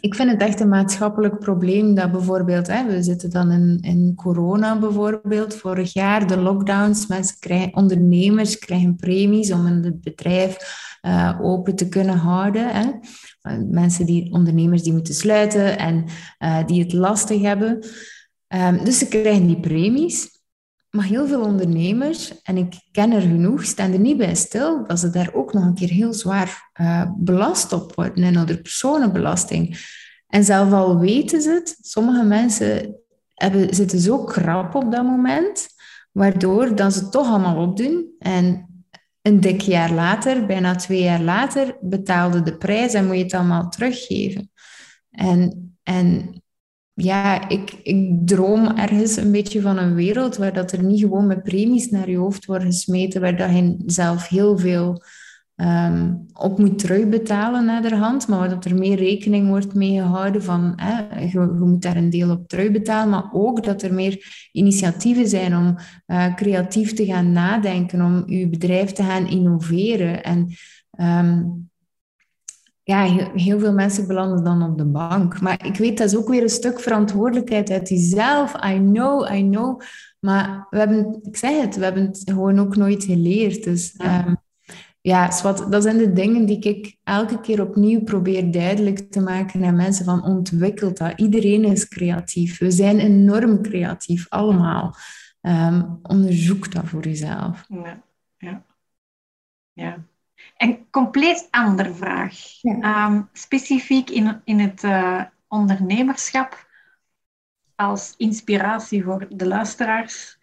ik 0.00 0.14
vind 0.14 0.30
het 0.30 0.40
echt 0.40 0.60
een 0.60 0.68
maatschappelijk 0.68 1.38
probleem 1.38 1.94
dat 1.94 2.12
bijvoorbeeld, 2.12 2.66
hè, 2.66 2.86
we 2.86 3.02
zitten 3.02 3.30
dan 3.30 3.50
in, 3.50 3.78
in 3.80 4.12
corona 4.14 4.78
bijvoorbeeld, 4.78 5.54
vorig 5.54 5.92
jaar, 5.92 6.26
de 6.26 6.36
lockdowns, 6.36 7.06
mensen 7.06 7.36
krijgen, 7.38 7.76
ondernemers 7.76 8.58
krijgen 8.58 8.96
premies 8.96 9.52
om 9.52 9.66
een 9.66 10.00
bedrijf 10.02 10.56
uh, 11.02 11.38
open 11.42 11.76
te 11.76 11.88
kunnen 11.88 12.16
houden. 12.16 12.68
Hè. 12.68 12.90
Mensen 13.70 14.06
die, 14.06 14.32
ondernemers 14.32 14.82
die 14.82 14.92
moeten 14.92 15.14
sluiten 15.14 15.78
en 15.78 16.04
uh, 16.38 16.66
die 16.66 16.82
het 16.82 16.92
lastig 16.92 17.40
hebben. 17.40 17.84
Um, 18.48 18.84
dus 18.84 18.98
ze 18.98 19.08
krijgen 19.08 19.46
die 19.46 19.60
premies. 19.60 20.38
Maar 20.90 21.04
heel 21.04 21.26
veel 21.26 21.40
ondernemers, 21.40 22.42
en 22.42 22.56
ik 22.56 22.74
ken 22.92 23.12
er 23.12 23.20
genoeg, 23.20 23.64
staan 23.64 23.92
er 23.92 23.98
niet 23.98 24.16
bij 24.16 24.34
stil 24.34 24.86
dat 24.86 24.98
ze 24.98 25.10
daar 25.10 25.30
ook 25.34 25.52
nog 25.52 25.64
een 25.64 25.74
keer 25.74 25.88
heel 25.88 26.12
zwaar 26.12 26.70
uh, 26.80 27.10
belast 27.16 27.72
op 27.72 27.94
worden 27.94 28.24
in 28.24 28.46
de 28.46 28.60
personenbelasting. 28.60 29.78
En 30.26 30.44
zelf 30.44 30.72
al 30.72 30.98
weten 30.98 31.42
ze 31.42 31.50
het, 31.50 31.78
sommige 31.80 32.24
mensen 32.24 32.96
hebben, 33.34 33.74
zitten 33.74 33.98
zo 33.98 34.24
krap 34.24 34.74
op 34.74 34.92
dat 34.92 35.04
moment, 35.04 35.66
waardoor 36.12 36.74
dan 36.74 36.92
ze 36.92 36.98
het 36.98 37.12
toch 37.12 37.28
allemaal 37.28 37.66
opdoen. 37.66 38.14
En 38.18 38.69
een 39.22 39.40
dik 39.40 39.60
jaar 39.60 39.92
later, 39.92 40.46
bijna 40.46 40.74
twee 40.74 41.02
jaar 41.02 41.22
later, 41.22 41.76
betaalde 41.80 42.42
de 42.42 42.56
prijs 42.56 42.94
en 42.94 43.06
moet 43.06 43.16
je 43.16 43.22
het 43.22 43.34
allemaal 43.34 43.68
teruggeven. 43.68 44.50
En, 45.10 45.74
en 45.82 46.40
ja, 46.94 47.48
ik, 47.48 47.72
ik 47.82 48.26
droom 48.26 48.66
ergens 48.76 49.16
een 49.16 49.32
beetje 49.32 49.60
van 49.60 49.78
een 49.78 49.94
wereld 49.94 50.36
waar 50.36 50.52
dat 50.52 50.72
er 50.72 50.82
niet 50.82 51.00
gewoon 51.00 51.26
met 51.26 51.42
premies 51.42 51.90
naar 51.90 52.10
je 52.10 52.16
hoofd 52.16 52.44
wordt 52.44 52.64
gesmeten, 52.64 53.20
waar 53.20 53.36
dat 53.36 53.50
je 53.50 53.76
zelf 53.86 54.28
heel 54.28 54.58
veel 54.58 55.02
um, 55.60 56.26
op 56.32 56.58
moet 56.58 56.78
terugbetalen 56.78 57.64
naar 57.64 57.82
de 57.82 57.96
hand, 57.96 58.28
maar 58.28 58.48
dat 58.48 58.64
er 58.64 58.74
meer 58.74 58.96
rekening 58.96 59.48
wordt 59.48 59.74
mee 59.74 60.00
gehouden 60.00 60.42
van 60.42 60.72
je, 61.20 61.28
je, 61.32 61.40
moet 61.40 61.82
daar 61.82 61.96
een 61.96 62.10
deel 62.10 62.30
op 62.30 62.48
terugbetalen, 62.48 63.10
maar 63.10 63.28
ook 63.32 63.64
dat 63.64 63.82
er 63.82 63.94
meer 63.94 64.48
initiatieven 64.52 65.28
zijn 65.28 65.56
om 65.56 65.76
uh, 66.06 66.34
creatief 66.34 66.92
te 66.92 67.04
gaan 67.04 67.32
nadenken, 67.32 68.02
om 68.02 68.22
je 68.26 68.48
bedrijf 68.48 68.92
te 68.92 69.02
gaan 69.02 69.26
innoveren. 69.26 70.22
En 70.22 70.54
um, 71.00 71.68
ja, 72.82 73.02
heel, 73.34 73.58
veel 73.58 73.72
mensen 73.72 74.06
belanden 74.06 74.44
dan 74.44 74.62
op 74.62 74.78
de 74.78 74.84
bank. 74.84 75.40
Maar 75.40 75.66
ik 75.66 75.76
weet, 75.76 75.98
dat 75.98 76.06
is 76.06 76.16
ook 76.16 76.28
weer 76.28 76.42
een 76.42 76.48
stuk 76.48 76.80
verantwoordelijkheid 76.80 77.70
uit 77.70 77.88
jezelf. 77.88 78.54
I 78.64 78.76
know, 78.76 79.34
I 79.34 79.48
know. 79.48 79.80
Maar 80.20 80.66
we 80.70 80.78
hebben, 80.78 81.18
ik 81.22 81.36
zeg 81.36 81.60
het, 81.60 81.76
we 81.76 81.84
hebben 81.84 82.02
het 82.02 82.22
gewoon 82.24 82.58
ook 82.58 82.76
nooit 82.76 83.04
geleerd. 83.04 83.64
Dus 83.64 83.94
ja, 83.96 84.26
um, 84.26 84.36
ja 85.00 85.28
dat 85.70 85.82
zijn 85.82 85.96
de 85.96 86.12
dingen 86.12 86.46
die 86.46 86.58
ik 86.58 86.96
elke 87.04 87.40
keer 87.40 87.62
opnieuw 87.62 88.02
probeer 88.02 88.50
duidelijk 88.50 88.98
te 88.98 89.20
maken 89.20 89.64
aan 89.64 89.76
mensen 89.76 90.04
van 90.04 90.24
ontwikkeld 90.24 90.96
dat. 90.96 91.12
Iedereen 91.20 91.64
is 91.64 91.88
creatief. 91.88 92.58
We 92.58 92.70
zijn 92.70 92.98
enorm 92.98 93.62
creatief, 93.62 94.28
allemaal. 94.28 94.94
Um, 95.40 95.98
onderzoek 96.02 96.72
dat 96.72 96.84
voor 96.84 97.04
jezelf. 97.04 97.64
Ja, 97.68 98.02
ja. 98.38 98.64
ja. 99.72 100.04
Een 100.56 100.90
compleet 100.90 101.48
andere 101.50 101.94
vraag. 101.94 102.34
Ehm, 102.62 103.22
specifiek 103.32 104.10
in, 104.10 104.40
in 104.44 104.58
het 104.58 104.82
uh, 104.82 105.24
ondernemerschap, 105.48 106.68
als 107.74 108.14
inspiratie 108.16 109.04
voor 109.04 109.26
de 109.30 109.46
luisteraars. 109.46 110.38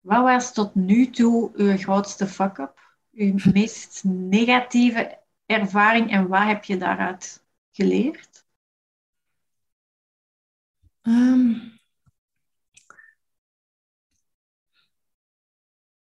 Wat 0.00 0.22
was 0.22 0.52
tot 0.52 0.74
nu 0.74 1.10
toe 1.10 1.50
uw 1.54 1.76
grootste 1.76 2.26
fuck-up? 2.26 2.75
Uw 3.16 3.34
meest 3.52 4.04
negatieve 4.04 5.18
ervaring 5.46 6.10
en 6.10 6.28
wat 6.28 6.42
heb 6.42 6.64
je 6.64 6.76
daaruit 6.76 7.44
geleerd? 7.72 8.44
Um, 11.02 11.78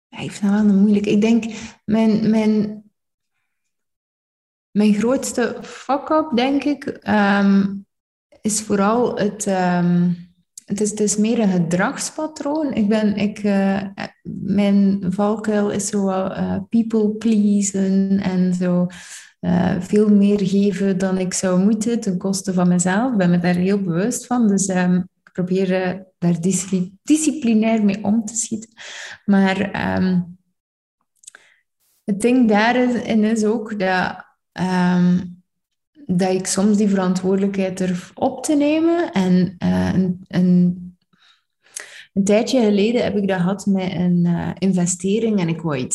ik 0.09 0.33
vind 0.33 0.53
dat 0.53 0.65
wel 0.65 0.75
moeilijk. 0.75 1.07
Ik 1.07 1.21
denk, 1.21 1.45
mijn, 1.85 2.31
mijn 2.31 2.81
mijn 4.71 4.95
grootste 4.95 5.59
fuck-up, 5.63 6.31
denk 6.35 6.65
ik, 6.65 6.85
ehm, 6.87 7.77
is 8.41 8.63
vooral 8.63 9.19
het... 9.19 9.47
Um, 9.47 10.30
het 10.79 11.01
is, 11.01 11.17
meer 11.17 11.39
een 11.39 11.49
gedragspatroon. 11.49 12.73
Ik 12.73 12.89
ben, 12.89 13.17
ik, 13.17 13.43
uh, 13.43 13.83
mijn 14.23 15.05
valkuil 15.09 15.71
is 15.71 15.87
zo 15.87 16.09
uh, 16.09 16.57
people 16.69 17.09
pleasen 17.09 18.21
en 18.21 18.55
zo 18.55 18.87
uh, 19.41 19.81
veel 19.81 20.09
meer 20.09 20.41
geven 20.47 20.99
dan 20.99 21.19
ik 21.19 21.35
zou 21.35 21.61
moeten 21.61 22.01
ten 22.01 22.19
koste 22.19 22.53
van 22.53 22.69
mezelf. 22.69 23.13
Ik 23.13 23.19
ben 23.19 23.31
me 23.31 23.39
daar 23.39 23.55
heel 23.55 23.83
bewust 23.83 24.27
van. 24.27 24.49
Dus 24.49 24.69
um, 24.69 24.97
ik 24.97 25.33
probeer 25.33 26.03
daar 26.19 26.41
disciplinair 27.03 27.85
mee 27.85 28.05
om 28.05 28.25
te 28.25 28.37
schieten. 28.37 28.71
Maar 29.25 29.97
um, 29.97 30.39
het 32.05 32.21
ding 32.21 32.49
daarin 32.49 33.25
is 33.25 33.45
ook 33.45 33.79
dat 33.79 34.29
Ehm, 34.53 35.27
dat 36.17 36.33
ik 36.33 36.47
soms 36.47 36.77
die 36.77 36.89
verantwoordelijkheid 36.89 37.79
durf 37.79 38.11
op 38.15 38.45
te 38.45 38.55
nemen. 38.55 39.13
En 39.13 39.57
uh, 39.59 39.93
een, 39.95 40.21
een, 40.27 40.97
een, 42.13 42.25
tijdje 42.25 42.63
geleden 42.63 43.03
heb 43.03 43.17
ik 43.17 43.29
dat 43.29 43.41
gehad 43.41 43.67
met 43.67 43.93
een 43.93 44.25
uh, 44.27 44.51
investering 44.59 45.41
en 45.41 45.49
ik 45.49 45.61
wou, 45.61 45.89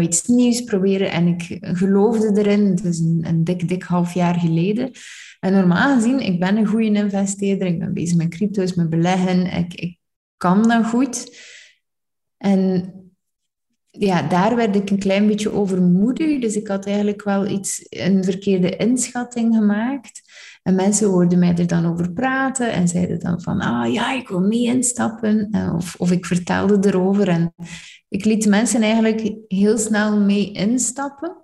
iets, 0.00 0.26
nieuws 0.26 0.60
proberen 0.60 1.10
en 1.10 1.26
ik 1.26 1.58
geloofde 1.60 2.40
erin. 2.40 2.78
Is 2.84 2.98
een, 2.98 3.24
een 3.26 3.44
dik, 3.44 3.68
dik 3.68 3.82
half 3.82 4.14
jaar 4.14 4.34
geleden. 4.34 4.90
En 5.40 5.52
normaal 5.52 5.94
gezien, 5.94 6.20
ik 6.20 6.40
ben 6.40 6.56
een 6.56 6.66
goede 6.66 6.92
investeerder. 6.92 7.66
Ik 7.66 7.78
ben 7.78 7.92
bezig 7.92 8.16
met 8.16 8.28
crypto's, 8.28 8.74
met 8.74 8.90
beleggen. 8.90 9.46
Ik, 9.46 9.74
ik 9.74 9.98
kan 10.36 10.62
dat 10.62 10.86
goed. 10.86 11.36
En 12.36 12.92
ja, 13.98 14.22
daar 14.22 14.56
werd 14.56 14.76
ik 14.76 14.90
een 14.90 14.98
klein 14.98 15.26
beetje 15.26 15.52
overmoedig. 15.52 16.40
Dus 16.40 16.56
ik 16.56 16.68
had 16.68 16.86
eigenlijk 16.86 17.22
wel 17.22 17.46
iets, 17.46 17.86
een 17.88 18.24
verkeerde 18.24 18.76
inschatting 18.76 19.54
gemaakt. 19.54 20.22
En 20.62 20.74
mensen 20.74 21.08
hoorden 21.08 21.38
mij 21.38 21.54
er 21.56 21.66
dan 21.66 21.86
over 21.86 22.12
praten 22.12 22.72
en 22.72 22.88
zeiden 22.88 23.20
dan 23.20 23.42
van, 23.42 23.60
ah 23.60 23.92
ja, 23.92 24.12
ik 24.12 24.28
wil 24.28 24.40
mee 24.40 24.64
instappen. 24.64 25.48
Of, 25.76 25.94
of 25.98 26.10
ik 26.10 26.26
vertelde 26.26 26.88
erover. 26.88 27.28
En 27.28 27.54
ik 28.08 28.24
liet 28.24 28.46
mensen 28.46 28.82
eigenlijk 28.82 29.36
heel 29.48 29.78
snel 29.78 30.20
mee 30.20 30.52
instappen. 30.52 31.36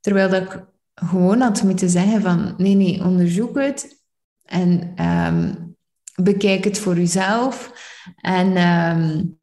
Terwijl 0.00 0.28
dat 0.28 0.42
ik 0.42 0.64
gewoon 0.94 1.40
had 1.40 1.62
moeten 1.62 1.90
zeggen 1.90 2.22
van, 2.22 2.54
nee, 2.56 2.74
nee, 2.74 3.04
onderzoek 3.04 3.58
het. 3.58 4.00
En 4.44 4.94
um, 5.06 5.76
bekijk 6.22 6.64
het 6.64 6.78
voor 6.78 6.96
jezelf. 6.96 7.72
En... 8.20 8.56
Um, 8.56 9.40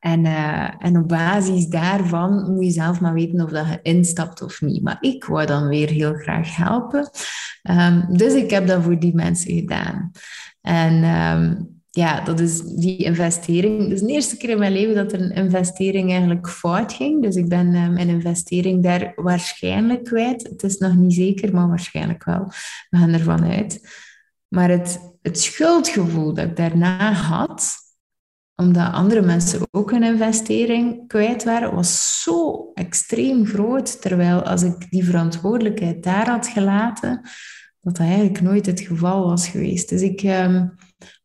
En, 0.00 0.24
uh, 0.24 0.84
en 0.84 0.96
op 0.96 1.08
basis 1.08 1.66
daarvan 1.66 2.52
moet 2.52 2.64
je 2.64 2.70
zelf 2.70 3.00
maar 3.00 3.14
weten 3.14 3.44
of 3.44 3.50
dat 3.50 3.66
je 3.66 3.78
instapt 3.82 4.42
of 4.42 4.60
niet. 4.60 4.82
Maar 4.82 4.98
ik 5.00 5.24
wou 5.24 5.46
dan 5.46 5.68
weer 5.68 5.88
heel 5.88 6.14
graag 6.14 6.56
helpen. 6.56 7.10
Um, 7.70 8.16
dus 8.16 8.34
ik 8.34 8.50
heb 8.50 8.66
dat 8.66 8.82
voor 8.82 8.98
die 8.98 9.14
mensen 9.14 9.54
gedaan. 9.54 10.10
En 10.60 11.04
um, 11.04 11.78
ja, 11.90 12.20
dat 12.20 12.40
is 12.40 12.62
die 12.62 12.96
investering. 12.96 13.88
Dus 13.88 14.00
de 14.00 14.12
eerste 14.12 14.36
keer 14.36 14.50
in 14.50 14.58
mijn 14.58 14.72
leven 14.72 14.94
dat 14.94 15.12
er 15.12 15.20
een 15.20 15.34
investering 15.34 16.10
eigenlijk 16.10 16.48
fout 16.48 16.92
ging. 16.92 17.22
Dus 17.22 17.36
ik 17.36 17.48
ben 17.48 17.74
uh, 17.74 17.88
mijn 17.88 18.08
investering 18.08 18.82
daar 18.82 19.12
waarschijnlijk 19.16 20.04
kwijt. 20.04 20.42
Het 20.42 20.62
is 20.62 20.78
nog 20.78 20.94
niet 20.94 21.14
zeker, 21.14 21.54
maar 21.54 21.68
waarschijnlijk 21.68 22.24
wel. 22.24 22.52
We 22.90 22.98
gaan 22.98 23.12
ervan 23.12 23.44
uit. 23.44 23.88
Maar 24.48 24.70
het, 24.70 25.16
het 25.22 25.40
schuldgevoel 25.40 26.34
dat 26.34 26.44
ik 26.44 26.56
daarna 26.56 27.12
had, 27.12 27.72
omdat 28.60 28.92
andere 28.92 29.22
mensen 29.22 29.60
ook 29.70 29.90
een 29.90 30.02
investering 30.02 31.08
kwijt 31.08 31.44
waren, 31.44 31.74
was 31.74 32.22
zo 32.22 32.70
extreem 32.74 33.46
groot. 33.46 34.00
Terwijl 34.00 34.42
als 34.42 34.62
ik 34.62 34.90
die 34.90 35.04
verantwoordelijkheid 35.04 36.02
daar 36.02 36.28
had 36.28 36.46
gelaten, 36.46 37.20
dat 37.80 37.96
dat 37.96 38.06
eigenlijk 38.06 38.40
nooit 38.40 38.66
het 38.66 38.80
geval 38.80 39.26
was 39.26 39.48
geweest. 39.48 39.88
Dus 39.88 40.02
ik, 40.02 40.22
um, 40.22 40.74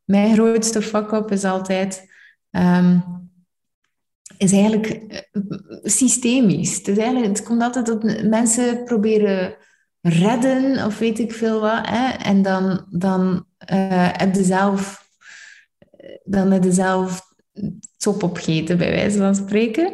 mijn 0.03 0.33
grootste 0.33 0.81
fuck-up 0.81 1.31
is 1.31 1.43
altijd... 1.43 2.13
Um, 2.51 3.03
is 4.37 4.51
eigenlijk 4.51 5.01
uh, 5.31 5.41
systemisch. 5.83 6.75
Het, 6.75 6.87
is 6.87 6.97
eigenlijk, 6.97 7.37
het 7.37 7.43
komt 7.43 7.61
altijd 7.61 7.85
dat 7.85 8.03
mensen 8.23 8.83
proberen 8.83 9.55
redden 10.01 10.85
of 10.85 10.99
weet 10.99 11.19
ik 11.19 11.33
veel 11.33 11.59
wat. 11.59 11.87
Hè? 11.87 12.09
En 12.09 12.41
dan, 12.41 12.85
dan 12.89 13.45
uh, 13.73 14.09
heb 14.11 14.35
je 14.35 14.43
zelf, 14.43 15.04
dan 16.23 16.51
heb 16.51 16.63
zelf 16.69 17.33
top 17.97 18.23
opgeten, 18.23 18.77
bij 18.77 18.89
wijze 18.89 19.17
van 19.17 19.35
spreken. 19.35 19.85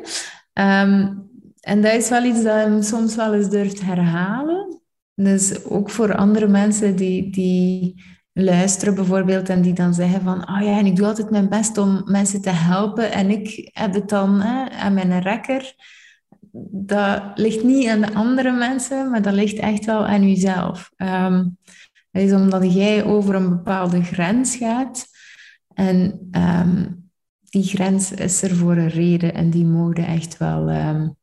Um, 0.53 1.30
en 1.59 1.82
dat 1.82 1.93
is 1.93 2.09
wel 2.09 2.24
iets 2.24 2.43
dat 2.43 2.68
je 2.68 2.78
soms 2.82 3.16
wel 3.16 3.34
eens 3.34 3.49
durft 3.49 3.82
herhalen. 3.82 4.82
Dus 5.16 5.66
ook 5.66 5.89
voor 5.89 6.16
andere 6.16 6.47
mensen 6.47 6.95
die, 6.95 7.32
die 7.32 8.03
luisteren 8.34 8.95
bijvoorbeeld 8.95 9.49
en 9.49 9.62
die 9.62 9.74
dan 9.74 9.93
zeggen 9.93 10.22
van, 10.22 10.49
oh 10.49 10.62
ja, 10.62 10.78
en 10.78 10.86
ik 10.86 10.95
doe 10.95 11.07
altijd 11.07 11.30
mijn 11.30 11.49
best 11.49 11.78
om 11.78 12.01
mensen 12.05 12.41
te 12.41 12.49
helpen 12.49 13.12
en 13.12 13.30
ik 13.30 13.70
heb 13.74 13.93
het 13.93 14.09
dan 14.09 14.41
hè, 14.41 14.70
aan 14.70 14.93
mijn 14.93 15.22
rekker 15.22 15.76
dat 16.72 17.22
ligt 17.36 17.64
niet 17.64 17.88
aan 17.88 18.01
de 18.01 18.14
andere 18.14 18.51
mensen, 18.51 19.09
maar 19.09 19.22
dat 19.22 19.34
ligt 19.34 19.57
echt 19.57 19.86
wel 19.86 20.05
aan 20.05 20.30
jezelf. 20.30 20.91
Um, 20.97 21.57
is 22.12 22.34
omdat 22.34 22.74
jij 22.74 23.03
over 23.03 23.36
een 23.36 23.49
bepaalde 23.49 24.03
grens 24.03 24.55
gaat. 24.55 25.05
En 25.74 26.30
um, 26.32 27.09
die 27.49 27.63
grens 27.63 28.11
is 28.11 28.41
er 28.41 28.55
voor 28.55 28.78
een 28.78 28.89
reden 28.89 29.34
en 29.34 29.49
die 29.49 29.65
mogen 29.65 30.05
echt 30.05 30.38
wel 30.38 30.69
um, 30.69 31.15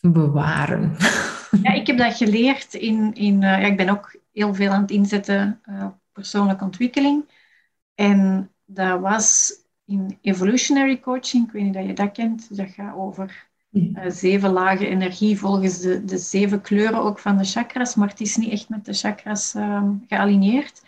bewaren. 0.00 0.96
Ja, 1.62 1.72
ik 1.72 1.86
heb 1.86 1.98
dat 1.98 2.16
geleerd 2.16 2.74
in... 2.74 3.12
in 3.12 3.34
uh, 3.34 3.40
ja, 3.40 3.66
ik 3.66 3.76
ben 3.76 3.88
ook 3.88 4.16
heel 4.32 4.54
veel 4.54 4.70
aan 4.70 4.80
het 4.80 4.90
inzetten 4.90 5.60
uh, 5.64 5.86
persoonlijke 6.12 6.64
ontwikkeling. 6.64 7.24
En 7.94 8.50
dat 8.64 9.00
was 9.00 9.52
in 9.84 10.18
evolutionary 10.20 11.00
coaching, 11.00 11.46
ik 11.46 11.52
weet 11.52 11.62
niet 11.62 11.76
of 11.76 11.86
je 11.86 11.92
dat 11.92 12.12
kent, 12.12 12.56
dat 12.56 12.68
gaat 12.68 12.94
over 12.94 13.48
uh, 13.70 14.10
zeven 14.10 14.50
lagen 14.50 14.88
energie 14.88 15.38
volgens 15.38 15.80
de, 15.80 16.04
de 16.04 16.18
zeven 16.18 16.60
kleuren 16.60 17.00
ook 17.00 17.18
van 17.18 17.36
de 17.36 17.44
chakras, 17.44 17.94
maar 17.94 18.08
het 18.08 18.20
is 18.20 18.36
niet 18.36 18.50
echt 18.50 18.68
met 18.68 18.84
de 18.84 18.92
chakras 18.92 19.54
uh, 19.54 19.88
gealigneerd. 20.08 20.82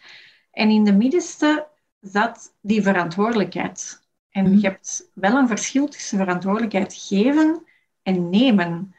En 0.50 0.70
in 0.70 0.84
de 0.84 0.92
middenste 0.92 1.66
zat 2.12 2.54
die 2.60 2.82
verantwoordelijkheid. 2.82 4.04
En 4.30 4.44
mhm. 4.44 4.54
je 4.54 4.66
hebt 4.66 5.10
wel 5.14 5.36
een 5.36 5.48
verschil 5.48 5.88
tussen 5.88 6.18
verantwoordelijkheid 6.18 6.94
geven 6.94 7.62
en 8.02 8.30
nemen. 8.30 8.94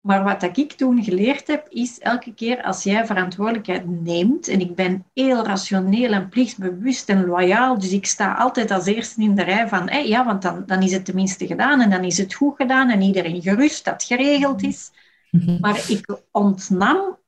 Maar 0.00 0.24
wat 0.24 0.42
ik 0.42 0.72
toen 0.72 1.04
geleerd 1.04 1.46
heb, 1.46 1.68
is 1.68 1.98
elke 1.98 2.34
keer 2.34 2.62
als 2.62 2.82
jij 2.82 3.06
verantwoordelijkheid 3.06 3.86
neemt, 3.86 4.48
en 4.48 4.60
ik 4.60 4.74
ben 4.74 5.04
heel 5.14 5.44
rationeel 5.44 6.12
en 6.12 6.28
plichtsbewust 6.28 7.08
en 7.08 7.26
loyaal, 7.26 7.78
dus 7.78 7.92
ik 7.92 8.06
sta 8.06 8.34
altijd 8.34 8.70
als 8.70 8.86
eerste 8.86 9.22
in 9.22 9.34
de 9.34 9.42
rij 9.42 9.68
van, 9.68 9.88
hey, 9.88 10.08
ja, 10.08 10.24
want 10.24 10.42
dan, 10.42 10.62
dan 10.66 10.82
is 10.82 10.92
het 10.92 11.04
tenminste 11.04 11.46
gedaan 11.46 11.80
en 11.80 11.90
dan 11.90 12.04
is 12.04 12.18
het 12.18 12.34
goed 12.34 12.56
gedaan 12.56 12.90
en 12.90 13.02
iedereen 13.02 13.42
gerust 13.42 13.84
dat 13.84 13.94
het 13.94 14.02
geregeld 14.04 14.62
is. 14.62 14.90
Mhm. 15.30 15.60
Maar 15.60 15.84
ik 15.88 16.20
ontnam 16.30 17.18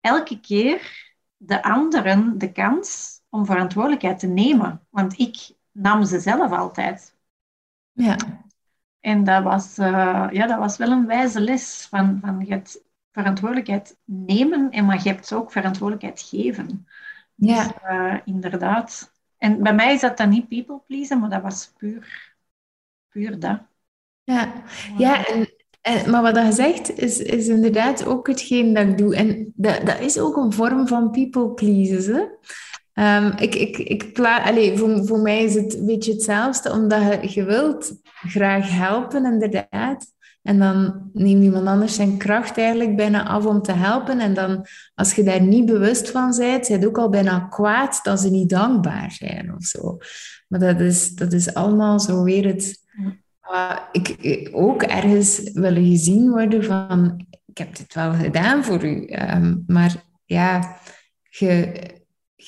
elke 0.00 0.40
keer 0.40 1.08
de 1.36 1.62
anderen 1.62 2.38
de 2.38 2.52
kans 2.52 3.19
om 3.30 3.46
verantwoordelijkheid 3.46 4.18
te 4.18 4.26
nemen, 4.26 4.86
want 4.90 5.18
ik 5.18 5.52
nam 5.72 6.04
ze 6.04 6.20
zelf 6.20 6.52
altijd. 6.52 7.16
Ja. 7.92 8.16
En 9.00 9.24
dat 9.24 9.42
was, 9.42 9.78
uh, 9.78 10.28
ja, 10.30 10.46
dat 10.46 10.58
was 10.58 10.76
wel 10.76 10.90
een 10.90 11.06
wijze 11.06 11.40
les 11.40 11.86
van, 11.90 12.18
van 12.22 12.44
je 12.44 12.52
hebt 12.52 12.82
verantwoordelijkheid 13.12 13.96
nemen, 14.04 14.70
en 14.70 14.84
maar 14.84 15.02
je 15.02 15.08
hebt 15.08 15.32
ook 15.32 15.52
verantwoordelijkheid 15.52 16.20
geven. 16.20 16.86
Ja. 17.34 17.64
Dus, 17.64 17.72
uh, 17.84 18.14
inderdaad. 18.24 19.12
En 19.38 19.62
bij 19.62 19.74
mij 19.74 19.94
is 19.94 20.00
dat 20.00 20.16
dan 20.16 20.28
niet 20.28 20.48
people 20.48 20.80
pleasen, 20.86 21.20
maar 21.20 21.30
dat 21.30 21.42
was 21.42 21.72
puur, 21.76 22.34
puur 23.08 23.38
dat. 23.38 23.60
Ja, 24.22 24.52
ja 24.96 25.26
en, 25.26 25.48
en, 25.80 26.10
maar 26.10 26.22
wat 26.22 26.36
je 26.36 26.52
zegt 26.52 26.98
is, 26.98 27.18
is 27.18 27.48
inderdaad 27.48 28.06
ook 28.06 28.26
hetgeen 28.26 28.74
dat 28.74 28.86
ik 28.86 28.98
doe. 28.98 29.16
En 29.16 29.52
dat, 29.56 29.86
dat 29.86 30.00
is 30.00 30.18
ook 30.18 30.36
een 30.36 30.52
vorm 30.52 30.88
van 30.88 31.10
people 31.10 31.50
pleasen. 31.50 32.14
Hè? 32.14 32.24
Um, 33.00 33.32
ik, 33.38 33.54
ik, 33.54 33.78
ik 33.78 34.12
pla 34.12 34.42
Allee, 34.42 34.76
voor, 34.76 35.06
voor 35.06 35.20
mij 35.20 35.44
is 35.44 35.54
het 35.54 35.76
een 35.76 35.86
beetje 35.86 36.12
hetzelfde, 36.12 36.72
omdat 36.72 37.02
je, 37.02 37.40
je 37.40 37.44
wilt 37.44 37.94
graag 38.04 38.70
helpen, 38.70 39.24
inderdaad. 39.24 40.12
En 40.42 40.58
dan 40.58 41.10
neemt 41.12 41.42
iemand 41.42 41.66
anders 41.66 41.94
zijn 41.94 42.16
kracht 42.16 42.58
eigenlijk 42.58 42.96
bijna 42.96 43.26
af 43.26 43.46
om 43.46 43.62
te 43.62 43.72
helpen. 43.72 44.20
En 44.20 44.34
dan, 44.34 44.66
als 44.94 45.14
je 45.14 45.22
daar 45.22 45.42
niet 45.42 45.66
bewust 45.66 46.10
van 46.10 46.34
bent, 46.36 46.66
zijn 46.66 46.86
ook 46.86 46.98
al 46.98 47.08
bijna 47.08 47.40
kwaad 47.40 48.00
dat 48.02 48.20
ze 48.20 48.30
niet 48.30 48.50
dankbaar 48.50 49.10
zijn 49.10 49.54
of 49.56 49.64
zo. 49.64 49.98
Maar 50.48 50.60
dat 50.60 50.80
is, 50.80 51.14
dat 51.14 51.32
is 51.32 51.54
allemaal 51.54 52.00
zo 52.00 52.22
weer 52.22 52.46
het... 52.46 52.78
Uh, 53.52 53.76
ik, 53.92 54.48
ook 54.52 54.82
ergens 54.82 55.50
willen 55.52 55.84
gezien 55.86 56.30
worden 56.30 56.64
van... 56.64 57.26
Ik 57.46 57.58
heb 57.58 57.76
dit 57.76 57.94
wel 57.94 58.12
gedaan 58.12 58.64
voor 58.64 58.84
u. 58.84 59.08
Um, 59.34 59.64
maar 59.66 59.94
ja, 60.24 60.76
je 61.22 61.72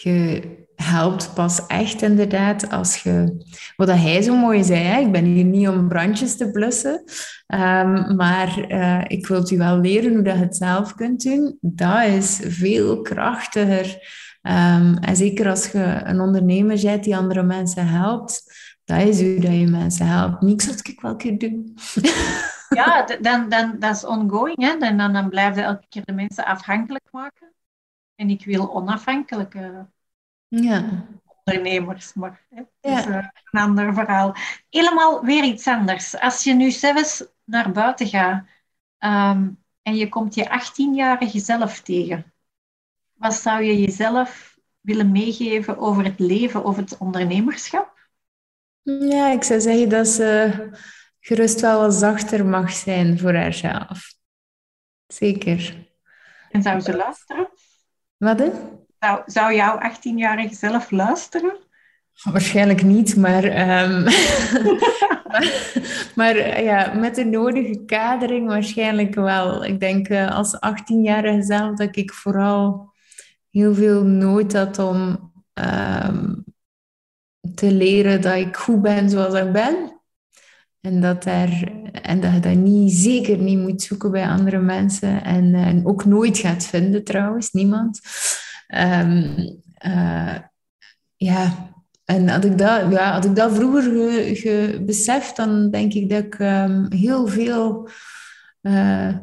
je 0.01 0.43
helpt 0.77 1.35
pas 1.35 1.67
echt 1.67 2.03
inderdaad 2.03 2.71
als 2.71 3.03
je... 3.03 3.45
Wat 3.77 3.89
hij 3.89 4.23
zo 4.23 4.37
mooi 4.37 4.65
zei, 4.65 4.81
hè? 4.81 5.01
ik 5.01 5.13
ben 5.13 5.25
hier 5.25 5.45
niet 5.45 5.69
om 5.69 5.89
brandjes 5.89 6.37
te 6.37 6.51
blussen, 6.51 7.03
um, 7.47 8.17
maar 8.17 8.71
uh, 8.71 9.05
ik 9.07 9.27
wil 9.27 9.53
u 9.53 9.57
wel 9.57 9.79
leren 9.79 10.13
hoe 10.15 10.23
dat 10.23 10.35
je 10.35 10.41
het 10.41 10.57
zelf 10.57 10.95
kunt 10.95 11.23
doen. 11.23 11.59
Dat 11.61 12.05
is 12.05 12.41
veel 12.43 13.03
krachtiger. 13.03 13.87
Um, 14.43 14.97
en 14.97 15.17
zeker 15.17 15.49
als 15.49 15.71
je 15.71 16.01
een 16.05 16.21
ondernemer 16.21 16.81
bent 16.83 17.05
die 17.05 17.17
andere 17.17 17.43
mensen 17.43 17.87
helpt, 17.87 18.45
dat 18.85 19.03
is 19.03 19.21
hoe 19.21 19.41
dat 19.41 19.55
je 19.55 19.67
mensen 19.67 20.07
helpt. 20.07 20.43
Niks 20.43 20.67
wat 20.67 20.89
ik 20.89 21.01
wel 21.01 21.17
keer 21.17 21.39
doen. 21.39 21.75
Ja, 22.75 23.07
dan, 23.21 23.49
dan, 23.49 23.77
dat 23.79 23.97
is 23.97 24.05
ongoing. 24.05 24.63
Hè? 24.63 24.77
Dan, 24.79 24.97
dan, 24.97 25.13
dan 25.13 25.55
je 25.55 25.61
elke 25.61 25.87
keer 25.89 26.05
de 26.05 26.13
mensen 26.13 26.45
afhankelijk 26.45 27.09
maken. 27.11 27.53
En 28.23 28.31
ik 28.31 28.45
wil 28.45 28.75
onafhankelijke 28.75 29.87
ja. 30.49 31.07
ondernemers. 31.25 32.15
Maar 32.15 32.47
hè, 32.51 32.63
dat 32.81 32.99
is 32.99 33.05
een 33.05 33.31
ander 33.51 33.95
verhaal. 33.95 34.35
Helemaal 34.71 35.25
weer 35.25 35.45
iets 35.45 35.67
anders. 35.67 36.19
Als 36.19 36.45
je 36.45 36.55
nu 36.55 36.71
zelfs 36.71 37.25
naar 37.45 37.73
buiten 37.73 38.07
gaat 38.07 38.47
ehm, 38.99 39.49
en 39.83 39.95
je 39.95 40.09
komt 40.09 40.35
je 40.35 40.45
18-jarige 40.45 41.39
zelf 41.39 41.81
tegen, 41.81 42.33
wat 43.13 43.35
zou 43.35 43.63
je 43.63 43.81
jezelf 43.81 44.59
willen 44.81 45.13
meegeven 45.13 45.79
over 45.79 46.05
het 46.05 46.19
leven 46.19 46.65
of 46.65 46.77
het 46.77 46.99
ondernemerschap? 46.99 48.09
Ja, 48.83 49.31
ik 49.31 49.43
zou 49.43 49.61
zeggen 49.61 49.89
dat 49.89 50.09
ze 50.09 50.71
gerust 51.21 51.61
wel 51.61 51.81
wat 51.81 51.95
zachter 51.95 52.47
mag 52.47 52.73
zijn 52.73 53.19
voor 53.19 53.35
haarzelf. 53.35 54.15
Zeker. 55.07 55.91
En 56.51 56.63
zou 56.63 56.81
ze 56.81 56.97
luisteren? 56.97 57.51
Wat? 58.23 58.43
Zou, 58.99 59.23
zou 59.27 59.55
jouw 59.55 59.79
18-jarige 59.79 60.55
zelf 60.55 60.91
luisteren? 60.91 61.57
Waarschijnlijk 62.23 62.83
niet, 62.83 63.17
maar, 63.17 63.45
um, 63.45 64.03
maar, 65.31 65.55
maar, 66.15 66.63
ja, 66.63 66.93
met 66.93 67.15
de 67.15 67.25
nodige 67.25 67.85
kadering 67.85 68.49
waarschijnlijk 68.49 69.15
wel. 69.15 69.65
Ik 69.65 69.81
denk 69.81 70.09
uh, 70.09 70.37
als 70.37 70.57
18-jarige 70.57 71.43
zelf 71.43 71.77
dat 71.77 71.97
ik 71.97 72.13
vooral 72.13 72.93
heel 73.51 73.75
veel 73.75 74.03
nood 74.03 74.53
had 74.53 74.79
om 74.79 75.33
um, 75.55 76.45
te 77.55 77.73
leren 77.73 78.21
dat 78.21 78.35
ik 78.35 78.57
goed 78.57 78.83
ben 78.83 79.11
zoals 79.11 79.35
ik 79.35 79.53
ben. 79.53 79.92
En 80.83 81.01
dat, 81.01 81.25
er, 81.25 81.73
en 81.93 82.21
dat 82.21 82.33
je 82.33 82.41
dat 82.41 82.55
niet, 82.55 82.93
zeker 82.93 83.39
niet 83.39 83.59
moet 83.59 83.83
zoeken 83.83 84.11
bij 84.11 84.27
andere 84.29 84.59
mensen. 84.59 85.25
En, 85.25 85.55
en 85.55 85.87
ook 85.87 86.05
nooit 86.05 86.39
gaat 86.39 86.65
vinden 86.65 87.05
trouwens, 87.05 87.53
niemand. 87.53 88.01
Um, 88.75 89.35
ja, 91.17 91.73
en 92.05 92.29
had 92.29 92.45
ik 92.45 92.59
dat, 92.59 92.91
ja, 92.91 93.13
had 93.13 93.25
ik 93.25 93.37
dat 93.37 93.55
vroeger 93.55 93.83
ge, 94.37 94.83
beseft, 94.87 95.37
dan 95.37 95.71
denk 95.71 95.93
ik 95.93 96.11
dat 96.11 96.25
ik 96.25 96.35
ehm, 96.35 96.93
heel 96.93 97.27
veel 97.27 97.89
uh, 98.63 99.17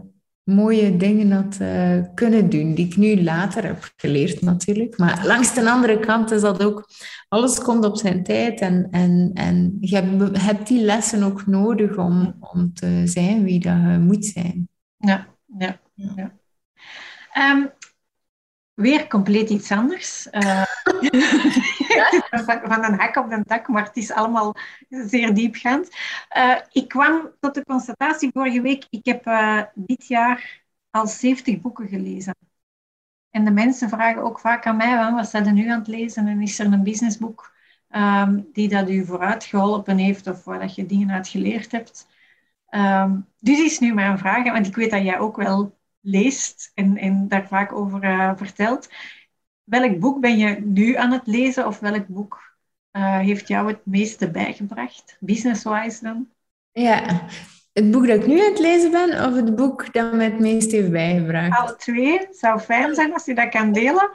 mooie 0.49 0.97
dingen 0.97 1.31
had 1.31 1.57
uh, 1.61 2.03
kunnen 2.13 2.49
doen, 2.49 2.73
die 2.73 2.85
ik 2.85 2.97
nu 2.97 3.23
later 3.23 3.63
heb 3.63 3.93
geleerd 3.97 4.41
natuurlijk. 4.41 4.97
Maar 4.97 5.25
langs 5.25 5.53
de 5.53 5.69
andere 5.69 5.99
kant 5.99 6.31
is 6.31 6.41
dat 6.41 6.63
ook, 6.63 6.89
alles 7.27 7.59
komt 7.59 7.85
op 7.85 7.97
zijn 7.97 8.23
tijd 8.23 8.59
en, 8.59 8.87
en, 8.91 9.31
en 9.33 9.77
je 9.79 10.29
hebt 10.31 10.67
die 10.67 10.81
lessen 10.81 11.23
ook 11.23 11.45
nodig 11.45 11.97
om, 11.97 12.35
om 12.39 12.73
te 12.73 13.01
zijn 13.05 13.43
wie 13.43 13.59
dat 13.59 13.77
je 13.91 13.97
moet 13.99 14.25
zijn. 14.25 14.69
Ja, 14.97 15.27
ja, 15.57 15.79
ja. 15.95 16.31
Um, 17.51 17.69
weer 18.80 19.07
compleet 19.07 19.49
iets 19.49 19.71
anders. 19.71 20.27
Uh, 21.89 22.47
van 22.63 22.84
een 22.84 22.99
hak 22.99 23.15
op 23.15 23.32
een 23.32 23.43
tak, 23.43 23.67
maar 23.67 23.84
het 23.84 23.97
is 23.97 24.11
allemaal 24.11 24.55
zeer 24.89 25.34
diepgaand. 25.34 25.89
Uh, 26.38 26.55
ik 26.71 26.88
kwam 26.88 27.30
tot 27.39 27.53
de 27.53 27.63
constatatie 27.63 28.30
vorige 28.34 28.61
week, 28.61 28.86
ik 28.89 29.05
heb 29.05 29.27
uh, 29.27 29.61
dit 29.75 30.07
jaar 30.07 30.63
al 30.89 31.07
70 31.07 31.61
boeken 31.61 31.88
gelezen. 31.88 32.36
En 33.30 33.45
de 33.45 33.51
mensen 33.51 33.89
vragen 33.89 34.23
ook 34.23 34.39
vaak 34.39 34.65
aan 34.65 34.77
mij, 34.77 35.11
wat 35.11 35.30
zijn 35.30 35.45
er 35.45 35.53
nu 35.53 35.69
aan 35.69 35.80
het 35.80 35.88
lezen? 35.88 36.27
En 36.27 36.41
is 36.41 36.59
er 36.59 36.65
een 36.65 36.84
businessboek 36.84 37.53
um, 37.89 38.49
die 38.53 38.69
dat 38.69 38.89
u 38.89 39.05
vooruit 39.05 39.43
geholpen 39.43 39.97
heeft 39.97 40.27
of 40.27 40.43
waar 40.43 40.59
dat 40.59 40.75
je 40.75 40.86
dingen 40.86 41.11
uit 41.11 41.27
geleerd 41.27 41.71
hebt? 41.71 42.07
Um, 42.69 43.27
dus 43.39 43.59
is 43.59 43.80
nu 43.80 43.93
mijn 43.93 44.17
vraag, 44.17 44.43
want 44.43 44.67
ik 44.67 44.75
weet 44.75 44.91
dat 44.91 45.03
jij 45.03 45.19
ook 45.19 45.36
wel 45.36 45.78
leest 46.01 46.71
en, 46.73 46.97
en 46.97 47.27
daar 47.27 47.47
vaak 47.47 47.71
over 47.71 48.03
uh, 48.03 48.31
vertelt. 48.35 48.89
Welk 49.63 49.99
boek 49.99 50.21
ben 50.21 50.37
je 50.37 50.61
nu 50.63 50.95
aan 50.95 51.11
het 51.11 51.27
lezen 51.27 51.67
of 51.67 51.79
welk 51.79 52.07
boek 52.07 52.57
uh, 52.91 53.17
heeft 53.17 53.47
jou 53.47 53.67
het 53.67 53.85
meeste 53.85 54.31
bijgebracht, 54.31 55.17
business-wise 55.19 56.03
dan? 56.03 56.27
Ja, 56.71 57.25
het 57.73 57.91
boek 57.91 58.07
dat 58.07 58.15
ik 58.15 58.27
nu 58.27 58.39
aan 58.39 58.49
het 58.49 58.59
lezen 58.59 58.91
ben 58.91 59.25
of 59.25 59.35
het 59.35 59.55
boek 59.55 59.93
dat 59.93 60.13
me 60.13 60.23
het 60.23 60.39
meest 60.39 60.71
heeft 60.71 60.91
bijgebracht? 60.91 61.59
Alle 61.59 61.75
twee. 61.75 62.19
Het 62.19 62.37
zou 62.37 62.59
fijn 62.59 62.95
zijn 62.95 63.13
als 63.13 63.25
je 63.25 63.35
dat 63.35 63.49
kan 63.49 63.71
delen. 63.71 64.11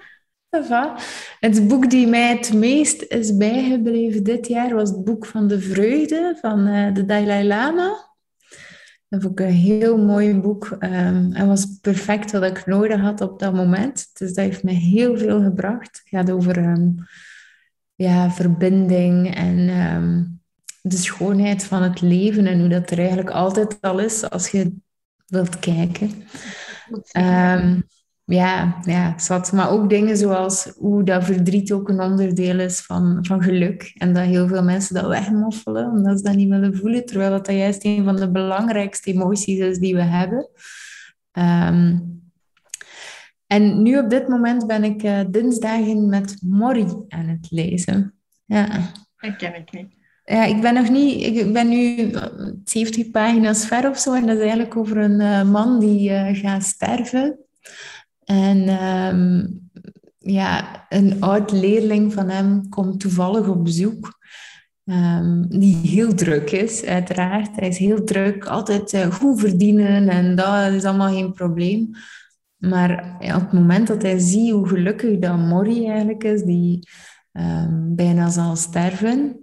Het 1.41 1.69
boek 1.69 1.91
die 1.91 2.07
mij 2.07 2.29
het 2.37 2.53
meest 2.53 3.03
is 3.03 3.37
bijgebleven 3.37 4.23
dit 4.23 4.47
jaar 4.47 4.75
was 4.75 4.91
het 4.91 5.05
boek 5.05 5.27
van 5.27 5.49
de 5.49 5.61
vreugde 5.61 6.39
van 6.41 6.69
uh, 6.69 6.95
de 6.95 7.05
Dalai 7.05 7.47
Lama. 7.47 8.14
Dat 9.09 9.23
vond 9.23 9.41
ik 9.41 9.47
een 9.47 9.53
heel 9.53 9.99
mooi 9.99 10.35
boek. 10.35 10.71
Um, 10.71 11.33
en 11.33 11.47
was 11.47 11.79
perfect 11.81 12.33
wat 12.33 12.43
ik 12.43 12.67
nodig 12.67 13.01
had 13.01 13.21
op 13.21 13.39
dat 13.39 13.55
moment. 13.55 14.11
Dus 14.19 14.35
dat 14.35 14.45
heeft 14.45 14.63
me 14.63 14.73
heel 14.73 15.19
veel 15.19 15.43
gebracht. 15.43 15.99
Het 15.99 16.09
gaat 16.09 16.31
over 16.31 16.59
ehm, 16.59 16.89
ja, 17.95 18.31
verbinding 18.31 19.35
en 19.35 19.69
um, 19.69 20.41
de 20.83 20.97
schoonheid 20.97 21.65
van 21.65 21.83
het 21.83 22.01
leven. 22.01 22.47
En 22.47 22.61
hoe 22.61 22.69
dat 22.69 22.91
er 22.91 22.99
eigenlijk 22.99 23.31
altijd 23.31 23.81
al 23.81 23.99
is 23.99 24.31
als 24.31 24.49
je 24.49 24.75
wilt 25.27 25.59
kijken. 25.59 26.11
Ja, 28.27 28.79
ja, 28.83 29.19
zat. 29.19 29.53
Maar 29.53 29.71
ook 29.71 29.89
dingen 29.89 30.17
zoals 30.17 30.73
hoe 30.77 31.03
dat 31.03 31.25
verdriet 31.25 31.73
ook 31.73 31.89
een 31.89 32.01
onderdeel 32.01 32.59
is 32.59 32.81
van, 32.81 33.19
van 33.23 33.43
geluk. 33.43 33.93
En 33.99 34.13
dat 34.15 34.25
heel 34.25 34.49
veel 34.49 34.63
mensen 34.63 34.95
dat 34.95 35.07
wegmoffelen, 35.07 35.91
omdat 35.91 36.19
ze 36.19 36.25
dat 36.25 36.35
niet 36.35 36.49
willen 36.49 36.77
voelen. 36.77 37.07
Terwijl 37.07 37.31
dat, 37.31 37.47
dat 37.47 37.55
juist 37.55 37.85
een 37.85 38.05
van 38.05 38.17
de 38.17 38.31
belangrijkste 38.31 39.13
emoties 39.13 39.59
is 39.59 39.79
die 39.79 39.95
we 39.95 40.03
hebben. 40.03 40.49
Ehm, 41.33 41.99
en 43.47 43.83
nu 43.83 43.99
op 43.99 44.11
dit 44.11 44.29
moment 44.29 44.67
ben 44.67 44.85
ik 44.85 45.03
uh, 45.03 45.21
dinsdagen 45.29 46.09
met 46.09 46.37
Morrie 46.41 47.05
aan 47.09 47.27
het 47.27 47.47
lezen. 47.51 48.15
Ja. 48.45 48.93
Dat 49.17 49.37
ken 49.37 49.55
ik 49.55 49.73
niet. 49.73 49.87
Ja, 50.25 50.45
ik 50.45 50.61
ben 50.61 50.75
nog 50.75 50.89
niet... 50.89 51.37
Ik 51.37 51.53
ben 51.53 51.69
nu 51.69 52.11
70 52.65 53.11
pagina's 53.11 53.67
ver 53.67 53.89
of 53.89 53.99
zo. 53.99 54.15
En 54.15 54.27
dat 54.27 54.37
is 54.37 54.43
eigenlijk 54.43 54.77
over 54.77 54.97
een 54.97 55.21
uh, 55.21 55.51
man 55.51 55.81
die 55.81 56.11
uh, 56.11 56.29
gaat 56.33 56.63
sterven. 56.63 57.39
En 58.25 58.69
ehm, 58.69 59.47
ja, 60.19 60.87
een 60.89 61.21
oud 61.21 61.53
leerling 61.53 62.13
van 62.13 62.29
hem 62.29 62.69
komt 62.69 63.01
toevallig 63.01 63.49
op 63.49 63.65
bezoek. 63.65 64.23
Um, 64.85 65.49
die 65.49 65.77
heel 65.77 66.15
druk 66.15 66.51
is, 66.51 66.85
uiteraard. 66.85 67.57
Hij 67.57 67.69
is 67.69 67.79
heel 67.79 68.05
druk, 68.05 68.47
altijd 68.47 68.93
uh, 68.93 69.15
goed 69.15 69.41
verdienen 69.41 70.09
en 70.09 70.37
dat 70.37 70.73
is 70.73 70.85
allemaal 70.85 71.15
geen 71.15 71.33
probleem. 71.33 71.91
Maar 72.57 73.17
op 73.21 73.41
het 73.41 73.53
moment 73.53 73.87
dat 73.87 74.03
hij 74.03 74.19
ziet 74.19 74.51
hoe 74.51 74.69
gelukkig 74.69 75.19
dat 75.19 75.39
Morrie 75.39 75.89
eigenlijk 75.89 76.25
is, 76.25 76.43
die 76.43 76.89
um, 77.33 77.95
bijna 77.95 78.29
zal 78.29 78.57
sterven, 78.57 79.41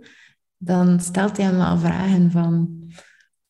dan 0.58 1.00
stelt 1.00 1.38
hij 1.38 1.46
hem 1.46 1.58
wel 1.58 1.78
vragen 1.78 2.32
van 2.32 2.81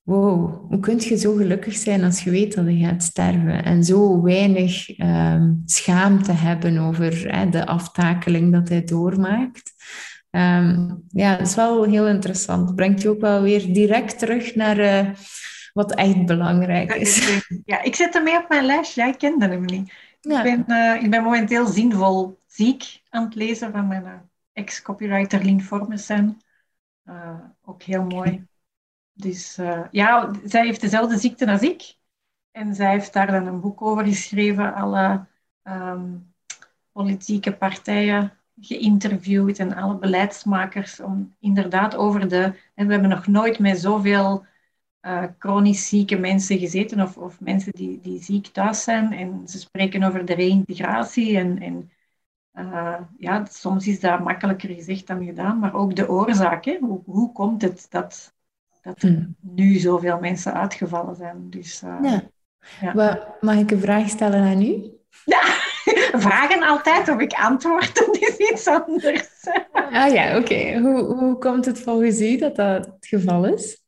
wow, 0.04 0.66
hoe 0.70 0.80
kun 0.80 1.00
je 1.00 1.18
zo 1.18 1.36
gelukkig 1.36 1.76
zijn 1.76 2.04
als 2.04 2.24
je 2.24 2.30
weet 2.30 2.56
dat 2.56 2.66
je 2.66 2.86
gaat 2.86 3.04
sterven 3.04 3.64
en 3.64 3.84
zo 3.84 4.22
weinig 4.22 5.00
um, 5.00 5.62
schaamte 5.66 6.32
hebben 6.32 6.78
over 6.78 7.36
hè, 7.36 7.50
de 7.50 7.66
aftakeling 7.66 8.52
dat 8.52 8.70
hij 8.70 8.84
doormaakt. 8.84 9.74
Um, 10.32 11.04
ja, 11.08 11.38
dat 11.38 11.48
is 11.48 11.56
wel 11.56 11.84
heel 11.84 12.08
interessant. 12.08 12.76
Brengt 12.76 13.02
je 13.02 13.10
ook 13.10 13.22
wel 13.22 13.42
weer 13.42 13.74
direct 13.74 14.20
terug 14.20 14.56
naar 14.56 14.80
uh, 14.80 15.10
wat 15.74 15.96
echt 15.96 16.26
belangrijk 16.26 16.94
is. 16.94 17.44
Ja, 17.66 17.82
ik 17.82 17.96
zet 17.96 18.14
hem 18.14 18.24
mee 18.24 18.38
op 18.38 18.50
mijn 18.50 18.66
lijstje. 18.66 19.02
Jij 19.02 19.14
kende 19.14 19.48
hem 19.48 19.66
niet. 19.66 19.94
Ik, 20.22 20.44
ben, 20.44 20.64
uh, 20.68 21.04
ik 21.04 21.10
ben 21.10 21.24
momenteel 21.24 21.66
zinvol 21.66 22.40
ziek 22.48 23.02
aan 23.10 23.24
het 23.24 23.36
lezen 23.36 23.72
van 23.72 23.88
mijn 23.88 24.04
uh, 24.04 24.14
ex-copywriter 24.54 25.44
Lien 25.44 25.62
Formessen. 25.64 26.38
ook 27.62 27.84
heel 27.84 28.04
mooi. 28.04 28.50
Dus 29.22 29.58
uh, 29.58 29.84
ja, 29.92 30.34
zij 30.46 30.66
heeft 30.66 30.82
dezelfde 30.82 31.18
ziekte 31.18 31.52
als 31.52 31.62
ik. 31.62 31.96
En 32.52 32.76
zij 32.76 32.92
heeft 32.92 33.14
daar 33.14 33.28
dan 33.28 33.48
een 33.48 33.60
boek 33.60 33.82
over 33.82 34.06
geschreven, 34.06 34.74
alle 34.74 35.26
um, 35.64 36.34
politieke 36.92 37.58
partijen 37.58 38.34
geïnterviewd 38.62 39.60
en 39.60 39.76
alle 39.76 39.98
beleidsmakers 39.98 41.00
om 41.00 41.36
inderdaad 41.40 41.96
over 41.96 42.28
de... 42.28 42.44
En 42.76 42.86
we 42.88 42.92
hebben 42.92 43.10
nog 43.10 43.28
nooit 43.28 43.60
met 43.60 43.80
zoveel 43.80 44.46
uh, 45.02 45.24
chronisch 45.40 45.88
zieke 45.88 46.18
mensen 46.18 46.60
gezeten 46.60 47.02
of, 47.02 47.18
of 47.18 47.40
mensen 47.40 47.72
die, 47.72 48.00
die 48.00 48.24
ziek 48.24 48.48
thuis 48.48 48.84
zijn. 48.84 49.14
En 49.14 49.48
ze 49.48 49.60
spreken 49.60 50.04
over 50.04 50.26
de 50.26 50.34
reïntegratie 50.34 51.38
en, 51.38 51.60
en 51.60 51.92
uh, 52.54 53.02
ja, 53.18 53.46
soms 53.46 53.88
is 53.88 54.00
dat 54.00 54.20
makkelijker 54.24 54.70
gezegd 54.70 55.08
dan 55.08 55.26
gedaan, 55.26 55.60
maar 55.60 55.74
ook 55.74 55.96
de 55.96 56.10
oorzaak. 56.10 56.66
Hoe, 56.66 57.02
hoe 57.06 57.32
komt 57.32 57.62
het 57.62 57.86
dat 57.90 58.34
dat 58.82 59.02
er 59.02 59.10
hmm. 59.10 59.36
nu 59.40 59.78
zoveel 59.78 60.20
mensen 60.20 60.54
uitgevallen 60.54 61.16
zijn. 61.16 61.50
Dus, 61.50 61.82
uh, 61.84 61.98
ja. 62.02 62.24
ja. 62.94 63.36
Mag 63.42 63.56
ik 63.56 63.72
een 63.72 63.80
vraag 63.80 64.10
stellen 64.10 64.42
aan 64.42 64.62
u? 64.62 64.92
Ja, 65.26 65.42
vragen 66.28 66.64
altijd 66.64 67.10
of 67.10 67.20
ik 67.20 67.34
antwoord, 67.34 67.96
dat 67.96 68.18
is 68.18 68.38
iets 68.38 68.68
anders. 68.68 69.30
Ah 69.92 70.14
ja, 70.14 70.38
oké. 70.38 70.80
Hoe, 70.80 71.00
hoe 71.04 71.38
komt 71.38 71.66
het 71.66 71.80
volgens 71.80 72.22
u 72.22 72.38
dat 72.38 72.56
dat 72.56 72.86
het 72.86 73.08
geval 73.08 73.46
is? 73.46 73.84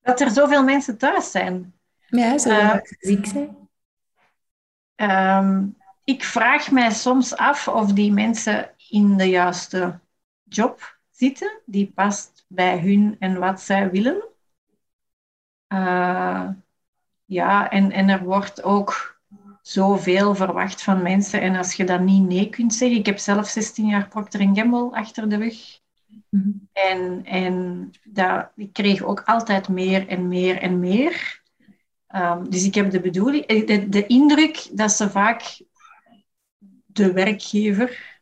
Dat 0.00 0.20
er 0.20 0.30
zoveel 0.30 0.64
mensen 0.64 0.98
thuis 0.98 1.30
zijn. 1.30 1.74
Ja, 2.06 2.38
zoveel 2.38 2.60
uh, 2.60 2.76
ziek 2.82 3.26
zijn. 3.26 3.56
Um, 4.96 5.76
ik 6.04 6.24
vraag 6.24 6.70
mij 6.70 6.90
soms 6.90 7.36
af 7.36 7.68
of 7.68 7.92
die 7.92 8.12
mensen 8.12 8.70
in 8.88 9.16
de 9.16 9.28
juiste 9.28 10.00
job 10.44 10.98
zitten, 11.10 11.60
die 11.66 11.92
past 11.94 12.44
bij 12.48 12.78
hun 12.78 13.16
en 13.18 13.38
wat 13.38 13.60
zij 13.60 13.90
willen. 13.90 14.24
Uh, 15.74 16.48
ja, 17.24 17.70
en, 17.70 17.90
en 17.90 18.08
er 18.08 18.22
wordt 18.22 18.62
ook 18.62 19.20
zoveel 19.62 20.34
verwacht 20.34 20.82
van 20.82 21.02
mensen. 21.02 21.40
En 21.40 21.56
als 21.56 21.74
je 21.74 21.84
dan 21.84 22.04
niet 22.04 22.28
nee 22.28 22.50
kunt 22.50 22.74
zeggen... 22.74 22.98
Ik 22.98 23.06
heb 23.06 23.18
zelf 23.18 23.48
16 23.48 23.86
jaar 23.86 24.08
Procter 24.08 24.40
Gamble 24.40 24.90
achter 24.90 25.28
de 25.28 25.36
rug. 25.36 25.80
Mhm. 26.28 26.50
En, 26.72 27.24
en 27.24 27.90
dat, 28.04 28.50
ik 28.56 28.72
kreeg 28.72 29.02
ook 29.02 29.22
altijd 29.24 29.68
meer 29.68 30.08
en 30.08 30.28
meer 30.28 30.58
en 30.58 30.80
meer. 30.80 31.42
Um, 32.14 32.50
dus 32.50 32.64
ik 32.64 32.74
heb 32.74 32.90
de 32.90 33.00
bedoeling... 33.00 33.44
Eh, 33.44 33.66
de, 33.66 33.88
de 33.88 34.06
indruk 34.06 34.68
dat 34.72 34.92
ze 34.92 35.10
vaak 35.10 35.62
de 36.86 37.12
werkgever 37.12 38.20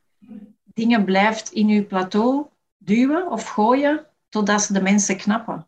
dingen 0.65 1.05
blijft 1.05 1.53
in 1.53 1.69
uw 1.69 1.87
plateau 1.87 2.47
duwen 2.79 3.31
of 3.31 3.49
gooien 3.49 4.07
totdat 4.29 4.63
ze 4.63 4.73
de 4.73 4.83
mensen 4.83 5.17
knappen. 5.17 5.67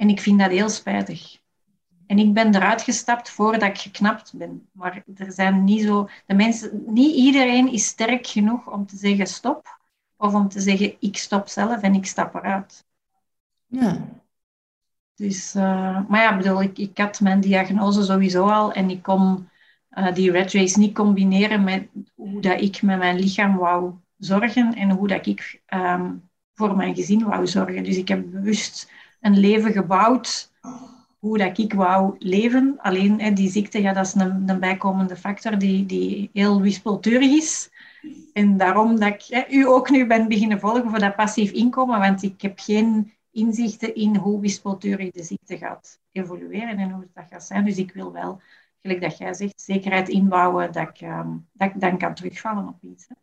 En 0.00 0.08
ik 0.08 0.20
vind 0.20 0.38
dat 0.38 0.50
heel 0.50 0.68
spijtig. 0.68 1.38
En 2.06 2.18
ik 2.18 2.34
ben 2.34 2.54
eruit 2.54 2.82
gestapt 2.82 3.30
voordat 3.30 3.68
ik 3.68 3.78
geknapt 3.78 4.36
ben. 4.36 4.68
Maar 4.72 5.02
er 5.16 5.32
zijn 5.32 5.64
niet 5.64 5.82
zo... 5.82 6.08
De 6.26 6.34
mensen, 6.34 6.82
niet 6.86 7.14
iedereen 7.14 7.72
is 7.72 7.86
sterk 7.86 8.26
genoeg 8.26 8.72
om 8.72 8.86
te 8.86 8.96
zeggen 8.96 9.26
stop. 9.26 9.78
Of 10.16 10.34
om 10.34 10.48
te 10.48 10.60
zeggen 10.60 10.94
ik 11.00 11.16
stop 11.16 11.48
zelf 11.48 11.82
en 11.82 11.94
ik 11.94 12.06
stap 12.06 12.34
eruit. 12.34 12.86
Ja. 13.66 14.08
Dus, 15.14 15.54
uh, 15.54 16.08
maar 16.08 16.22
ja, 16.22 16.36
bedoel, 16.36 16.62
ik, 16.62 16.78
ik 16.78 16.98
had 16.98 17.20
mijn 17.20 17.40
diagnose 17.40 18.02
sowieso 18.02 18.46
al. 18.46 18.72
En 18.72 18.90
ik 18.90 19.02
kon 19.02 19.48
uh, 19.90 20.14
die 20.14 20.30
red 20.30 20.52
race 20.52 20.78
niet 20.78 20.94
combineren 20.94 21.64
met 21.64 21.88
hoe 22.14 22.40
dat 22.40 22.60
ik 22.60 22.82
met 22.82 22.98
mijn 22.98 23.18
lichaam 23.18 23.56
wou 23.56 23.94
zorgen. 24.16 24.74
En 24.74 24.90
hoe 24.90 25.08
dat 25.08 25.26
ik 25.26 25.62
um, 25.74 26.28
voor 26.54 26.76
mijn 26.76 26.94
gezin 26.94 27.24
wou 27.24 27.46
zorgen. 27.46 27.84
Dus 27.84 27.96
ik 27.96 28.08
heb 28.08 28.30
bewust 28.30 28.98
een 29.20 29.38
leven 29.38 29.72
gebouwd 29.72 30.50
hoe 31.18 31.38
dat 31.38 31.58
ik 31.58 31.72
wou 31.72 32.14
leven. 32.18 32.74
Alleen 32.78 33.20
hè, 33.20 33.32
die 33.32 33.50
ziekte, 33.50 33.80
ja, 33.80 33.92
dat 33.92 34.06
is 34.06 34.14
een, 34.14 34.48
een 34.48 34.60
bijkomende 34.60 35.16
factor 35.16 35.58
die, 35.58 35.86
die 35.86 36.30
heel 36.32 36.60
wispelturig 36.60 37.30
is. 37.30 37.70
En 38.32 38.56
daarom 38.56 39.00
dat 39.00 39.08
ik 39.08 39.22
hè, 39.28 39.44
u 39.48 39.66
ook 39.66 39.90
nu 39.90 40.06
ben 40.06 40.28
beginnen 40.28 40.60
volgen 40.60 40.90
voor 40.90 40.98
dat 40.98 41.16
passief 41.16 41.50
inkomen, 41.50 41.98
want 41.98 42.22
ik 42.22 42.40
heb 42.40 42.58
geen 42.58 43.12
inzichten 43.30 43.94
in 43.94 44.16
hoe 44.16 44.40
wispelturig 44.40 45.10
de 45.10 45.22
ziekte 45.22 45.58
gaat 45.58 46.00
evolueren 46.12 46.78
en 46.78 46.90
hoe 46.90 47.08
dat 47.14 47.24
gaat 47.30 47.44
zijn. 47.44 47.64
Dus 47.64 47.76
ik 47.76 47.92
wil 47.92 48.12
wel, 48.12 48.40
gelijk 48.82 49.00
dat 49.00 49.18
jij 49.18 49.34
zegt, 49.34 49.60
zekerheid 49.60 50.08
inbouwen 50.08 50.72
dat 50.72 50.88
ik, 50.88 51.00
um, 51.00 51.48
dat 51.52 51.68
ik 51.74 51.80
dan 51.80 51.98
kan 51.98 52.14
terugvallen 52.14 52.68
op 52.68 52.82
iets. 52.82 53.08
Hè. 53.08 53.14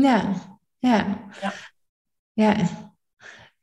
Ja, 0.00 0.32
ja. 0.78 1.18
ja. 1.40 1.52
ja. 2.32 2.87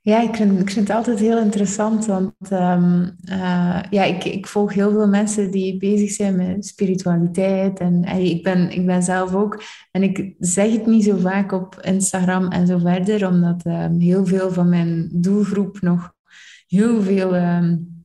Ja, 0.06 0.22
ik 0.22 0.36
vind, 0.36 0.60
ik 0.60 0.70
vind 0.70 0.88
het 0.88 0.98
altijd 0.98 1.20
heel 1.20 1.40
interessant, 1.40 2.06
want 2.06 2.52
um, 2.52 3.16
uh, 3.30 3.80
ja, 3.90 4.04
ik, 4.04 4.24
ik 4.24 4.48
volg 4.48 4.74
heel 4.74 4.92
veel 4.92 5.08
mensen 5.08 5.52
die 5.52 5.78
bezig 5.78 6.12
zijn 6.12 6.36
met 6.36 6.66
spiritualiteit. 6.66 7.80
En 7.80 8.04
ik, 8.04 8.44
ben, 8.44 8.70
ik 8.70 8.86
ben 8.86 9.04
zelf 9.04 9.34
ook, 9.34 9.64
en 9.92 10.04
ik 10.04 10.36
zeg 10.40 10.72
het 10.72 10.86
niet 10.86 11.04
zo 11.04 11.18
vaak 11.18 11.52
op 11.52 11.80
Instagram 11.82 12.48
en 12.48 12.68
zo 12.68 12.78
verder, 12.78 13.28
omdat 13.28 13.66
um, 13.66 14.00
heel 14.00 14.26
veel 14.26 14.52
van 14.52 14.70
mijn 14.70 15.10
doelgroep 15.14 15.82
nog 15.82 16.14
heel 16.68 17.02
veel 17.02 17.36
um, 17.36 18.04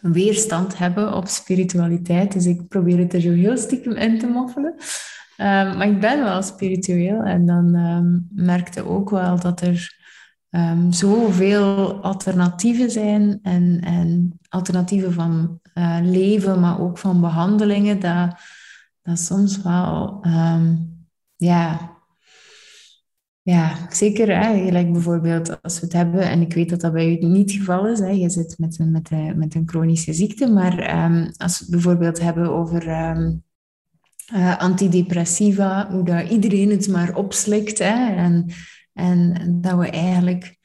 weerstand 0.00 0.78
hebben 0.78 1.14
op 1.14 1.28
spiritualiteit. 1.28 2.32
Dus 2.32 2.46
ik 2.46 2.68
probeer 2.68 2.98
het 2.98 3.12
er 3.12 3.20
zo 3.20 3.32
heel 3.32 3.56
stiekem 3.56 3.92
in 3.92 4.18
te 4.18 4.26
moffelen. 4.26 4.74
maar 5.76 5.88
ik 5.88 6.00
ben 6.00 6.22
wel 6.22 6.42
spiritueel 6.42 7.22
en 7.22 7.46
dan 7.46 7.70
merkte 8.34 8.88
ook 8.88 9.10
wel 9.10 9.40
dat 9.40 9.60
er 9.60 10.02
um, 10.56 10.92
zoveel 10.92 11.94
alternatieven 12.02 12.90
zijn 12.90 13.38
en, 13.42 13.80
en 13.80 14.38
alternatieven 14.48 15.12
van 15.12 15.60
uh, 15.74 15.98
leven, 16.02 16.60
maar 16.60 16.80
ook 16.80 16.98
van 16.98 17.20
behandelingen, 17.20 18.00
dat, 18.00 18.36
dat 19.02 19.18
soms 19.18 19.62
wel, 19.62 20.24
um, 20.26 20.98
ja, 21.36 21.92
ja, 23.42 23.76
zeker. 23.90 24.38
Hè, 24.38 24.64
gelijk 24.64 24.92
bijvoorbeeld 24.92 25.62
als 25.62 25.80
we 25.80 25.84
het 25.84 25.94
hebben, 25.94 26.20
en 26.20 26.40
ik 26.40 26.54
weet 26.54 26.70
dat 26.70 26.80
dat 26.80 26.92
bij 26.92 27.18
u 27.20 27.26
niet 27.26 27.50
het 27.50 27.58
geval 27.58 27.88
is, 27.88 27.98
hè, 27.98 28.10
je 28.10 28.30
zit 28.30 28.54
met 28.58 28.78
een, 28.78 28.90
met 28.90 29.10
een, 29.10 29.38
met 29.38 29.54
een 29.54 29.68
chronische 29.68 30.12
ziekte, 30.12 30.48
maar 30.48 31.04
um, 31.04 31.32
als 31.36 31.58
we 31.58 31.64
het 31.64 31.70
bijvoorbeeld 31.70 32.20
hebben 32.20 32.50
over 32.50 32.86
uh, 34.34 34.58
antidepressiva, 34.58 35.90
hoe 35.90 36.04
dat 36.04 36.28
iedereen 36.28 36.70
het 36.70 36.88
maar 36.88 37.14
opslikt, 37.14 37.78
hè, 37.78 38.14
en 38.14 38.46
en 38.94 39.34
dat 39.60 39.78
we 39.78 39.90
eigenlijk 39.90 40.58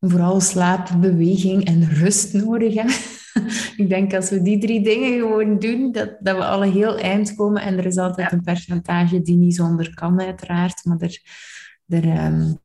vooral 0.00 0.40
slaap, 0.40 0.88
beweging 1.00 1.64
en 1.64 1.88
rust 1.88 2.32
nodig 2.32 2.74
hebben. 2.74 2.94
ik 3.84 3.88
denk 3.88 4.14
als 4.14 4.30
we 4.30 4.42
die 4.42 4.58
drie 4.58 4.82
dingen 4.84 5.18
gewoon 5.18 5.58
doen, 5.58 5.92
dat, 5.92 6.16
dat 6.20 6.36
we 6.36 6.44
alle 6.44 6.66
heel 6.66 6.98
eind 6.98 7.34
komen. 7.34 7.62
En 7.62 7.78
er 7.78 7.86
is 7.86 7.96
altijd 7.96 8.32
een 8.32 8.42
percentage 8.42 9.22
die 9.22 9.36
niet 9.36 9.54
zonder 9.54 9.94
kan, 9.94 10.20
uiteraard. 10.20 10.84
Maar 10.84 10.98
er, 10.98 11.20
er 11.86 12.24
um, 12.24 12.58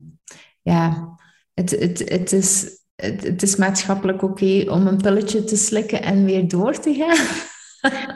ja, 0.62 1.16
het, 1.54 1.70
het, 1.70 2.10
het, 2.10 2.32
is, 2.32 2.82
het, 2.96 3.24
het 3.24 3.42
is 3.42 3.56
maatschappelijk 3.56 4.22
oké 4.22 4.66
om 4.70 4.88
een 4.88 4.98
pilletje 4.98 5.44
te 5.44 5.56
slikken 5.56 6.02
en 6.02 6.26
weer 6.26 6.48
door 6.48 6.80
te 6.80 6.94
gaan. 6.94 7.26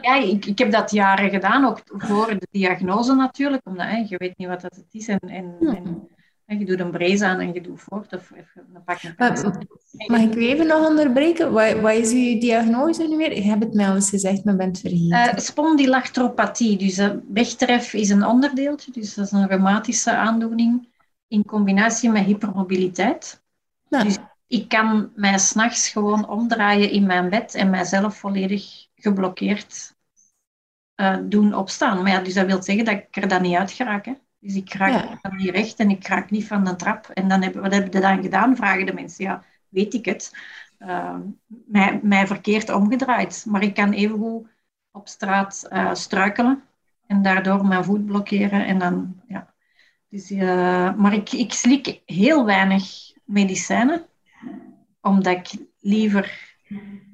Ja, 0.02 0.16
ik, 0.16 0.46
ik 0.46 0.58
heb 0.58 0.72
dat 0.72 0.92
jaren 0.92 1.30
gedaan, 1.30 1.66
ook 1.66 1.82
voor 1.86 2.28
de 2.40 2.48
diagnose 2.52 3.16
natuurlijk, 3.16 3.62
omdat 3.64 3.86
hè, 3.86 4.06
je 4.08 4.18
weet 4.18 4.38
niet 4.38 4.48
wat 4.48 4.62
dat 4.62 4.76
het 4.76 4.88
is. 4.92 5.08
En, 5.08 5.20
en, 5.20 5.56
en 5.60 6.08
je 6.60 6.66
doet 6.66 6.80
een 6.80 6.92
brace 6.92 7.26
aan 7.26 7.40
en 7.40 7.54
je 7.54 7.62
doet 7.62 7.82
voort. 7.82 8.14
Of 8.14 8.32
een 8.32 8.84
pak 8.86 9.04
een 9.04 9.16
Mag 10.08 10.22
ik 10.22 10.36
u 10.36 10.48
even 10.48 10.68
nog 10.68 10.88
onderbreken? 10.88 11.52
Wat, 11.52 11.80
wat, 11.80 11.94
is 11.94 12.12
uw 12.12 12.40
diagnose 12.40 13.08
nu 13.08 13.18
weer? 13.18 13.32
Ik 13.32 13.44
heb 13.44 13.60
het 13.60 13.74
mij 13.74 13.88
al 13.88 13.96
eens 13.96 14.10
gezegd, 14.10 14.44
maar 14.44 14.56
ben 14.56 14.68
het 14.68 14.80
vergeten. 14.80 15.08
Uh. 15.08 16.78
Dus 16.78 16.98
uh, 16.98 17.10
wegtref 17.34 17.94
is 17.94 18.10
een 18.10 18.26
onderdeeltje. 18.26 18.92
Dus 18.92 19.14
dat 19.14 19.26
is 19.26 19.32
een 19.32 19.48
reumatische 19.48 20.12
aandoening 20.12 20.88
in 21.28 21.46
combinatie 21.46 22.10
met 22.10 22.26
hypermobiliteit. 22.26 23.42
Dus 23.90 24.18
ik 24.48 24.68
kan 24.68 25.12
mij 25.16 25.38
s'nachts 25.38 25.90
gewoon 25.90 26.30
omdraaien 26.30 26.92
in 26.92 27.06
mijn 27.06 27.30
bed 27.30 27.56
en 27.56 27.70
mijzelf 27.70 28.18
volledig 28.18 28.88
geblokkeerd 28.96 29.96
uh, 30.96 31.18
doen 31.24 31.54
opstaan. 31.54 32.02
Maar 32.02 32.12
ja, 32.12 32.20
dus 32.20 32.34
dat 32.34 32.46
wil 32.46 32.64
zeggen 32.64 32.86
dat 32.86 32.94
ik 32.94 33.16
er 33.16 33.28
dan 33.28 33.42
niet 33.42 33.56
uit 33.56 33.72
geraak. 33.72 34.06
Hè? 34.06 34.14
Dus 34.42 34.56
ik 34.56 34.74
raak 34.74 35.20
ja. 35.22 35.32
niet 35.36 35.50
recht 35.50 35.80
en 35.80 35.90
ik 35.90 36.08
raak 36.08 36.30
niet 36.30 36.48
van 36.48 36.64
de 36.64 36.76
trap. 36.76 37.10
En 37.10 37.28
dan 37.28 37.42
heb, 37.42 37.54
wat 37.54 37.74
heb 37.74 37.94
je 37.94 38.00
dan 38.00 38.22
gedaan? 38.22 38.56
Vragen 38.56 38.86
de 38.86 38.94
mensen. 38.94 39.24
Ja, 39.24 39.44
weet 39.70 39.94
ik 39.94 40.06
het. 40.06 40.36
Uh, 40.80 41.16
mij, 41.48 42.00
mij 42.04 42.28
verkeerd 42.28 42.70
omgedraaid. 42.70 43.46
Maar 43.48 43.64
ik 43.64 43.74
kan 43.74 43.92
evengoed 43.92 44.48
op 44.92 45.08
straat 45.08 45.68
uh, 45.70 45.94
struikelen 45.94 46.64
en 47.08 47.22
daardoor 47.22 47.66
mijn 47.66 47.84
voet 47.84 48.06
blokkeren. 48.06 48.66
En 48.66 48.80
dan, 48.80 49.22
ja. 49.28 49.54
dus, 50.10 50.32
uh, 50.32 50.96
maar 50.96 51.14
ik, 51.14 51.32
ik 51.32 51.54
slik 51.54 52.02
heel 52.06 52.46
weinig 52.46 53.12
medicijnen, 53.26 54.06
omdat 55.02 55.38
ik 55.38 55.66
liever 55.80 56.56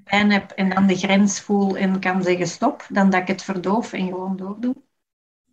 pijn 0.04 0.32
heb 0.32 0.52
en 0.52 0.70
dan 0.70 0.88
de 0.88 0.96
grens 0.96 1.42
voel 1.42 1.78
en 1.78 2.00
kan 2.00 2.24
zeggen 2.24 2.48
stop, 2.48 2.86
dan 2.90 3.10
dat 3.10 3.22
ik 3.22 3.28
het 3.28 3.44
verdoof 3.44 3.94
en 3.94 4.08
gewoon 4.08 4.38
doordoe. 4.38 4.76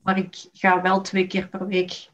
Maar 0.04 0.18
ik 0.18 0.48
ga 0.52 0.82
wel 0.82 1.00
twee 1.00 1.26
keer 1.26 1.48
per 1.48 1.66
week 1.66 2.10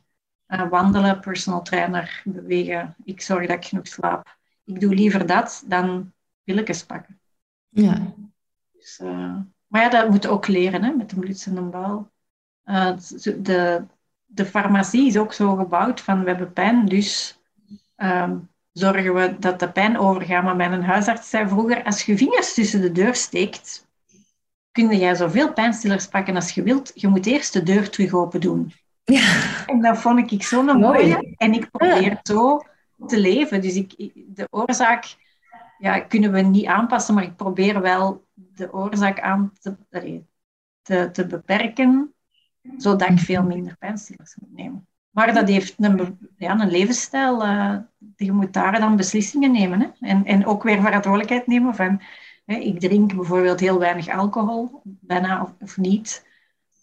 uh, 0.49 0.69
wandelen, 0.69 1.21
personal 1.21 1.63
trainer, 1.63 2.23
bewegen. 2.25 2.95
Ik 3.05 3.21
zorg 3.21 3.47
dat 3.47 3.57
ik 3.57 3.65
genoeg 3.65 3.87
slaap. 3.87 4.39
Ik 4.65 4.81
doe 4.81 4.95
liever 4.95 5.27
dat 5.27 5.65
dan 5.67 6.13
pilletjes 6.45 6.85
pakken. 6.85 7.21
Ja. 7.69 8.15
Dus, 8.73 9.01
uh, 9.03 9.37
maar 9.67 9.83
ja, 9.83 9.89
dat 9.89 10.09
moet 10.09 10.27
ook 10.27 10.47
leren 10.47 10.85
hè, 10.85 10.91
met 10.91 11.11
de 11.11 11.17
bloedzende 11.17 11.61
bouw. 11.61 12.11
Uh, 12.65 12.97
de, 13.39 13.85
de 14.27 14.47
farmacie 14.47 15.07
is 15.07 15.17
ook 15.17 15.33
zo 15.33 15.57
gebouwd 15.57 16.01
van 16.01 16.21
we 16.21 16.29
hebben 16.29 16.53
pijn, 16.53 16.87
dus 16.87 17.41
um, 17.97 18.49
zorgen 18.73 19.15
we 19.15 19.39
dat 19.39 19.61
de 19.61 19.71
pijn 19.71 19.99
overgaat. 19.99 20.45
Maar 20.45 20.57
mijn 20.57 20.83
huisarts 20.83 21.31
zei 21.31 21.49
vroeger, 21.49 21.85
als 21.85 22.03
je 22.03 22.17
vingers 22.17 22.55
tussen 22.55 22.81
de 22.81 22.93
deur 22.93 23.15
steekt, 23.15 23.89
kun 24.73 24.99
jij 24.99 25.15
zoveel 25.15 25.53
pijnstillers 25.53 26.07
pakken 26.07 26.35
als 26.35 26.51
je 26.51 26.63
wilt. 26.63 26.93
Je 26.95 27.09
moet 27.09 27.27
eerst 27.27 27.53
de 27.53 27.63
deur 27.63 27.91
terug 27.91 28.15
open 28.15 28.41
doen. 28.41 28.73
Ja. 29.05 29.65
En 29.67 29.81
dat 29.81 29.99
vond 29.99 30.33
ik 30.33 30.43
zo'n 30.43 30.81
mooie. 30.81 31.35
En 31.37 31.53
ik 31.53 31.71
probeer 31.71 32.19
zo 32.23 32.61
te 33.07 33.21
leven. 33.21 33.61
Dus 33.61 33.75
ik, 33.75 34.13
de 34.15 34.47
oorzaak 34.51 35.17
ja, 35.79 36.01
kunnen 36.01 36.33
we 36.33 36.41
niet 36.41 36.67
aanpassen, 36.67 37.15
maar 37.15 37.25
ik 37.25 37.37
probeer 37.37 37.81
wel 37.81 38.27
de 38.35 38.73
oorzaak 38.73 39.21
aan 39.21 39.53
te, 39.61 39.77
te, 40.83 41.11
te 41.11 41.27
beperken, 41.27 42.15
zodat 42.77 43.11
ik 43.11 43.19
veel 43.19 43.43
minder 43.43 43.77
pijnstillers 43.79 44.37
moet 44.37 44.53
nemen. 44.53 44.89
Maar 45.11 45.35
dat 45.35 45.49
heeft 45.49 45.75
een, 45.79 46.19
ja, 46.37 46.61
een 46.61 46.71
levensstijl. 46.71 47.47
Uh, 47.47 47.77
je 48.17 48.33
moet 48.33 48.53
daar 48.53 48.81
dan 48.81 48.97
beslissingen 48.97 49.53
nemen. 49.53 49.81
Hè? 49.81 50.09
En, 50.09 50.25
en 50.25 50.47
ook 50.47 50.63
weer 50.63 50.81
verantwoordelijkheid 50.81 51.47
nemen 51.47 51.75
van 51.75 52.01
ik 52.59 52.81
drink 52.81 53.15
bijvoorbeeld 53.15 53.61
heel 53.61 53.79
weinig 53.79 54.09
alcohol, 54.09 54.83
bijna 54.85 55.55
of, 55.61 55.77
niet. 55.77 56.27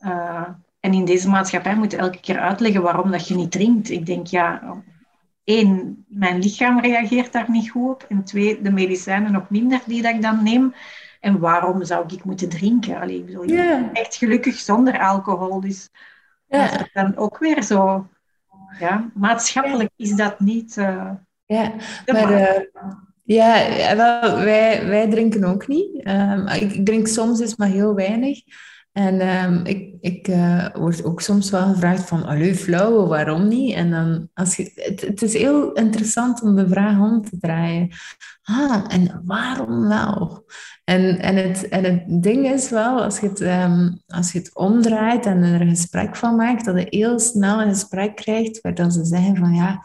Uh, 0.01 0.49
en 0.79 0.93
in 0.93 1.05
deze 1.05 1.29
maatschappij 1.29 1.75
moet 1.75 1.91
je 1.91 1.97
elke 1.97 2.19
keer 2.19 2.39
uitleggen 2.39 2.81
waarom 2.81 3.11
dat 3.11 3.27
je 3.27 3.35
niet 3.35 3.51
drinkt. 3.51 3.89
Ik 3.89 4.05
denk, 4.05 4.27
ja, 4.27 4.61
één, 5.43 6.05
mijn 6.07 6.39
lichaam 6.39 6.79
reageert 6.79 7.31
daar 7.31 7.49
niet 7.49 7.69
goed 7.69 7.89
op. 7.89 8.05
En 8.09 8.23
twee, 8.23 8.61
de 8.61 8.71
medicijnen 8.71 9.31
nog 9.31 9.49
minder 9.49 9.81
die 9.85 10.01
dat 10.01 10.13
ik 10.13 10.21
dan 10.21 10.43
neem. 10.43 10.73
En 11.19 11.39
waarom 11.39 11.83
zou 11.83 12.05
ik 12.13 12.23
moeten 12.23 12.49
drinken? 12.49 12.99
Allee, 12.99 13.17
ik 13.17 13.25
bedoel, 13.25 13.43
je 13.43 13.53
yeah. 13.53 13.83
echt 13.93 14.15
gelukkig 14.15 14.55
zonder 14.55 14.99
alcohol. 14.99 15.59
Dus 15.59 15.89
yeah. 16.47 16.71
dat 16.71 16.81
is 16.81 16.93
dan 16.93 17.15
ook 17.15 17.37
weer 17.37 17.63
zo... 17.63 18.07
Ja, 18.79 19.09
maatschappelijk 19.13 19.89
is 19.95 20.15
dat 20.15 20.39
niet... 20.39 20.77
Uh, 20.77 21.11
ja, 21.45 21.71
maar... 22.05 22.67
Ja, 23.27 23.95
wij, 24.43 24.87
wij 24.87 25.09
drinken 25.09 25.43
ook 25.43 25.67
niet. 25.67 26.07
Um, 26.07 26.47
ik 26.47 26.85
drink 26.85 27.07
soms 27.07 27.39
eens 27.39 27.55
maar 27.55 27.67
heel 27.67 27.95
weinig. 27.95 28.39
En 28.91 29.27
um, 29.27 29.65
ik, 29.65 29.93
ik 29.99 30.27
uh, 30.27 30.67
word 30.73 31.03
ook 31.03 31.21
soms 31.21 31.49
wel 31.49 31.73
gevraagd 31.73 32.07
van, 32.07 32.25
allee, 32.25 32.55
flauwe, 32.55 33.07
waarom 33.07 33.47
niet? 33.47 33.73
En 33.73 33.91
dan, 33.91 34.29
als 34.33 34.55
je, 34.55 34.71
het, 34.75 35.01
het, 35.01 35.21
is 35.21 35.33
heel 35.33 35.71
interessant 35.71 36.41
om 36.41 36.55
de 36.55 36.67
vraag 36.67 36.99
om 36.99 37.21
te 37.21 37.37
draaien. 37.39 37.89
Ah, 38.43 38.83
en 38.87 39.21
waarom 39.25 39.87
wel? 39.87 40.45
En, 40.83 41.19
en, 41.19 41.35
het, 41.35 41.67
en 41.67 41.83
het 41.83 42.23
ding 42.23 42.51
is 42.51 42.69
wel, 42.69 43.03
als 43.03 43.19
je, 43.19 43.27
het, 43.27 43.41
um, 43.41 44.01
als 44.07 44.31
je 44.31 44.39
het 44.39 44.55
omdraait 44.55 45.25
en 45.25 45.43
er 45.43 45.61
een 45.61 45.69
gesprek 45.69 46.15
van 46.15 46.35
maakt, 46.35 46.65
dat 46.65 46.79
je 46.79 46.87
heel 46.89 47.19
snel 47.19 47.61
een 47.61 47.73
gesprek 47.73 48.15
krijgt 48.15 48.61
waar 48.61 48.75
dan 48.75 48.91
ze 48.91 49.05
zeggen 49.05 49.35
van, 49.35 49.53
ja 49.55 49.81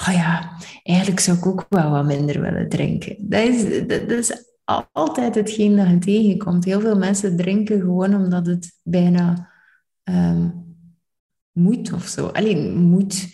oh 0.00 0.14
ja, 0.14 0.56
eigenlijk 0.82 1.20
zou 1.20 1.36
ik 1.38 1.46
ook 1.46 1.66
wel 1.68 1.90
wat 1.90 2.04
minder 2.04 2.40
willen 2.40 2.68
drinken. 2.68 3.16
Dat 3.18 3.42
is, 3.42 3.86
dat, 3.86 4.10
is 4.10 4.44
altijd 4.92 5.34
hetgeen 5.34 5.76
dat 5.76 5.88
je 5.88 5.98
tegenkomt. 5.98 6.64
Heel 6.64 6.80
veel 6.80 6.98
mensen 6.98 7.36
drinken 7.36 7.80
gewoon 7.80 8.14
omdat 8.14 8.46
het 8.46 8.72
bijna 8.82 9.50
um, 10.04 10.66
moet 11.52 11.92
of 11.92 12.06
zo. 12.06 12.26
Alleen 12.26 12.76
moet. 12.76 13.26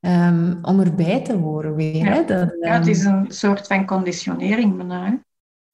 um, 0.00 0.58
om 0.62 0.80
erbij 0.80 1.24
te 1.24 1.32
horen 1.32 1.74
weer. 1.74 1.96
Ja. 1.96 2.12
Hè? 2.12 2.24
Dat, 2.24 2.56
ja, 2.60 2.78
het 2.78 2.86
is 2.86 3.04
ehm, 3.04 3.14
een 3.16 3.30
soort 3.30 3.66
van 3.66 3.86
conditionering 3.86 4.76
bijna. 4.76 5.22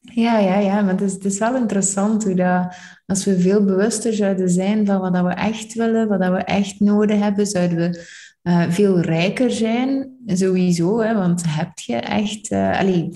Ja, 0.01 0.38
ja, 0.38 0.59
ja, 0.59 0.82
maar 0.82 0.92
het 0.92 1.01
is, 1.01 1.12
het 1.12 1.24
is 1.24 1.38
wel 1.38 1.57
interessant 1.57 2.24
hoe 2.24 2.34
dat, 2.34 2.76
als 3.07 3.24
we 3.24 3.40
veel 3.40 3.64
bewuster 3.64 4.12
zouden 4.12 4.51
zijn 4.51 4.86
van 4.86 5.01
wat 5.01 5.12
dat 5.12 5.24
we 5.24 5.30
echt 5.30 5.74
willen, 5.74 6.09
wat 6.09 6.20
dat 6.20 6.32
we 6.32 6.38
echt 6.38 6.80
nodig 6.80 7.18
hebben, 7.18 7.47
zouden 7.47 7.76
we 7.76 8.07
eh, 8.47 8.62
veel 8.68 9.01
rijker 9.01 9.51
zijn, 9.51 10.11
sowieso, 10.26 11.01
hè, 11.01 11.14
want 11.14 11.42
heb 11.47 11.78
je 11.78 11.97
echt... 11.97 12.51
eh 12.51 12.78
allee, 12.78 13.11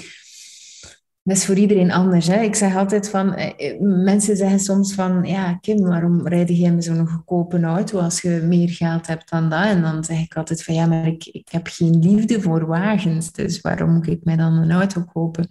dat 1.22 1.37
is 1.37 1.45
voor 1.47 1.55
iedereen 1.55 1.93
anders. 1.93 2.26
Hè? 2.26 2.41
Ik 2.41 2.55
zeg 2.55 2.76
altijd 2.76 3.09
van... 3.11 3.35
eh, 3.35 3.81
Mensen 3.81 4.37
zeggen 4.37 4.61
soms 4.61 4.95
van... 4.95 5.24
Ja, 5.24 5.55
Kim, 5.55 5.81
waarom 5.81 6.28
rijd 6.28 6.49
jij 6.49 6.72
met 6.72 6.85
zo'n 6.85 7.09
goedkope 7.09 7.61
auto 7.61 7.99
als 7.99 8.20
je 8.20 8.41
meer 8.45 8.68
geld 8.68 9.07
hebt 9.07 9.31
dan 9.31 9.49
dat? 9.49 9.64
En 9.64 9.83
dan 9.83 10.05
zeg 10.05 10.20
ik 10.20 10.37
altijd 10.37 10.64
van... 10.64 10.74
Ja, 10.74 10.87
maar 10.87 11.07
ik, 11.07 11.24
ik 11.26 11.49
heb 11.51 11.66
geen 11.66 11.99
liefde 11.99 12.41
voor 12.41 12.66
wagens. 12.66 13.33
Dus 13.33 13.61
waarom 13.61 13.93
moet 13.93 14.07
ik 14.09 14.24
mij 14.24 14.37
dan 14.37 14.53
een 14.53 14.72
auto 14.72 15.05
kopen? 15.12 15.47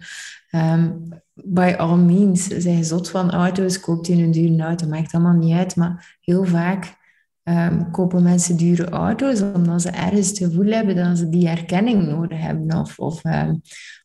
Ehm, 0.50 0.90
by 1.34 1.74
all 1.78 1.96
means, 1.96 2.46
zijn 2.46 2.84
zot 2.84 3.10
van 3.10 3.30
auto's, 3.30 3.80
koopt 3.80 4.06
je 4.06 4.14
een 4.14 4.30
dure 4.30 4.62
auto. 4.62 4.86
Maakt 4.86 5.14
allemaal 5.14 5.36
niet 5.36 5.56
uit. 5.56 5.76
Maar 5.76 6.18
heel 6.20 6.44
vaak 6.44 6.98
ehm, 7.50 7.90
kopen 7.90 8.22
mensen 8.22 8.56
dure 8.56 8.88
auto's 8.88 9.42
omdat 9.42 9.82
ze 9.82 9.90
ergens 9.90 10.28
het 10.28 10.38
gevoel 10.38 10.72
hebben 10.72 10.96
dat 10.96 11.18
ze 11.18 11.28
die 11.28 11.48
erkenning 11.48 12.06
nodig 12.06 12.40
hebben. 12.40 12.76
Of, 12.78 12.98
of, 12.98 13.24
ehm, 13.24 13.54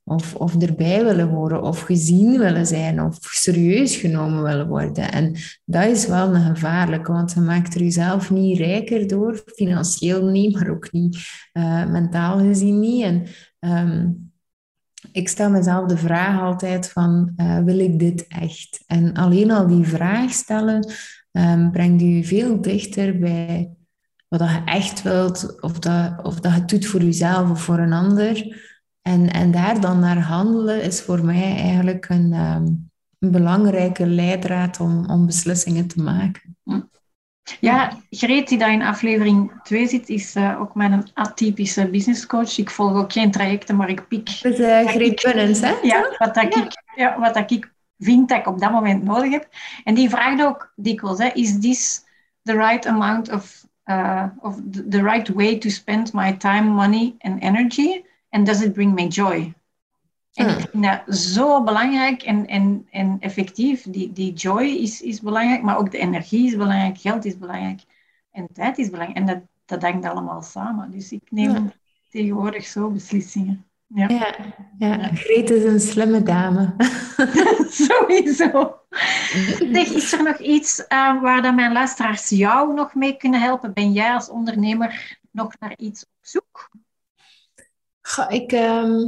of, 0.04 0.36
of 0.36 0.62
erbij 0.62 1.04
willen 1.04 1.28
horen, 1.28 1.62
of 1.62 1.82
gezien 1.82 2.38
willen 2.38 2.68
zijn, 2.68 3.02
of 3.02 3.18
serieus 3.22 3.96
genomen 3.96 4.44
willen 4.44 4.68
worden. 4.68 5.12
En 5.12 5.36
dat 5.66 5.86
is 5.86 6.08
wel 6.08 6.36
een 6.36 6.56
gevaarlijke, 6.56 7.12
want 7.12 7.34
je 7.34 7.40
maakt 7.40 7.76
er 7.76 7.82
jezelf 7.82 8.32
niet 8.32 8.58
rijker 8.58 9.08
door, 9.08 9.44
financieel 9.46 10.26
niet, 10.26 10.54
maar 10.54 10.70
ook 10.70 10.92
niet 10.92 11.18
eh, 11.52 11.86
mentaal 11.86 12.40
gezien 12.40 12.80
niet. 12.80 13.04
En 13.04 13.24
ehm, 13.60 14.10
ik 15.12 15.30
stel 15.30 15.50
mezelf 15.50 15.88
de 15.88 15.98
vraag 15.98 16.42
altijd 16.42 16.90
van, 16.90 17.34
eh, 17.36 17.60
wil 17.60 17.80
ik 17.80 18.00
dit 18.00 18.28
echt? 18.28 18.84
En 18.88 19.14
alleen 19.14 19.52
al 19.52 19.68
die 19.68 19.86
vraag 19.86 20.32
stellen 20.32 20.88
ehm, 21.36 21.72
brengt 21.72 22.02
u 22.02 22.24
veel 22.24 22.62
dichter 22.62 23.20
bij 23.20 23.76
wat 24.28 24.40
je 24.40 24.62
echt 24.66 25.02
wilt, 25.02 25.62
of 25.62 25.80
dat, 25.80 26.24
of 26.24 26.40
dat 26.40 26.54
je 26.54 26.60
het 26.60 26.70
doet 26.70 26.86
voor 26.86 27.02
jezelf 27.02 27.50
of 27.50 27.62
voor 27.62 27.80
een 27.80 27.94
ander. 27.94 28.64
En, 29.02 29.32
en 29.32 29.52
daar 29.52 29.82
dan 29.82 30.00
naar 30.00 30.20
handelen 30.20 30.84
is 30.84 31.02
voor 31.02 31.26
mij 31.26 31.56
eigenlijk 31.58 32.10
een, 32.10 32.34
ehm, 32.34 32.66
een 33.20 33.32
belangrijke 33.32 34.08
leidraad 34.08 34.80
om, 34.80 35.10
om 35.10 35.26
beslissingen 35.26 35.88
te 35.88 36.02
maken. 36.02 36.58
Ja, 37.60 37.98
Greet, 38.10 38.48
die 38.48 38.58
daar 38.58 38.72
in 38.72 38.82
aflevering 38.82 39.52
2 39.64 39.88
zit, 39.88 40.10
is 40.10 40.36
eh, 40.36 40.62
ook 40.62 40.76
mijn 40.76 41.10
atypische 41.14 41.90
business 41.90 42.26
coach. 42.26 42.58
Ik 42.58 42.70
volg 42.70 42.94
ook 42.94 43.12
geen 43.12 43.32
trajecten, 43.32 43.76
maar 43.76 43.90
ik 43.90 44.08
pik 44.08 44.42
Dat 44.42 44.54
is 44.54 44.60
uh, 44.60 44.88
Greet 44.88 45.22
Punnens, 45.22 45.60
hè? 45.60 45.74
ja, 45.82 46.16
wat, 46.18 46.36
dat 46.36 46.56
Ik, 46.56 46.84
ja, 46.96 47.20
wat 47.20 47.34
dat 47.34 47.52
ik 47.52 47.74
vind 47.98 48.30
dat 48.30 48.38
ik 48.38 48.48
op 48.48 48.60
dat 48.60 48.72
moment 48.72 49.04
nodig 49.04 49.32
heb. 49.32 49.50
En 49.84 49.94
die 49.94 50.10
vraagt 50.10 50.44
ook 50.44 50.74
dikwijls, 50.76 51.18
hè, 51.18 51.28
is 51.28 51.60
this 51.60 52.04
the 52.44 52.54
right 52.58 52.86
amount 52.86 53.32
of, 53.32 53.68
uh, 53.86 54.26
of 54.40 54.60
the, 54.90 55.04
right 55.04 55.28
way 55.34 55.58
to 55.58 55.70
spend 55.70 56.14
my 56.14 56.34
time, 56.34 56.70
money 56.70 57.16
and 57.20 57.42
energy? 57.42 58.04
And 58.30 58.46
does 58.46 58.62
it 58.62 58.74
bring 58.74 58.94
me 58.94 59.08
joy? 59.08 59.54
En 60.34 60.50
ik 60.50 60.70
vind 60.70 60.84
dat 60.84 61.16
zo 61.18 61.64
belangrijk 61.64 62.22
en, 62.24 62.48
en, 62.48 62.88
en 62.90 63.18
effectief. 63.20 63.84
Die, 63.84 64.12
die 64.12 64.34
joy 64.34 64.64
is, 64.64 65.02
is 65.02 65.22
belangrijk, 65.22 65.62
maar 65.62 65.78
ook 65.78 65.92
de 65.92 65.98
energie 65.98 66.46
is 66.48 66.56
belangrijk, 66.56 66.98
geld 66.98 67.26
is 67.26 67.38
belangrijk 67.38 67.82
en 68.32 68.48
tijd 68.54 68.78
is 68.78 68.90
belangrijk. 68.90 69.18
En 69.18 69.26
dat, 69.26 69.42
dat 69.66 69.82
hangt 69.82 70.06
allemaal 70.06 70.42
samen. 70.42 70.92
Dus 70.92 71.12
ik 71.12 71.22
neem 71.30 71.52
Ja. 71.54 71.72
tegenwoordig 72.10 72.66
zo 72.66 72.90
beslissingen. 72.90 73.66
Ja, 73.88 74.08
Ja, 74.10 74.36
ja. 74.78 75.10
Greet 75.14 75.50
is 75.50 75.64
een 75.64 75.80
slimme 75.80 76.24
dame. 76.24 76.76
sowieso. 77.70 78.80
Zeg, 79.74 79.90
is 79.90 80.14
er 80.14 80.24
nog 80.24 80.38
iets 80.38 80.88
eh, 80.88 81.22
waar 81.22 81.42
dat 81.42 81.56
mijn 81.56 81.72
luisteraars 81.74 82.30
jou 82.30 82.74
nog 82.74 82.96
mee 82.96 83.18
kunnen 83.18 83.42
helpen? 83.42 83.74
Ben 83.74 83.92
jij 83.92 84.14
als 84.14 84.30
ondernemer 84.30 85.20
nog 85.32 85.60
naar 85.60 85.78
iets 85.78 86.04
op 86.04 86.12
zoek? 86.22 86.70
Goh, 88.02 88.32
ik, 88.32 88.52
ehm, 88.52 89.02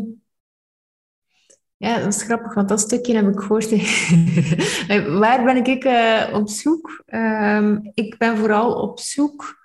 Ja, 1.77 1.99
dat 1.99 2.13
is 2.13 2.21
grappig, 2.21 2.53
want 2.53 2.69
dat 2.69 2.79
stukje 2.79 3.15
heb 3.15 3.27
ik 3.27 3.39
gehoord. 3.39 3.69
Waar 5.19 5.43
ben 5.43 5.65
ik 5.65 5.83
eh, 5.83 6.29
op 6.33 6.49
zoek? 6.49 7.03
Ehm, 7.05 7.79
ik 7.93 8.17
ben 8.17 8.37
vooral 8.37 8.81
op 8.81 8.99
zoek 8.99 9.59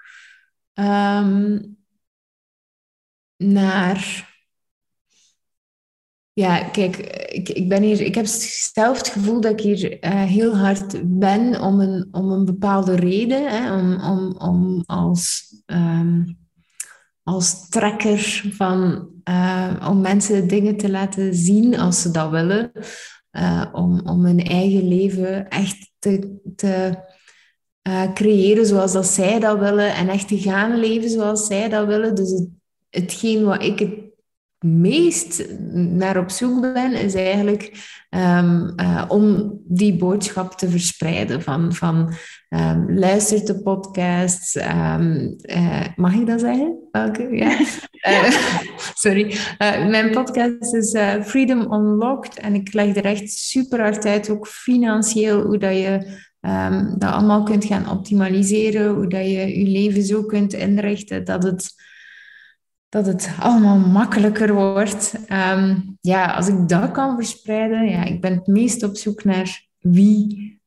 ehm, 0.73 1.59
naar... 3.37 4.31
Ja, 6.35 6.65
kijk, 6.65 6.97
ik, 7.27 7.49
ik, 7.49 7.69
ben 7.69 7.83
hier, 7.83 8.01
ik 8.01 8.15
heb 8.15 8.27
zelf 8.27 8.99
het 8.99 9.09
gevoel 9.09 9.41
dat 9.41 9.53
ik 9.53 9.61
hier 9.61 10.05
uh, 10.05 10.23
heel 10.23 10.57
hard 10.57 11.19
ben 11.19 11.61
om 11.61 11.81
een, 11.81 12.09
om 12.11 12.31
een 12.31 12.45
bepaalde 12.45 12.95
reden. 12.95 13.51
Hè, 13.51 13.75
om, 13.75 14.01
om, 14.01 14.35
om 14.39 14.83
als, 14.87 15.55
um, 15.67 16.39
als 17.23 17.69
trekker 17.69 18.45
van, 18.53 19.09
uh, 19.29 19.87
om 19.89 20.01
mensen 20.01 20.49
dingen 20.49 20.77
te 20.77 20.91
laten 20.91 21.35
zien 21.35 21.79
als 21.79 22.03
ze 22.03 22.11
dat 22.11 22.31
willen. 22.31 22.73
Uh, 23.33 23.67
om, 23.73 24.01
om 24.01 24.25
hun 24.25 24.45
eigen 24.45 24.89
leven 24.89 25.49
echt 25.49 25.93
te, 25.99 26.41
te 26.57 26.99
creëren 28.15 28.67
zoals 28.67 29.15
zij 29.15 29.41
dat 29.41 29.59
willen. 29.59 29.95
En 29.95 30.09
echt 30.09 30.29
te 30.29 30.39
gaan 30.39 30.79
leven 30.79 31.11
zoals 31.11 31.47
zij 31.47 31.69
dat 31.69 31.87
willen. 31.87 32.15
Dus 32.15 32.31
het, 32.31 32.49
hetgeen 32.91 33.45
wat 33.45 33.63
ik 33.63 33.79
het 33.79 34.12
meest 34.63 35.45
naar 35.73 36.19
op 36.19 36.31
zoek 36.31 36.61
ben, 36.61 36.93
is 36.93 37.15
eigenlijk 37.15 37.63
um, 38.11 38.73
uh, 38.77 39.05
om 39.09 39.59
die 39.65 39.97
boodschap 39.97 40.53
te 40.53 40.69
verspreiden. 40.69 41.43
Van, 41.43 41.75
van 41.75 42.13
um, 42.49 42.99
luister 42.99 43.45
de 43.45 43.63
podcasts. 43.63 44.57
Um, 44.57 45.37
uh, 45.43 45.87
mag 45.97 46.15
ik 46.15 46.27
dat 46.27 46.41
zeggen? 46.41 46.79
Welke? 46.91 47.29
Ja. 47.31 47.59
uh, 48.09 48.31
sorry. 49.05 49.37
mijn 49.89 50.11
podcast 50.11 50.75
is 50.75 50.97
Freedom 51.25 51.73
Unlocked. 51.73 52.39
En 52.39 52.55
ik 52.55 52.73
leg 52.73 52.97
er 52.97 53.05
echt 53.05 53.31
super 53.31 53.81
hard 53.81 54.07
uit, 54.07 54.31
ook 54.31 54.47
financieel, 54.47 55.43
hoe 55.43 55.59
dat 55.59 55.75
je 55.77 56.21
dat 56.99 57.13
allemaal 57.13 57.43
kunt 57.43 57.65
gaan 57.65 57.91
optimaliseren. 57.91 58.95
Hoe 58.95 59.07
dat 59.07 59.25
je 59.25 59.59
je 59.59 59.69
leven 59.69 60.03
zo 60.03 60.23
kunt 60.23 60.53
inrichten 60.53 61.25
dat 61.25 61.43
het 61.43 61.75
dat 62.93 63.07
het 63.07 63.35
allemaal 63.41 63.79
makkelijker 63.79 64.55
wordt. 64.55 65.15
Um, 65.29 65.99
ja, 66.01 66.33
als 66.33 66.49
ik 66.49 66.69
dat 66.69 66.91
kan 66.91 67.17
verspreiden, 67.17 67.89
ja, 67.89 68.05
ik 68.05 68.21
ben 68.21 68.35
het 68.35 68.47
meest 68.47 68.83
op 68.83 68.97
zoek 68.97 69.25
naar 69.25 69.67
wie 69.79 70.61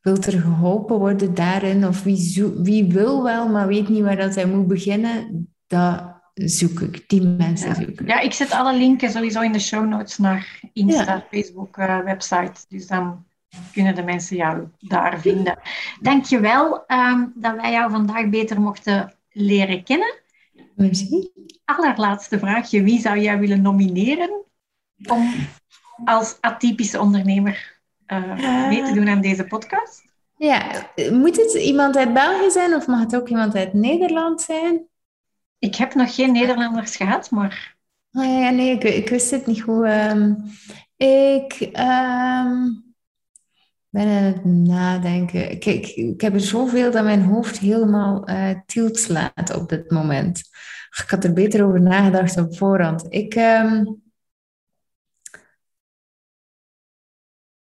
wil 0.00 0.16
er 0.16 0.40
geholpen 0.40 0.98
worden 0.98 1.34
daarin, 1.34 1.86
of 1.86 2.02
wie, 2.02 2.16
zo, 2.16 2.62
wie 2.62 2.84
wil 2.84 3.22
wel, 3.22 3.48
maar 3.48 3.66
weet 3.66 3.88
niet 3.88 4.02
waar 4.02 4.16
dat 4.16 4.34
hij 4.34 4.46
moet 4.46 4.66
beginnen, 4.66 5.48
dat 5.66 6.02
zoek 6.34 6.80
ik, 6.80 7.08
die 7.08 7.22
mensen 7.22 7.68
ja. 7.68 7.74
zoek 7.74 7.88
ik. 7.88 8.08
Ja, 8.08 8.20
ik 8.20 8.32
zet 8.32 8.50
alle 8.50 8.76
linken 8.76 9.10
sowieso 9.10 9.40
in 9.40 9.52
de 9.52 9.58
show 9.58 9.88
notes 9.88 10.18
naar 10.18 10.60
Insta, 10.72 11.14
ja. 11.14 11.24
Facebook, 11.30 11.76
uh, 11.76 11.98
website, 11.98 12.64
dus 12.68 12.86
dan 12.86 13.24
kunnen 13.72 13.94
de 13.94 14.02
mensen 14.02 14.36
jou 14.36 14.68
daar 14.78 15.20
vinden. 15.20 15.58
Dankjewel 16.00 16.84
um, 16.86 17.32
dat 17.34 17.56
wij 17.56 17.72
jou 17.72 17.90
vandaag 17.90 18.28
beter 18.28 18.60
mochten 18.60 19.14
leren 19.30 19.84
kennen. 19.84 20.26
Merci 20.78 21.30
allerlaatste 21.64 22.38
vraagje. 22.38 22.82
Wie 22.82 23.00
zou 23.00 23.18
jij 23.18 23.38
willen 23.38 23.62
nomineren 23.62 24.44
om 25.10 25.34
als 26.04 26.36
atypische 26.40 27.00
ondernemer 27.00 27.80
uh, 28.06 28.68
mee 28.68 28.82
te 28.82 28.92
doen 28.92 29.08
aan 29.08 29.20
deze 29.20 29.44
podcast? 29.44 30.04
Ja, 30.36 30.90
moet 31.10 31.36
het 31.36 31.54
iemand 31.54 31.96
uit 31.96 32.12
België 32.12 32.50
zijn 32.50 32.74
of 32.74 32.86
mag 32.86 33.00
het 33.00 33.16
ook 33.16 33.28
iemand 33.28 33.54
uit 33.54 33.72
Nederland 33.72 34.40
zijn? 34.40 34.86
Ik 35.58 35.74
heb 35.74 35.94
nog 35.94 36.14
geen 36.14 36.32
Nederlanders 36.32 36.96
gehad, 36.96 37.30
maar... 37.30 37.76
Oh, 38.12 38.24
ja, 38.24 38.50
nee, 38.50 38.70
ik, 38.70 38.84
ik, 38.84 39.08
wist 39.08 39.30
het 39.30 39.46
niet 39.46 39.62
goed. 39.62 39.84
Um, 39.84 40.50
ik 40.96 41.70
um, 41.78 42.87
ben 43.90 44.06
aan 44.06 44.22
het 44.22 44.44
nadenken. 44.44 45.50
Ik, 45.50 45.64
ik, 45.64 46.20
heb 46.20 46.34
er 46.34 46.40
zoveel 46.40 46.90
dat 46.90 47.04
mijn 47.04 47.22
hoofd 47.22 47.58
helemaal 47.58 48.30
uh, 48.30 48.50
tilt 48.66 48.98
slaat 48.98 49.54
op 49.56 49.68
dit 49.68 49.90
moment. 49.90 50.38
Ik 51.02 51.10
had 51.10 51.24
er 51.24 51.32
beter 51.32 51.64
over 51.64 51.80
nagedacht 51.80 52.38
op 52.38 52.56
voorhand. 52.56 53.06
Ik 53.08 53.34
um, 53.34 54.02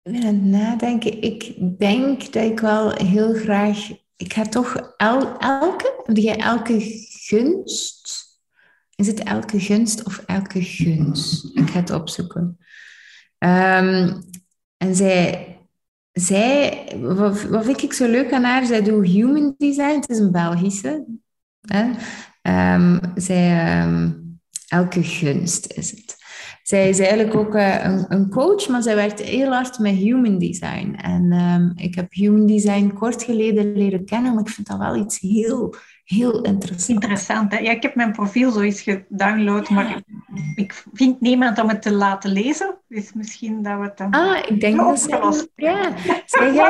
ben 0.02 0.14
aan 0.14 0.34
het 0.34 0.44
nadenken. 0.44 1.22
Ik 1.22 1.54
denk 1.78 2.32
dat 2.32 2.44
ik 2.44 2.60
wel 2.60 2.90
heel 2.90 3.34
graag... 3.34 3.90
Ik 4.16 4.32
ga 4.32 4.42
toch 4.42 4.94
el, 4.96 5.38
elke... 5.38 6.02
Heb 6.04 6.16
jij 6.16 6.36
elke 6.36 6.80
gunst? 7.08 8.22
Is 8.94 9.06
het 9.06 9.22
elke 9.22 9.60
gunst 9.60 10.04
of 10.04 10.18
elke 10.18 10.62
gunst? 10.62 11.56
Ik 11.56 11.70
ga 11.70 11.80
het 11.80 11.90
opzoeken. 11.90 12.58
Um, 13.38 14.22
en 14.76 14.94
zij... 14.94 15.46
Zij, 16.12 16.86
wat, 17.00 17.64
vind 17.64 17.82
ik 17.82 17.92
zo 17.92 18.06
leuk 18.06 18.32
aan 18.32 18.42
haar? 18.42 18.66
Zij 18.66 18.82
doet 18.82 19.06
human 19.06 19.54
design. 19.58 19.94
Het 20.00 20.08
is 20.08 20.18
een 20.18 20.32
Belgische. 20.32 21.04
Hè? 21.60 21.90
Ehm, 22.42 22.98
zij, 23.14 23.66
ehm, 23.66 24.10
elke 24.68 25.02
gunst 25.02 25.72
is 25.72 25.90
het. 25.90 26.20
Zij 26.62 26.88
is 26.88 26.98
eigenlijk 26.98 27.34
ook 27.34 27.54
uh, 27.54 27.84
een, 27.84 28.04
een, 28.08 28.30
coach, 28.30 28.68
maar 28.68 28.82
zij 28.82 28.94
werkt 28.94 29.22
heel 29.22 29.52
hard 29.52 29.78
met 29.78 29.94
human 29.94 30.38
design. 30.38 30.94
En 30.94 31.32
um, 31.32 31.72
ik 31.76 31.94
heb 31.94 32.12
human 32.12 32.46
design 32.46 32.92
kort 32.92 33.22
geleden 33.22 33.76
leren 33.76 34.04
kennen, 34.04 34.34
maar 34.34 34.42
ik 34.42 34.52
vind 34.52 34.66
dat 34.66 34.78
wel 34.78 34.96
iets 34.96 35.20
heel 35.20 35.74
heel 36.04 36.42
interessant. 36.42 37.02
Interessant, 37.02 37.52
hè? 37.52 37.58
Ja, 37.58 37.70
ik 37.70 37.82
heb 37.82 37.94
mijn 37.94 38.12
profiel 38.12 38.50
zo 38.50 38.60
eens 38.60 38.80
gedownload, 38.80 39.68
maar 39.68 40.02
ik, 40.54 40.84
vind 40.92 41.20
niemand 41.20 41.62
om 41.62 41.68
het 41.68 41.82
te 41.82 41.92
laten 41.92 42.30
lezen. 42.30 42.78
Dus 42.88 43.12
misschien 43.12 43.62
dat 43.62 43.78
we 43.78 43.84
het 43.84 43.96
dan... 43.96 44.10
Ah, 44.10 44.38
ik 44.48 44.60
denk 44.60 44.76
dat 44.76 45.00
ze... 45.00 45.48
Ja, 45.54 45.92
zij 46.26 46.54
ga, 46.56 46.68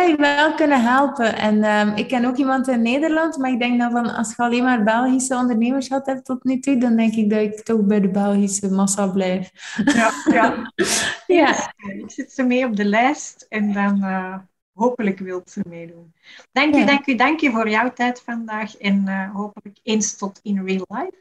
je, 0.00 0.14
wel 0.18 0.54
kunnen 0.54 0.82
helpen. 0.82 1.36
En 1.36 1.64
um, 1.64 1.96
ik 1.96 2.08
ken 2.08 2.24
ook 2.24 2.36
iemand 2.36 2.68
in 2.68 2.82
Nederland, 2.82 3.36
maar 3.36 3.50
ik 3.50 3.60
denk 3.60 3.80
dat 3.80 3.90
van, 3.90 4.14
als 4.14 4.28
je 4.36 4.42
alleen 4.42 4.64
maar 4.64 4.82
Belgische 4.82 5.36
ondernemers 5.36 5.88
had 5.88 6.06
hebt 6.06 6.24
tot 6.24 6.44
nu 6.44 6.58
toe, 6.58 6.78
dan 6.78 6.96
denk 6.96 7.14
ik 7.14 7.30
dat 7.30 7.40
ik 7.40 7.62
toch 7.62 7.80
bij 7.80 8.00
de 8.00 8.10
Belgische 8.10 8.70
massa 8.70 9.06
blijf. 9.06 9.50
Ja, 9.84 10.10
ja. 10.32 10.72
ja. 11.40 11.72
Ik 11.76 12.10
zit 12.10 12.32
ze 12.32 12.42
mee 12.42 12.64
op 12.64 12.76
de 12.76 12.84
lijst 12.84 13.46
en 13.48 13.72
dan... 13.72 13.98
Uh 13.98 14.34
hopelijk 14.74 15.18
wilt 15.18 15.50
ze 15.50 15.62
meedoen. 15.68 16.14
Dank 16.52 16.74
u, 16.74 16.84
dank 16.84 17.06
u, 17.06 17.14
dank 17.14 17.42
u 17.42 17.50
voor 17.50 17.68
jouw 17.68 17.92
tijd 17.92 18.20
vandaag 18.20 18.76
en 18.76 19.04
uh, 19.08 19.34
hopelijk 19.34 19.78
eens 19.82 20.16
tot 20.16 20.40
in 20.42 20.64
real 20.64 20.86
life. 20.88 21.20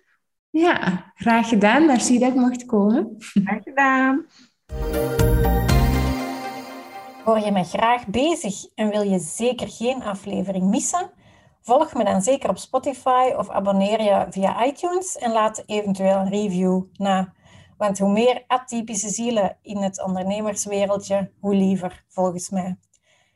Ja, 0.49 1.11
graag 1.15 1.49
gedaan. 1.49 1.85
Merci 1.85 2.19
dat 2.19 2.29
ik 2.29 2.35
mocht 2.35 2.65
komen. 2.65 3.15
Graag 3.17 3.63
gedaan. 3.63 4.25
Hoor 7.23 7.39
je 7.39 7.51
me 7.51 7.63
graag 7.63 8.07
bezig 8.07 8.65
en 8.75 8.89
wil 8.89 9.01
je 9.01 9.19
zeker 9.19 9.67
geen 9.67 10.03
aflevering 10.03 10.69
missen? 10.69 11.11
Volg 11.61 11.93
me 11.93 12.03
dan 12.03 12.21
zeker 12.21 12.49
op 12.49 12.57
Spotify 12.57 13.33
of 13.37 13.49
abonneer 13.49 14.01
je 14.01 14.25
via 14.29 14.65
iTunes 14.65 15.17
en 15.17 15.31
laat 15.31 15.63
eventueel 15.65 16.17
een 16.17 16.29
review 16.29 16.83
na. 16.93 17.33
Want 17.77 17.99
hoe 17.99 18.11
meer 18.11 18.43
atypische 18.47 19.09
zielen 19.09 19.57
in 19.61 19.77
het 19.77 20.03
ondernemerswereldje, 20.03 21.31
hoe 21.39 21.55
liever 21.55 22.03
volgens 22.07 22.49
mij. 22.49 22.77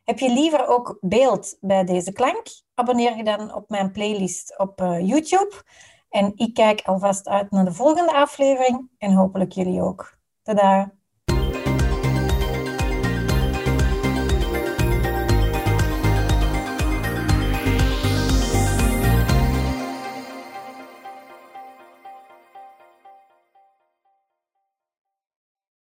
Heb 0.05 0.19
je 0.19 0.29
liever 0.29 0.67
ook 0.67 0.97
beeld 1.01 1.57
bij 1.61 1.83
deze 1.83 2.11
klank? 2.11 2.43
Abonneer 2.73 3.17
je 3.17 3.23
dan 3.23 3.53
op 3.53 3.69
mijn 3.69 3.91
playlist 3.91 4.57
op 4.57 4.81
uh, 4.81 4.99
YouTube. 5.07 5.63
En 6.09 6.31
ik 6.35 6.53
kijk 6.53 6.81
alvast 6.81 7.27
uit 7.27 7.51
naar 7.51 7.65
de 7.65 7.73
volgende 7.73 8.13
aflevering 8.13 8.89
en 8.97 9.13
hopelijk 9.13 9.51
jullie 9.51 9.81
ook. 9.81 10.17
Tada! 10.41 10.93